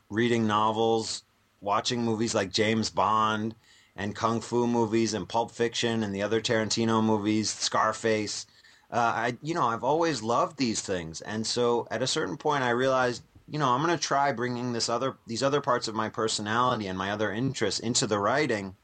reading 0.08 0.46
novels, 0.46 1.24
watching 1.60 2.02
movies 2.02 2.34
like 2.34 2.54
James 2.54 2.88
Bond 2.88 3.54
and 3.96 4.16
kung 4.16 4.40
fu 4.40 4.66
movies 4.66 5.12
and 5.12 5.28
Pulp 5.28 5.50
Fiction 5.50 6.04
and 6.04 6.14
the 6.14 6.22
other 6.22 6.40
Tarantino 6.40 7.04
movies, 7.04 7.50
Scarface. 7.50 8.46
Uh, 8.92 8.96
I, 9.14 9.38
you 9.42 9.54
know, 9.54 9.66
I've 9.66 9.84
always 9.84 10.22
loved 10.22 10.56
these 10.56 10.80
things, 10.80 11.20
and 11.20 11.46
so 11.46 11.86
at 11.90 12.02
a 12.02 12.08
certain 12.08 12.36
point, 12.36 12.64
I 12.64 12.70
realized, 12.70 13.22
you 13.48 13.58
know, 13.58 13.68
I'm 13.68 13.84
going 13.84 13.96
to 13.96 14.02
try 14.02 14.32
bringing 14.32 14.72
this 14.72 14.88
other, 14.88 15.16
these 15.26 15.42
other 15.42 15.60
parts 15.60 15.86
of 15.86 15.94
my 15.94 16.08
personality 16.08 16.88
and 16.88 16.98
my 16.98 17.12
other 17.12 17.32
interests 17.32 17.80
into 17.80 18.06
the 18.06 18.18
writing. 18.18 18.74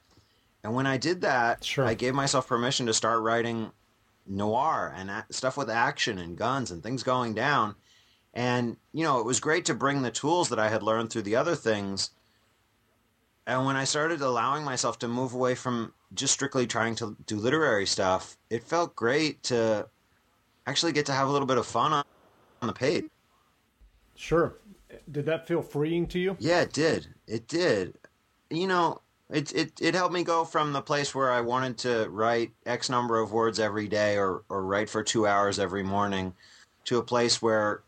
And 0.63 0.75
when 0.75 0.87
I 0.87 0.97
did 0.97 1.21
that, 1.23 1.65
Sure. 1.65 1.85
I 1.85 1.95
gave 1.95 2.15
myself 2.15 2.47
permission 2.49 2.87
to 2.87 2.95
start 2.95 3.23
writing 3.23 3.73
noir 4.27 4.93
and 4.97 5.11
a- 5.11 5.27
stuff 5.31 5.57
with 5.57 5.71
action 5.71 6.19
and 6.19 6.37
guns 6.37 6.71
and 6.71 6.83
things 6.83 7.03
going 7.03 7.35
down. 7.35 7.77
And, 8.35 8.77
you 8.93 9.05
know, 9.05 9.19
it 9.21 9.27
was 9.27 9.41
great 9.41 9.65
to 9.67 9.75
bring 9.75 10.03
the 10.03 10.11
tools 10.11 10.49
that 10.51 10.59
I 10.59 10.69
had 10.69 10.83
learned 10.83 11.11
through 11.11 11.23
the 11.23 11.37
other 11.37 11.55
things. 11.55 12.11
And 13.47 13.65
when 13.65 13.77
I 13.77 13.85
started 13.85 14.21
allowing 14.21 14.65
myself 14.65 14.99
to 15.01 15.09
move 15.09 15.33
away 15.33 15.55
from 15.55 15.95
just 16.15 16.35
strictly 16.35 16.67
trying 16.67 16.97
to 16.97 17.17
do 17.27 17.37
literary 17.37 17.87
stuff, 17.87 18.37
it 18.51 18.65
felt 18.65 18.97
great 18.97 19.43
to 19.45 19.89
actually 20.67 20.93
get 20.93 21.07
to 21.07 21.13
have 21.13 21.29
a 21.29 21.31
little 21.31 21.47
bit 21.47 21.59
of 21.59 21.67
fun 21.67 21.93
on, 21.93 22.05
on 22.63 22.67
the 22.69 22.73
page. 22.73 23.05
Sure. 24.15 24.57
Did 25.11 25.27
that 25.27 25.47
feel 25.47 25.63
freeing 25.63 26.07
to 26.09 26.19
you? 26.19 26.37
Yeah, 26.39 26.63
it 26.63 26.73
did. 26.73 27.09
It 27.27 27.49
did. 27.49 27.95
You 28.51 28.67
know, 28.67 29.01
it 29.31 29.53
it 29.55 29.73
it 29.81 29.95
helped 29.95 30.15
me 30.15 30.23
go 30.25 30.45
from 30.45 30.73
the 30.73 30.81
place 30.81 31.15
where 31.15 31.33
I 31.33 31.41
wanted 31.41 31.79
to 31.79 32.09
write 32.11 32.53
X 32.65 32.89
number 32.89 33.19
of 33.19 33.33
words 33.33 33.59
every 33.59 33.89
day 33.89 34.17
or 34.17 34.43
or 34.49 34.65
write 34.65 34.89
for 34.89 35.03
2 35.03 35.27
hours 35.27 35.59
every 35.59 35.83
morning 35.83 36.35
to 36.85 36.99
a 36.99 37.03
place 37.03 37.43
where 37.43 37.83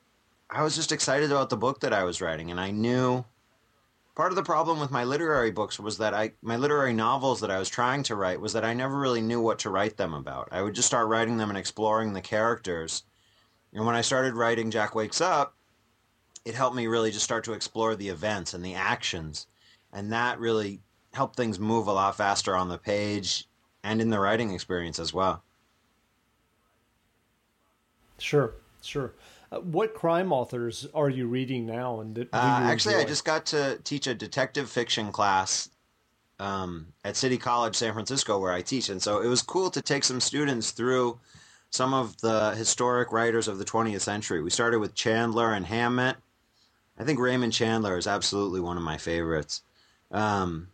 I 0.51 0.63
was 0.63 0.75
just 0.75 0.93
excited 0.93 1.31
about 1.31 1.51
the 1.51 1.57
book 1.57 1.81
that 1.81 1.93
I 1.93 2.05
was 2.05 2.21
writing 2.21 2.51
and 2.51 2.61
I 2.61 2.71
knew 2.71 3.25
part 4.19 4.33
of 4.33 4.37
the 4.37 4.43
problem 4.43 4.81
with 4.81 4.91
my 4.91 5.05
literary 5.05 5.53
books 5.53 5.79
was 5.79 5.97
that 5.99 6.13
I 6.13 6.33
my 6.43 6.57
literary 6.57 6.93
novels 6.93 7.41
that 7.41 7.53
I 7.53 7.59
was 7.61 7.69
trying 7.69 8.03
to 8.03 8.17
write 8.17 8.41
was 8.41 8.53
that 8.53 8.65
I 8.65 8.75
never 8.75 8.99
really 8.99 9.21
knew 9.21 9.41
what 9.41 9.61
to 9.61 9.71
write 9.71 9.97
them 9.97 10.13
about. 10.13 10.49
I 10.51 10.61
would 10.61 10.75
just 10.75 10.89
start 10.89 11.07
writing 11.07 11.37
them 11.37 11.51
and 11.51 11.57
exploring 11.57 12.13
the 12.13 12.21
characters. 12.21 13.05
And 13.73 13.87
when 13.87 13.95
I 13.95 14.01
started 14.01 14.35
writing 14.35 14.73
Jack 14.73 14.97
Wakes 14.97 15.21
Up, 15.21 15.55
it 16.45 16.57
helped 16.57 16.75
me 16.75 16.89
really 16.89 17.13
just 17.13 17.25
start 17.25 17.45
to 17.45 17.53
explore 17.53 17.95
the 17.95 18.09
events 18.09 18.55
and 18.55 18.65
the 18.65 18.75
actions. 18.75 19.47
And 19.93 20.13
that 20.13 20.41
really 20.41 20.81
helped 21.15 21.37
things 21.37 21.61
move 21.61 21.87
a 21.87 21.93
lot 21.93 22.17
faster 22.17 22.57
on 22.57 22.69
the 22.69 22.79
page 22.79 23.47
and 23.85 24.01
in 24.01 24.11
the 24.11 24.19
writing 24.19 24.53
experience 24.53 24.99
as 24.99 25.15
well. 25.15 25.45
Sure, 28.19 28.55
sure. 28.83 29.13
What 29.51 29.95
crime 29.95 30.33
authors 30.33 30.87
are 30.95 31.09
you 31.09 31.27
reading 31.27 31.67
now? 31.67 32.01
And 32.01 32.15
do 32.15 32.29
Uh, 32.33 32.37
actually, 32.37 32.97
I 32.97 33.05
just 33.05 33.25
got 33.25 33.47
to 33.47 33.79
teach 33.85 34.07
a 34.07 34.15
detective 34.15 34.69
fiction 34.69 35.11
class 35.11 35.71
um, 36.39 36.87
at 37.05 37.17
City 37.17 37.39
College 37.39 37.75
San 37.75 37.93
Francisco 37.93 38.39
where 38.39 38.53
I 38.53 38.61
teach. 38.61 38.89
And 38.89 39.03
so 39.03 39.21
it 39.21 39.29
was 39.29 39.43
cool 39.43 39.71
to 39.71 39.83
take 39.83 40.05
some 40.05 40.21
students 40.21 40.71
through 40.73 41.19
some 41.71 41.95
of 41.95 42.19
the 42.21 42.55
historic 42.55 43.13
writers 43.13 43.49
of 43.49 43.59
the 43.59 43.65
20th 43.65 44.01
century. 44.01 44.43
We 44.43 44.51
started 44.51 44.79
with 44.79 44.95
Chandler 44.95 45.53
and 45.53 45.67
Hammett. 45.67 46.17
I 46.99 47.05
think 47.05 47.21
Raymond 47.21 47.53
Chandler 47.53 47.97
is 47.97 48.07
absolutely 48.07 48.61
one 48.61 48.77
of 48.77 48.83
my 48.83 48.97
favorites. 48.97 49.63
Um, 50.11 50.69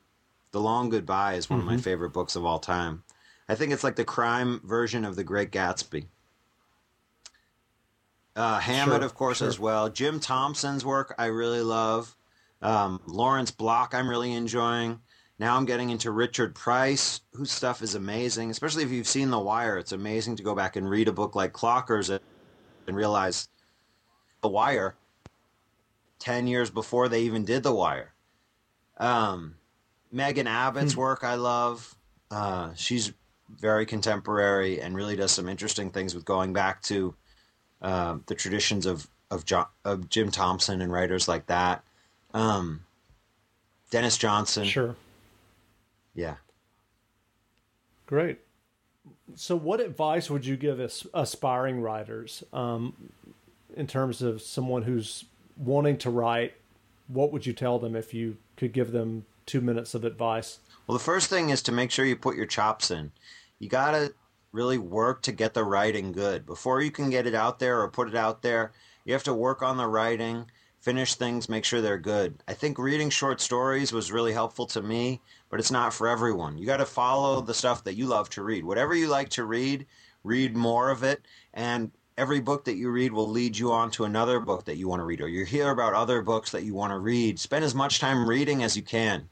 the 0.53 0.61
Long 0.61 0.89
Goodbye 0.89 1.35
is 1.35 1.51
one 1.51 1.59
mm-hmm. 1.59 1.69
of 1.69 1.73
my 1.73 1.77
mm-hmm. 1.77 1.83
favorite 1.83 2.11
books 2.11 2.37
of 2.37 2.45
all 2.45 2.59
time. 2.59 3.03
I 3.49 3.55
think 3.55 3.73
it's 3.73 3.85
like 3.85 3.97
the 3.97 4.05
crime 4.05 4.61
version 4.65 5.05
of 5.05 5.17
The 5.17 5.25
Great 5.25 5.51
Gatsby. 5.51 6.07
Uh, 8.37 8.59
Hammett, 8.59 8.97
sure, 8.97 9.05
of 9.05 9.15
course, 9.15 9.39
sure. 9.39 9.49
as 9.49 9.59
well. 9.59 9.89
Jim 9.89 10.19
Thompson's 10.19 10.85
work 10.85 11.15
I 11.19 11.27
really 11.27 11.63
love. 11.63 12.17
Um, 12.63 13.01
Lawrence 13.07 13.51
Block 13.51 13.95
I'm 13.95 14.09
really 14.09 14.33
enjoying. 14.33 15.01
Now 15.39 15.57
I'm 15.57 15.65
getting 15.65 15.91
into 15.91 16.11
Richard 16.11 16.55
Price, 16.55 17.21
whose 17.33 17.51
stuff 17.51 17.83
is 17.83 17.95
amazing, 17.95 18.51
especially 18.51 18.85
if 18.85 18.91
you've 18.91 19.09
seen 19.09 19.31
The 19.31 19.39
Wire. 19.39 19.79
It's 19.79 19.93
amazing 19.93 20.37
to 20.37 20.43
go 20.43 20.55
back 20.55 20.77
and 20.77 20.89
read 20.89 21.09
a 21.09 21.13
book 21.13 21.35
like 21.35 21.53
Clockers 21.53 22.19
and 22.87 22.97
realize 22.97 23.49
The 24.43 24.49
Wire 24.49 24.95
10 26.21 26.47
years 26.47 26.71
before 26.71 27.09
they 27.09 27.23
even 27.23 27.45
did 27.45 27.63
The 27.63 27.75
Wire. 27.75 28.15
Um, 28.99 29.57
Megan 30.13 30.47
Abbott's 30.47 30.95
hmm. 30.95 31.01
work 31.01 31.25
I 31.25 31.35
love. 31.35 31.95
Uh, 32.31 32.71
she's 32.75 33.13
very 33.61 33.87
contemporary 33.87 34.81
and 34.81 34.97
really 34.97 35.17
does 35.17 35.33
some 35.33 35.49
interesting 35.49 35.91
things 35.91 36.15
with 36.15 36.25
going 36.25 36.53
back 36.53 36.81
to 36.83 37.15
uh, 37.85 38.17
the 38.27 38.35
traditions 38.35 38.87
of 38.87 39.07
of, 39.31 39.45
John, 39.45 39.67
of, 39.85 40.09
Jim 40.09 40.31
Thompson 40.31 40.81
and 40.81 40.91
writers 40.91 41.29
like 41.29 41.47
that. 41.47 41.83
Um, 42.33 42.85
Denis 43.91 44.17
Johnson. 44.17 44.65
Sure. 44.65 44.97
Yeah. 46.15 46.37
Great. 48.07 48.39
So, 49.35 49.55
what 49.57 49.81
advice 49.81 50.31
would 50.31 50.47
you 50.47 50.57
give 50.57 50.81
as 50.81 51.07
aspiring 51.13 51.81
writers 51.81 52.43
um, 52.53 52.95
in 53.77 53.87
terms 53.87 54.23
of 54.23 54.41
someone 54.41 54.83
who's 54.83 55.25
wanting 55.57 55.99
to 55.99 56.11
write? 56.11 56.55
What 57.09 57.33
would 57.33 57.45
you 57.45 57.53
tell 57.53 57.79
them 57.79 57.95
if 57.95 58.15
you 58.15 58.39
could 58.57 58.73
give 58.73 58.93
them 58.93 59.27
two 59.45 59.61
minutes 59.61 59.95
of 59.95 60.05
advice? 60.05 60.59
Well, 60.87 60.97
the 60.97 61.05
first 61.05 61.29
thing 61.29 61.51
is 61.51 61.61
to 61.63 61.73
make 61.73 61.91
sure 61.91 62.05
you 62.05 62.17
put 62.17 62.37
your 62.37 62.47
chops 62.47 62.91
in. 62.91 63.13
You 63.59 63.69
got 63.69 63.91
to 63.93 64.15
really 64.55 64.79
work 64.79 65.21
to 65.23 65.33
get 65.33 65.53
the 65.53 65.65
writing 65.65 66.13
good. 66.13 66.47
Before 66.47 66.81
you 66.81 66.93
can 66.93 67.11
get 67.11 67.27
it 67.27 67.35
out 67.35 67.59
there 67.59 67.81
or 67.81 67.89
put 67.89 68.09
it 68.09 68.15
out 68.15 68.41
there, 68.41 68.71
you 69.05 69.13
have 69.13 69.25
to 69.25 69.35
work 69.35 69.63
on 69.63 69.77
the 69.77 69.89
writing, 69.89 70.47
finish 70.81 71.17
things, 71.17 71.49
make 71.49 71.65
sure 71.65 71.81
they're 71.81 71.99
good. 71.99 72.41
I 72.47 72.55
think 72.55 72.79
reading 72.79 73.11
short 73.11 73.41
stories 73.41 73.93
was 73.93 74.13
really 74.13 74.33
helpful 74.33 74.67
to 74.67 74.81
me, 74.81 75.21
but 75.51 75.59
it's 75.59 75.73
not 75.73 75.93
for 75.93 76.07
everyone. 76.07 76.57
You 76.57 76.67
got 76.67 76.77
to 76.77 76.87
follow 76.87 77.41
the 77.41 77.53
stuff 77.53 77.83
that 77.85 77.97
you 77.97 78.07
love 78.07 78.31
to 78.31 78.45
read. 78.45 78.65
Whatever 78.65 78.95
you 78.95 79.09
like 79.09 79.29
to 79.31 79.45
read, 79.45 79.87
read 80.23 80.57
more 80.57 80.89
of 80.89 81.03
it 81.03 81.27
and 81.53 81.91
every 82.17 82.41
book 82.41 82.65
that 82.67 82.77
you 82.77 82.91
read 82.91 83.13
will 83.13 83.29
lead 83.29 83.59
you 83.59 83.73
on 83.73 83.91
to 83.91 84.05
another 84.05 84.39
book 84.39 84.65
that 84.67 84.77
you 84.77 84.87
want 84.87 85.01
to 85.01 85.05
read 85.05 85.21
or 85.21 85.29
you 85.29 85.45
hear 85.45 85.71
about 85.71 85.95
other 85.95 86.23
books 86.23 86.53
that 86.53 86.63
you 86.63 86.75
want 86.75 86.93
to 86.93 86.99
read. 86.99 87.41
Spend 87.41 87.65
as 87.65 87.75
much 87.75 87.99
time 87.99 88.29
reading 88.29 88.63
as 88.63 88.77
you 88.77 88.85
can. 88.85 89.29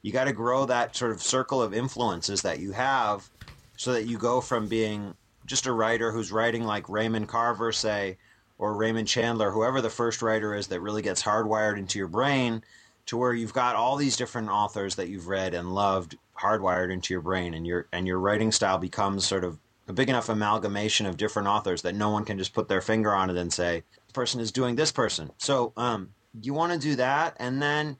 You 0.00 0.12
got 0.12 0.24
to 0.24 0.32
grow 0.32 0.64
that 0.64 0.96
sort 0.96 1.12
of 1.12 1.22
circle 1.22 1.60
of 1.60 1.74
influences 1.74 2.40
that 2.40 2.58
you 2.58 2.72
have 2.72 3.28
so 3.76 3.92
that 3.92 4.06
you 4.06 4.18
go 4.18 4.40
from 4.40 4.68
being 4.68 5.14
just 5.46 5.66
a 5.66 5.72
writer 5.72 6.12
who's 6.12 6.32
writing 6.32 6.64
like 6.64 6.88
Raymond 6.88 7.28
Carver 7.28 7.72
say 7.72 8.18
or 8.58 8.74
Raymond 8.74 9.08
Chandler, 9.08 9.50
whoever 9.50 9.80
the 9.80 9.90
first 9.90 10.22
writer 10.22 10.54
is 10.54 10.68
that 10.68 10.80
really 10.80 11.02
gets 11.02 11.22
hardwired 11.22 11.78
into 11.78 11.98
your 11.98 12.08
brain 12.08 12.62
to 13.06 13.16
where 13.16 13.32
you've 13.32 13.52
got 13.52 13.74
all 13.74 13.96
these 13.96 14.16
different 14.16 14.48
authors 14.48 14.94
that 14.94 15.08
you've 15.08 15.26
read 15.26 15.54
and 15.54 15.74
loved 15.74 16.16
hardwired 16.38 16.92
into 16.92 17.12
your 17.12 17.20
brain 17.20 17.54
and 17.54 17.66
your 17.66 17.86
and 17.92 18.06
your 18.06 18.18
writing 18.18 18.52
style 18.52 18.78
becomes 18.78 19.26
sort 19.26 19.44
of 19.44 19.58
a 19.88 19.92
big 19.92 20.08
enough 20.08 20.28
amalgamation 20.28 21.06
of 21.06 21.16
different 21.16 21.48
authors 21.48 21.82
that 21.82 21.94
no 21.94 22.10
one 22.10 22.24
can 22.24 22.38
just 22.38 22.54
put 22.54 22.68
their 22.68 22.80
finger 22.80 23.12
on 23.12 23.30
it 23.30 23.36
and 23.36 23.52
say 23.52 23.82
this 24.06 24.12
person 24.12 24.40
is 24.40 24.52
doing 24.52 24.76
this 24.76 24.92
person. 24.92 25.30
So 25.38 25.72
um, 25.76 26.10
you 26.40 26.54
want 26.54 26.72
to 26.72 26.78
do 26.78 26.96
that, 26.96 27.36
and 27.38 27.60
then 27.60 27.96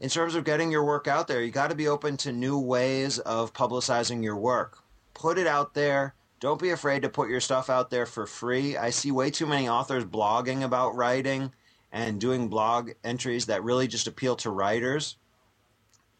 in 0.00 0.08
terms 0.08 0.34
of 0.34 0.44
getting 0.44 0.70
your 0.70 0.84
work 0.84 1.08
out 1.08 1.26
there, 1.26 1.42
you 1.42 1.50
got 1.50 1.70
to 1.70 1.76
be 1.76 1.88
open 1.88 2.16
to 2.18 2.32
new 2.32 2.58
ways 2.58 3.18
of 3.18 3.52
publicizing 3.52 4.22
your 4.22 4.36
work. 4.36 4.78
Put 5.12 5.38
it 5.38 5.46
out 5.46 5.74
there. 5.74 6.14
Don't 6.38 6.60
be 6.60 6.70
afraid 6.70 7.02
to 7.02 7.08
put 7.08 7.28
your 7.28 7.40
stuff 7.40 7.68
out 7.68 7.90
there 7.90 8.06
for 8.06 8.24
free. 8.24 8.76
I 8.76 8.90
see 8.90 9.10
way 9.10 9.30
too 9.30 9.46
many 9.46 9.68
authors 9.68 10.04
blogging 10.04 10.62
about 10.62 10.94
writing 10.94 11.52
and 11.90 12.20
doing 12.20 12.48
blog 12.48 12.92
entries 13.02 13.46
that 13.46 13.64
really 13.64 13.88
just 13.88 14.06
appeal 14.06 14.36
to 14.36 14.50
writers. 14.50 15.16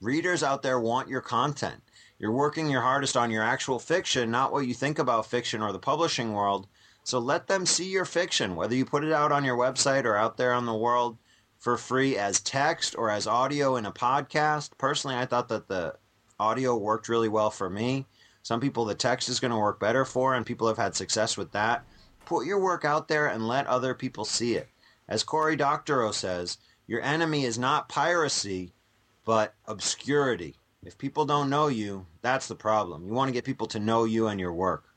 Readers 0.00 0.42
out 0.42 0.62
there 0.62 0.80
want 0.80 1.08
your 1.08 1.20
content. 1.20 1.80
You're 2.18 2.32
working 2.32 2.68
your 2.68 2.80
hardest 2.80 3.16
on 3.16 3.30
your 3.30 3.44
actual 3.44 3.78
fiction, 3.78 4.28
not 4.32 4.52
what 4.52 4.66
you 4.66 4.74
think 4.74 4.98
about 4.98 5.26
fiction 5.26 5.62
or 5.62 5.70
the 5.70 5.78
publishing 5.78 6.32
world. 6.32 6.66
So 7.04 7.20
let 7.20 7.46
them 7.46 7.64
see 7.64 7.88
your 7.88 8.04
fiction, 8.04 8.56
whether 8.56 8.74
you 8.74 8.84
put 8.84 9.04
it 9.04 9.12
out 9.12 9.30
on 9.30 9.44
your 9.44 9.56
website 9.56 10.04
or 10.04 10.16
out 10.16 10.36
there 10.36 10.52
on 10.52 10.66
the 10.66 10.74
world 10.74 11.16
for 11.58 11.76
free 11.76 12.16
as 12.16 12.40
text 12.40 12.94
or 12.96 13.10
as 13.10 13.26
audio 13.26 13.76
in 13.76 13.86
a 13.86 13.92
podcast. 13.92 14.70
Personally, 14.78 15.16
I 15.16 15.26
thought 15.26 15.48
that 15.48 15.68
the 15.68 15.94
audio 16.38 16.76
worked 16.76 17.08
really 17.08 17.28
well 17.28 17.50
for 17.50 17.68
me. 17.68 18.06
Some 18.42 18.60
people 18.60 18.84
the 18.84 18.94
text 18.94 19.28
is 19.28 19.40
going 19.40 19.50
to 19.50 19.58
work 19.58 19.80
better 19.80 20.04
for, 20.04 20.34
and 20.34 20.46
people 20.46 20.68
have 20.68 20.78
had 20.78 20.94
success 20.94 21.36
with 21.36 21.52
that. 21.52 21.84
Put 22.24 22.46
your 22.46 22.60
work 22.60 22.84
out 22.84 23.08
there 23.08 23.26
and 23.26 23.46
let 23.46 23.66
other 23.66 23.94
people 23.94 24.24
see 24.24 24.54
it. 24.54 24.68
As 25.08 25.24
Cory 25.24 25.56
Doctorow 25.56 26.12
says, 26.12 26.58
your 26.86 27.02
enemy 27.02 27.44
is 27.44 27.58
not 27.58 27.88
piracy, 27.88 28.72
but 29.24 29.54
obscurity. 29.66 30.54
If 30.84 30.96
people 30.96 31.26
don't 31.26 31.50
know 31.50 31.68
you, 31.68 32.06
that's 32.22 32.48
the 32.48 32.54
problem. 32.54 33.06
You 33.06 33.12
want 33.12 33.28
to 33.28 33.32
get 33.32 33.44
people 33.44 33.66
to 33.68 33.80
know 33.80 34.04
you 34.04 34.28
and 34.28 34.38
your 34.38 34.52
work. 34.52 34.87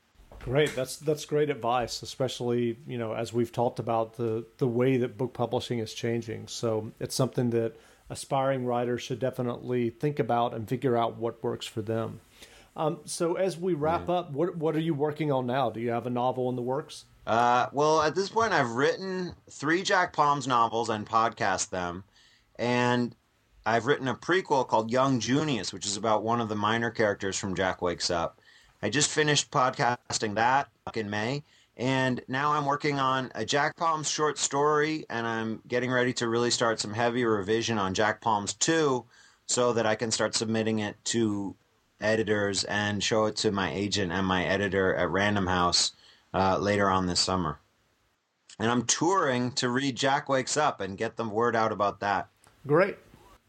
Great. 0.44 0.74
That's 0.74 0.96
that's 0.96 1.24
great 1.24 1.50
advice, 1.50 2.02
especially, 2.02 2.78
you 2.86 2.98
know, 2.98 3.14
as 3.14 3.32
we've 3.32 3.52
talked 3.52 3.78
about 3.78 4.16
the 4.16 4.44
the 4.58 4.66
way 4.66 4.96
that 4.96 5.16
book 5.16 5.32
publishing 5.32 5.78
is 5.78 5.94
changing. 5.94 6.48
So, 6.48 6.92
it's 6.98 7.14
something 7.14 7.50
that 7.50 7.76
aspiring 8.10 8.66
writers 8.66 9.02
should 9.02 9.18
definitely 9.18 9.90
think 9.90 10.18
about 10.18 10.52
and 10.52 10.68
figure 10.68 10.96
out 10.96 11.16
what 11.16 11.42
works 11.42 11.66
for 11.66 11.80
them. 11.80 12.20
Um, 12.76 13.00
so 13.04 13.34
as 13.34 13.58
we 13.58 13.74
wrap 13.74 14.08
up, 14.08 14.32
what 14.32 14.56
what 14.56 14.76
are 14.76 14.80
you 14.80 14.94
working 14.94 15.30
on 15.30 15.46
now? 15.46 15.70
Do 15.70 15.80
you 15.80 15.90
have 15.90 16.06
a 16.06 16.10
novel 16.10 16.48
in 16.48 16.56
the 16.56 16.62
works? 16.62 17.04
Uh, 17.26 17.66
well, 17.72 18.02
at 18.02 18.14
this 18.14 18.28
point, 18.28 18.52
I've 18.52 18.70
written 18.70 19.34
three 19.50 19.82
Jack 19.82 20.12
Palms 20.12 20.46
novels 20.46 20.88
and 20.88 21.06
podcast 21.06 21.70
them, 21.70 22.04
and 22.56 23.14
I've 23.64 23.86
written 23.86 24.08
a 24.08 24.14
prequel 24.14 24.66
called 24.66 24.90
Young 24.90 25.20
Junius, 25.20 25.72
which 25.72 25.86
is 25.86 25.96
about 25.96 26.24
one 26.24 26.40
of 26.40 26.48
the 26.48 26.56
minor 26.56 26.90
characters 26.90 27.38
from 27.38 27.54
Jack 27.54 27.80
Wakes 27.80 28.10
Up. 28.10 28.40
I 28.84 28.90
just 28.90 29.10
finished 29.10 29.52
podcasting 29.52 30.34
that 30.34 30.68
in 30.94 31.08
May, 31.08 31.44
and 31.76 32.20
now 32.26 32.52
I'm 32.52 32.66
working 32.66 32.98
on 32.98 33.30
a 33.36 33.44
Jack 33.44 33.76
Palms 33.76 34.10
short 34.10 34.38
story, 34.38 35.06
and 35.08 35.24
I'm 35.24 35.62
getting 35.68 35.92
ready 35.92 36.12
to 36.14 36.28
really 36.28 36.50
start 36.50 36.80
some 36.80 36.92
heavy 36.92 37.24
revision 37.24 37.78
on 37.78 37.94
Jack 37.94 38.20
Palms 38.20 38.54
2 38.54 39.04
so 39.46 39.72
that 39.72 39.86
I 39.86 39.94
can 39.94 40.10
start 40.10 40.34
submitting 40.34 40.80
it 40.80 40.96
to 41.06 41.54
editors 42.00 42.64
and 42.64 43.00
show 43.04 43.26
it 43.26 43.36
to 43.36 43.52
my 43.52 43.72
agent 43.72 44.10
and 44.10 44.26
my 44.26 44.44
editor 44.44 44.96
at 44.96 45.10
Random 45.10 45.46
House 45.46 45.92
uh, 46.34 46.58
later 46.58 46.90
on 46.90 47.06
this 47.06 47.20
summer. 47.20 47.60
And 48.58 48.68
I'm 48.68 48.84
touring 48.84 49.52
to 49.52 49.68
read 49.68 49.94
Jack 49.94 50.28
Wakes 50.28 50.56
Up 50.56 50.80
and 50.80 50.98
get 50.98 51.16
the 51.16 51.24
word 51.24 51.54
out 51.54 51.70
about 51.70 52.00
that. 52.00 52.30
Great. 52.66 52.98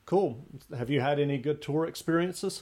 Cool. 0.05 0.45
Have 0.77 0.91
you 0.91 1.01
had 1.01 1.19
any 1.19 1.39
good 1.39 1.59
tour 1.59 1.87
experiences? 1.87 2.61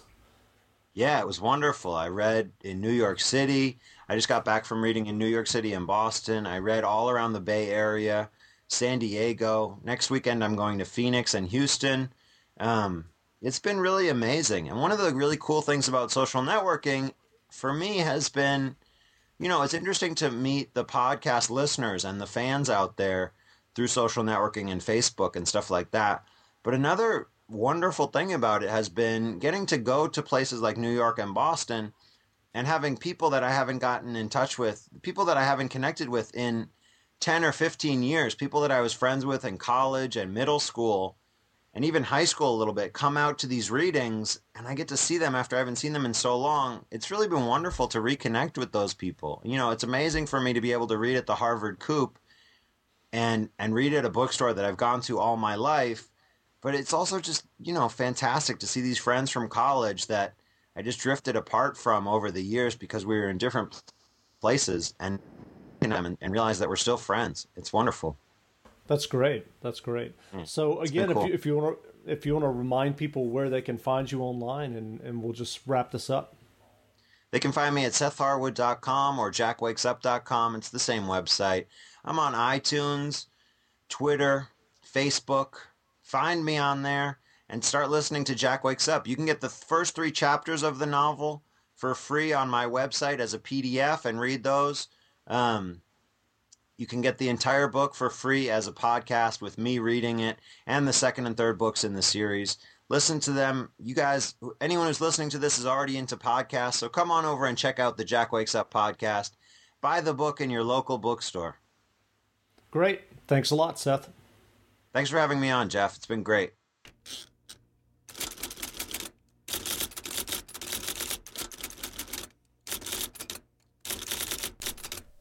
Yeah, 0.93 1.19
it 1.19 1.27
was 1.27 1.39
wonderful. 1.39 1.95
I 1.95 2.09
read 2.09 2.51
in 2.63 2.81
New 2.81 2.91
York 2.91 3.21
City. 3.21 3.79
I 4.09 4.15
just 4.15 4.27
got 4.27 4.43
back 4.43 4.65
from 4.65 4.83
reading 4.83 5.07
in 5.07 5.17
New 5.17 5.27
York 5.27 5.47
City 5.47 5.73
and 5.73 5.87
Boston. 5.87 6.45
I 6.45 6.57
read 6.57 6.83
all 6.83 7.09
around 7.09 7.31
the 7.31 7.39
Bay 7.39 7.69
Area, 7.69 8.29
San 8.67 8.99
Diego. 8.99 9.79
Next 9.83 10.09
weekend, 10.09 10.43
I'm 10.43 10.57
going 10.57 10.79
to 10.79 10.85
Phoenix 10.85 11.33
and 11.33 11.47
Houston. 11.47 12.11
Um, 12.59 13.05
it's 13.41 13.59
been 13.59 13.79
really 13.79 14.09
amazing. 14.09 14.67
And 14.67 14.81
one 14.81 14.91
of 14.91 14.99
the 14.99 15.15
really 15.15 15.37
cool 15.39 15.61
things 15.61 15.87
about 15.87 16.11
social 16.11 16.41
networking 16.41 17.13
for 17.49 17.73
me 17.73 17.99
has 17.99 18.27
been, 18.27 18.75
you 19.39 19.47
know, 19.47 19.61
it's 19.61 19.73
interesting 19.73 20.13
to 20.15 20.29
meet 20.29 20.73
the 20.73 20.85
podcast 20.85 21.49
listeners 21.49 22.03
and 22.03 22.19
the 22.19 22.27
fans 22.27 22.69
out 22.69 22.97
there 22.97 23.31
through 23.75 23.87
social 23.87 24.23
networking 24.25 24.69
and 24.69 24.81
Facebook 24.81 25.37
and 25.37 25.47
stuff 25.47 25.71
like 25.71 25.91
that. 25.91 26.25
But 26.63 26.73
another 26.73 27.27
wonderful 27.51 28.07
thing 28.07 28.33
about 28.33 28.63
it 28.63 28.69
has 28.69 28.89
been 28.89 29.37
getting 29.39 29.65
to 29.67 29.77
go 29.77 30.07
to 30.07 30.21
places 30.21 30.61
like 30.61 30.77
New 30.77 30.93
York 30.93 31.19
and 31.19 31.33
Boston 31.33 31.93
and 32.53 32.65
having 32.65 32.97
people 32.97 33.29
that 33.31 33.43
I 33.43 33.51
haven't 33.51 33.79
gotten 33.79 34.15
in 34.15 34.29
touch 34.29 34.57
with, 34.57 34.87
people 35.01 35.25
that 35.25 35.37
I 35.37 35.43
haven't 35.43 35.69
connected 35.69 36.09
with 36.09 36.33
in 36.35 36.69
10 37.19 37.43
or 37.43 37.51
15 37.51 38.03
years, 38.03 38.35
people 38.35 38.61
that 38.61 38.71
I 38.71 38.81
was 38.81 38.93
friends 38.93 39.25
with 39.25 39.45
in 39.45 39.57
college 39.57 40.15
and 40.15 40.33
middle 40.33 40.59
school 40.59 41.17
and 41.73 41.85
even 41.85 42.03
high 42.03 42.25
school 42.25 42.55
a 42.55 42.57
little 42.57 42.73
bit 42.73 42.93
come 42.93 43.15
out 43.15 43.39
to 43.39 43.47
these 43.47 43.71
readings 43.71 44.39
and 44.55 44.67
I 44.67 44.73
get 44.73 44.89
to 44.89 44.97
see 44.97 45.17
them 45.17 45.35
after 45.35 45.55
I 45.55 45.59
haven't 45.59 45.77
seen 45.77 45.93
them 45.93 46.05
in 46.05 46.13
so 46.13 46.37
long. 46.37 46.85
It's 46.91 47.11
really 47.11 47.27
been 47.27 47.45
wonderful 47.45 47.87
to 47.89 47.99
reconnect 47.99 48.57
with 48.57 48.71
those 48.71 48.93
people. 48.93 49.41
You 49.45 49.57
know, 49.57 49.71
it's 49.71 49.83
amazing 49.83 50.27
for 50.27 50.41
me 50.41 50.53
to 50.53 50.61
be 50.61 50.73
able 50.73 50.87
to 50.87 50.97
read 50.97 51.15
at 51.15 51.27
the 51.27 51.35
Harvard 51.35 51.79
Coop 51.79 52.17
and 53.13 53.49
and 53.59 53.73
read 53.73 53.93
at 53.93 54.05
a 54.05 54.09
bookstore 54.09 54.53
that 54.53 54.65
I've 54.65 54.77
gone 54.77 55.01
to 55.01 55.19
all 55.19 55.37
my 55.37 55.55
life 55.55 56.10
but 56.61 56.75
it's 56.75 56.93
also 56.93 57.19
just 57.19 57.45
you 57.59 57.73
know 57.73 57.89
fantastic 57.89 58.59
to 58.59 58.67
see 58.67 58.81
these 58.81 58.97
friends 58.97 59.29
from 59.29 59.49
college 59.49 60.07
that 60.07 60.33
I 60.75 60.81
just 60.81 60.99
drifted 60.99 61.35
apart 61.35 61.77
from 61.77 62.07
over 62.07 62.31
the 62.31 62.41
years 62.41 62.75
because 62.75 63.05
we 63.05 63.17
were 63.17 63.29
in 63.29 63.37
different 63.37 63.83
places 64.39 64.93
and 64.99 65.19
and, 65.81 66.17
and 66.21 66.31
realize 66.31 66.59
that 66.59 66.69
we're 66.69 66.75
still 66.75 66.97
friends. 66.97 67.47
It's 67.55 67.73
wonderful. 67.73 68.17
That's 68.87 69.05
great. 69.05 69.47
That's 69.61 69.79
great. 69.79 70.15
Mm. 70.33 70.47
So 70.47 70.81
again, 70.81 71.11
cool. 71.13 71.23
if 71.23 71.27
you 71.27 71.33
if 71.33 71.45
you 71.45 71.57
want 71.57 71.77
to 71.77 72.11
if 72.11 72.25
you 72.25 72.33
want 72.33 72.43
to 72.43 72.49
remind 72.49 72.97
people 72.97 73.29
where 73.29 73.49
they 73.49 73.61
can 73.61 73.77
find 73.77 74.11
you 74.11 74.21
online, 74.21 74.75
and 74.75 75.01
and 75.01 75.21
we'll 75.21 75.33
just 75.33 75.61
wrap 75.65 75.91
this 75.91 76.09
up. 76.09 76.35
They 77.31 77.39
can 77.39 77.53
find 77.53 77.73
me 77.73 77.85
at 77.85 77.93
sethharwood.com 77.93 79.17
or 79.17 79.31
jackwakesup.com. 79.31 80.55
It's 80.55 80.69
the 80.69 80.79
same 80.79 81.03
website. 81.03 81.67
I'm 82.03 82.19
on 82.19 82.33
iTunes, 82.33 83.27
Twitter, 83.87 84.49
Facebook. 84.85 85.53
Find 86.11 86.43
me 86.43 86.57
on 86.57 86.81
there 86.81 87.19
and 87.47 87.63
start 87.63 87.89
listening 87.89 88.25
to 88.25 88.35
Jack 88.35 88.65
Wakes 88.65 88.89
Up. 88.89 89.07
You 89.07 89.15
can 89.15 89.25
get 89.25 89.39
the 89.39 89.47
first 89.47 89.95
three 89.95 90.11
chapters 90.11 90.61
of 90.61 90.77
the 90.77 90.85
novel 90.85 91.41
for 91.77 91.95
free 91.95 92.33
on 92.33 92.49
my 92.49 92.65
website 92.65 93.19
as 93.19 93.33
a 93.33 93.39
PDF 93.39 94.03
and 94.03 94.19
read 94.19 94.43
those. 94.43 94.89
Um, 95.27 95.81
you 96.75 96.85
can 96.85 96.99
get 96.99 97.17
the 97.17 97.29
entire 97.29 97.69
book 97.69 97.95
for 97.95 98.09
free 98.09 98.49
as 98.49 98.67
a 98.67 98.73
podcast 98.73 99.41
with 99.41 99.57
me 99.57 99.79
reading 99.79 100.19
it 100.19 100.37
and 100.67 100.85
the 100.85 100.91
second 100.91 101.27
and 101.27 101.37
third 101.37 101.57
books 101.57 101.85
in 101.85 101.93
the 101.93 102.01
series. 102.01 102.57
Listen 102.89 103.21
to 103.21 103.31
them. 103.31 103.69
You 103.79 103.95
guys, 103.95 104.35
anyone 104.59 104.87
who's 104.87 104.99
listening 104.99 105.29
to 105.29 105.37
this 105.37 105.57
is 105.57 105.65
already 105.65 105.95
into 105.95 106.17
podcasts, 106.17 106.73
so 106.73 106.89
come 106.89 107.09
on 107.09 107.23
over 107.23 107.45
and 107.45 107.57
check 107.57 107.79
out 107.79 107.95
the 107.95 108.03
Jack 108.03 108.33
Wakes 108.33 108.53
Up 108.53 108.69
podcast. 108.69 109.31
Buy 109.79 110.01
the 110.01 110.13
book 110.13 110.41
in 110.41 110.49
your 110.49 110.65
local 110.65 110.97
bookstore. 110.97 111.55
Great. 112.69 112.99
Thanks 113.27 113.51
a 113.51 113.55
lot, 113.55 113.79
Seth. 113.79 114.09
Thanks 114.93 115.09
for 115.09 115.19
having 115.19 115.39
me 115.39 115.49
on, 115.49 115.69
Jeff. 115.69 115.95
It's 115.95 116.05
been 116.05 116.23
great. 116.23 116.51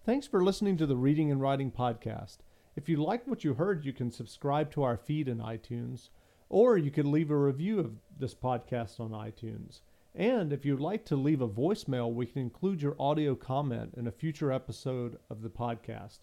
Thanks 0.05 0.27
for 0.27 0.43
listening 0.43 0.77
to 0.79 0.87
the 0.87 0.97
Reading 0.97 1.31
and 1.31 1.41
Writing 1.41 1.71
Podcast. 1.71 2.39
If 2.75 2.89
you 2.89 2.97
like 2.97 3.29
what 3.29 3.45
you 3.45 3.55
heard, 3.55 3.85
you 3.85 3.93
can 3.93 4.11
subscribe 4.11 4.73
to 4.73 4.83
our 4.83 4.97
feed 4.97 5.29
in 5.29 5.39
iTunes, 5.39 6.09
or 6.49 6.77
you 6.77 6.91
can 6.91 7.13
leave 7.13 7.31
a 7.31 7.37
review 7.37 7.79
of 7.79 7.93
this 8.19 8.35
podcast 8.35 8.99
on 8.99 9.11
iTunes. 9.11 9.83
And 10.17 10.53
if 10.53 10.65
you'd 10.65 10.81
like 10.81 11.05
to 11.05 11.17
leave 11.17 11.43
a 11.43 11.49
voicemail, 11.49 12.13
we 12.13 12.27
can 12.27 12.43
include 12.43 12.83
your 12.83 12.97
audio 12.99 13.37
comment 13.37 13.95
in 13.97 14.09
a 14.09 14.13
future 14.13 14.51
episode 14.51 15.19
of 15.31 15.43
the 15.43 15.49
podcast. 15.49 16.19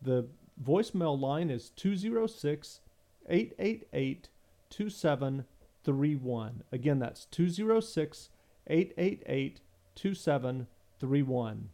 The 0.00 0.28
voicemail 0.64 1.20
line 1.20 1.50
is 1.50 1.68
206 1.70 2.80
888 3.28 4.28
2731. 4.70 6.62
Again, 6.72 6.98
that's 6.98 7.26
206 7.26 8.30
888 8.66 9.60
2731. 9.94 11.68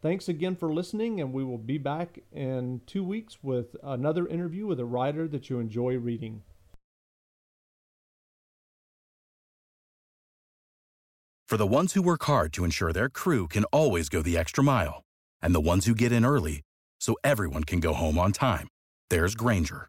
Thanks 0.00 0.28
again 0.28 0.56
for 0.56 0.72
listening, 0.72 1.20
and 1.20 1.32
we 1.32 1.44
will 1.44 1.58
be 1.58 1.78
back 1.78 2.18
in 2.32 2.80
two 2.86 3.04
weeks 3.04 3.38
with 3.42 3.76
another 3.84 4.26
interview 4.26 4.66
with 4.66 4.80
a 4.80 4.84
writer 4.84 5.28
that 5.28 5.48
you 5.48 5.60
enjoy 5.60 5.96
reading. 5.96 6.42
For 11.46 11.56
the 11.56 11.66
ones 11.66 11.92
who 11.92 12.02
work 12.02 12.24
hard 12.24 12.52
to 12.54 12.64
ensure 12.64 12.92
their 12.92 13.10
crew 13.10 13.46
can 13.46 13.64
always 13.64 14.08
go 14.08 14.22
the 14.22 14.38
extra 14.38 14.64
mile, 14.64 15.04
and 15.40 15.54
the 15.54 15.60
ones 15.60 15.84
who 15.86 15.94
get 15.94 16.10
in 16.10 16.24
early 16.24 16.62
so 16.98 17.14
everyone 17.22 17.62
can 17.62 17.78
go 17.78 17.92
home 17.92 18.18
on 18.18 18.32
time, 18.32 18.66
there's 19.10 19.34
Grainger, 19.34 19.88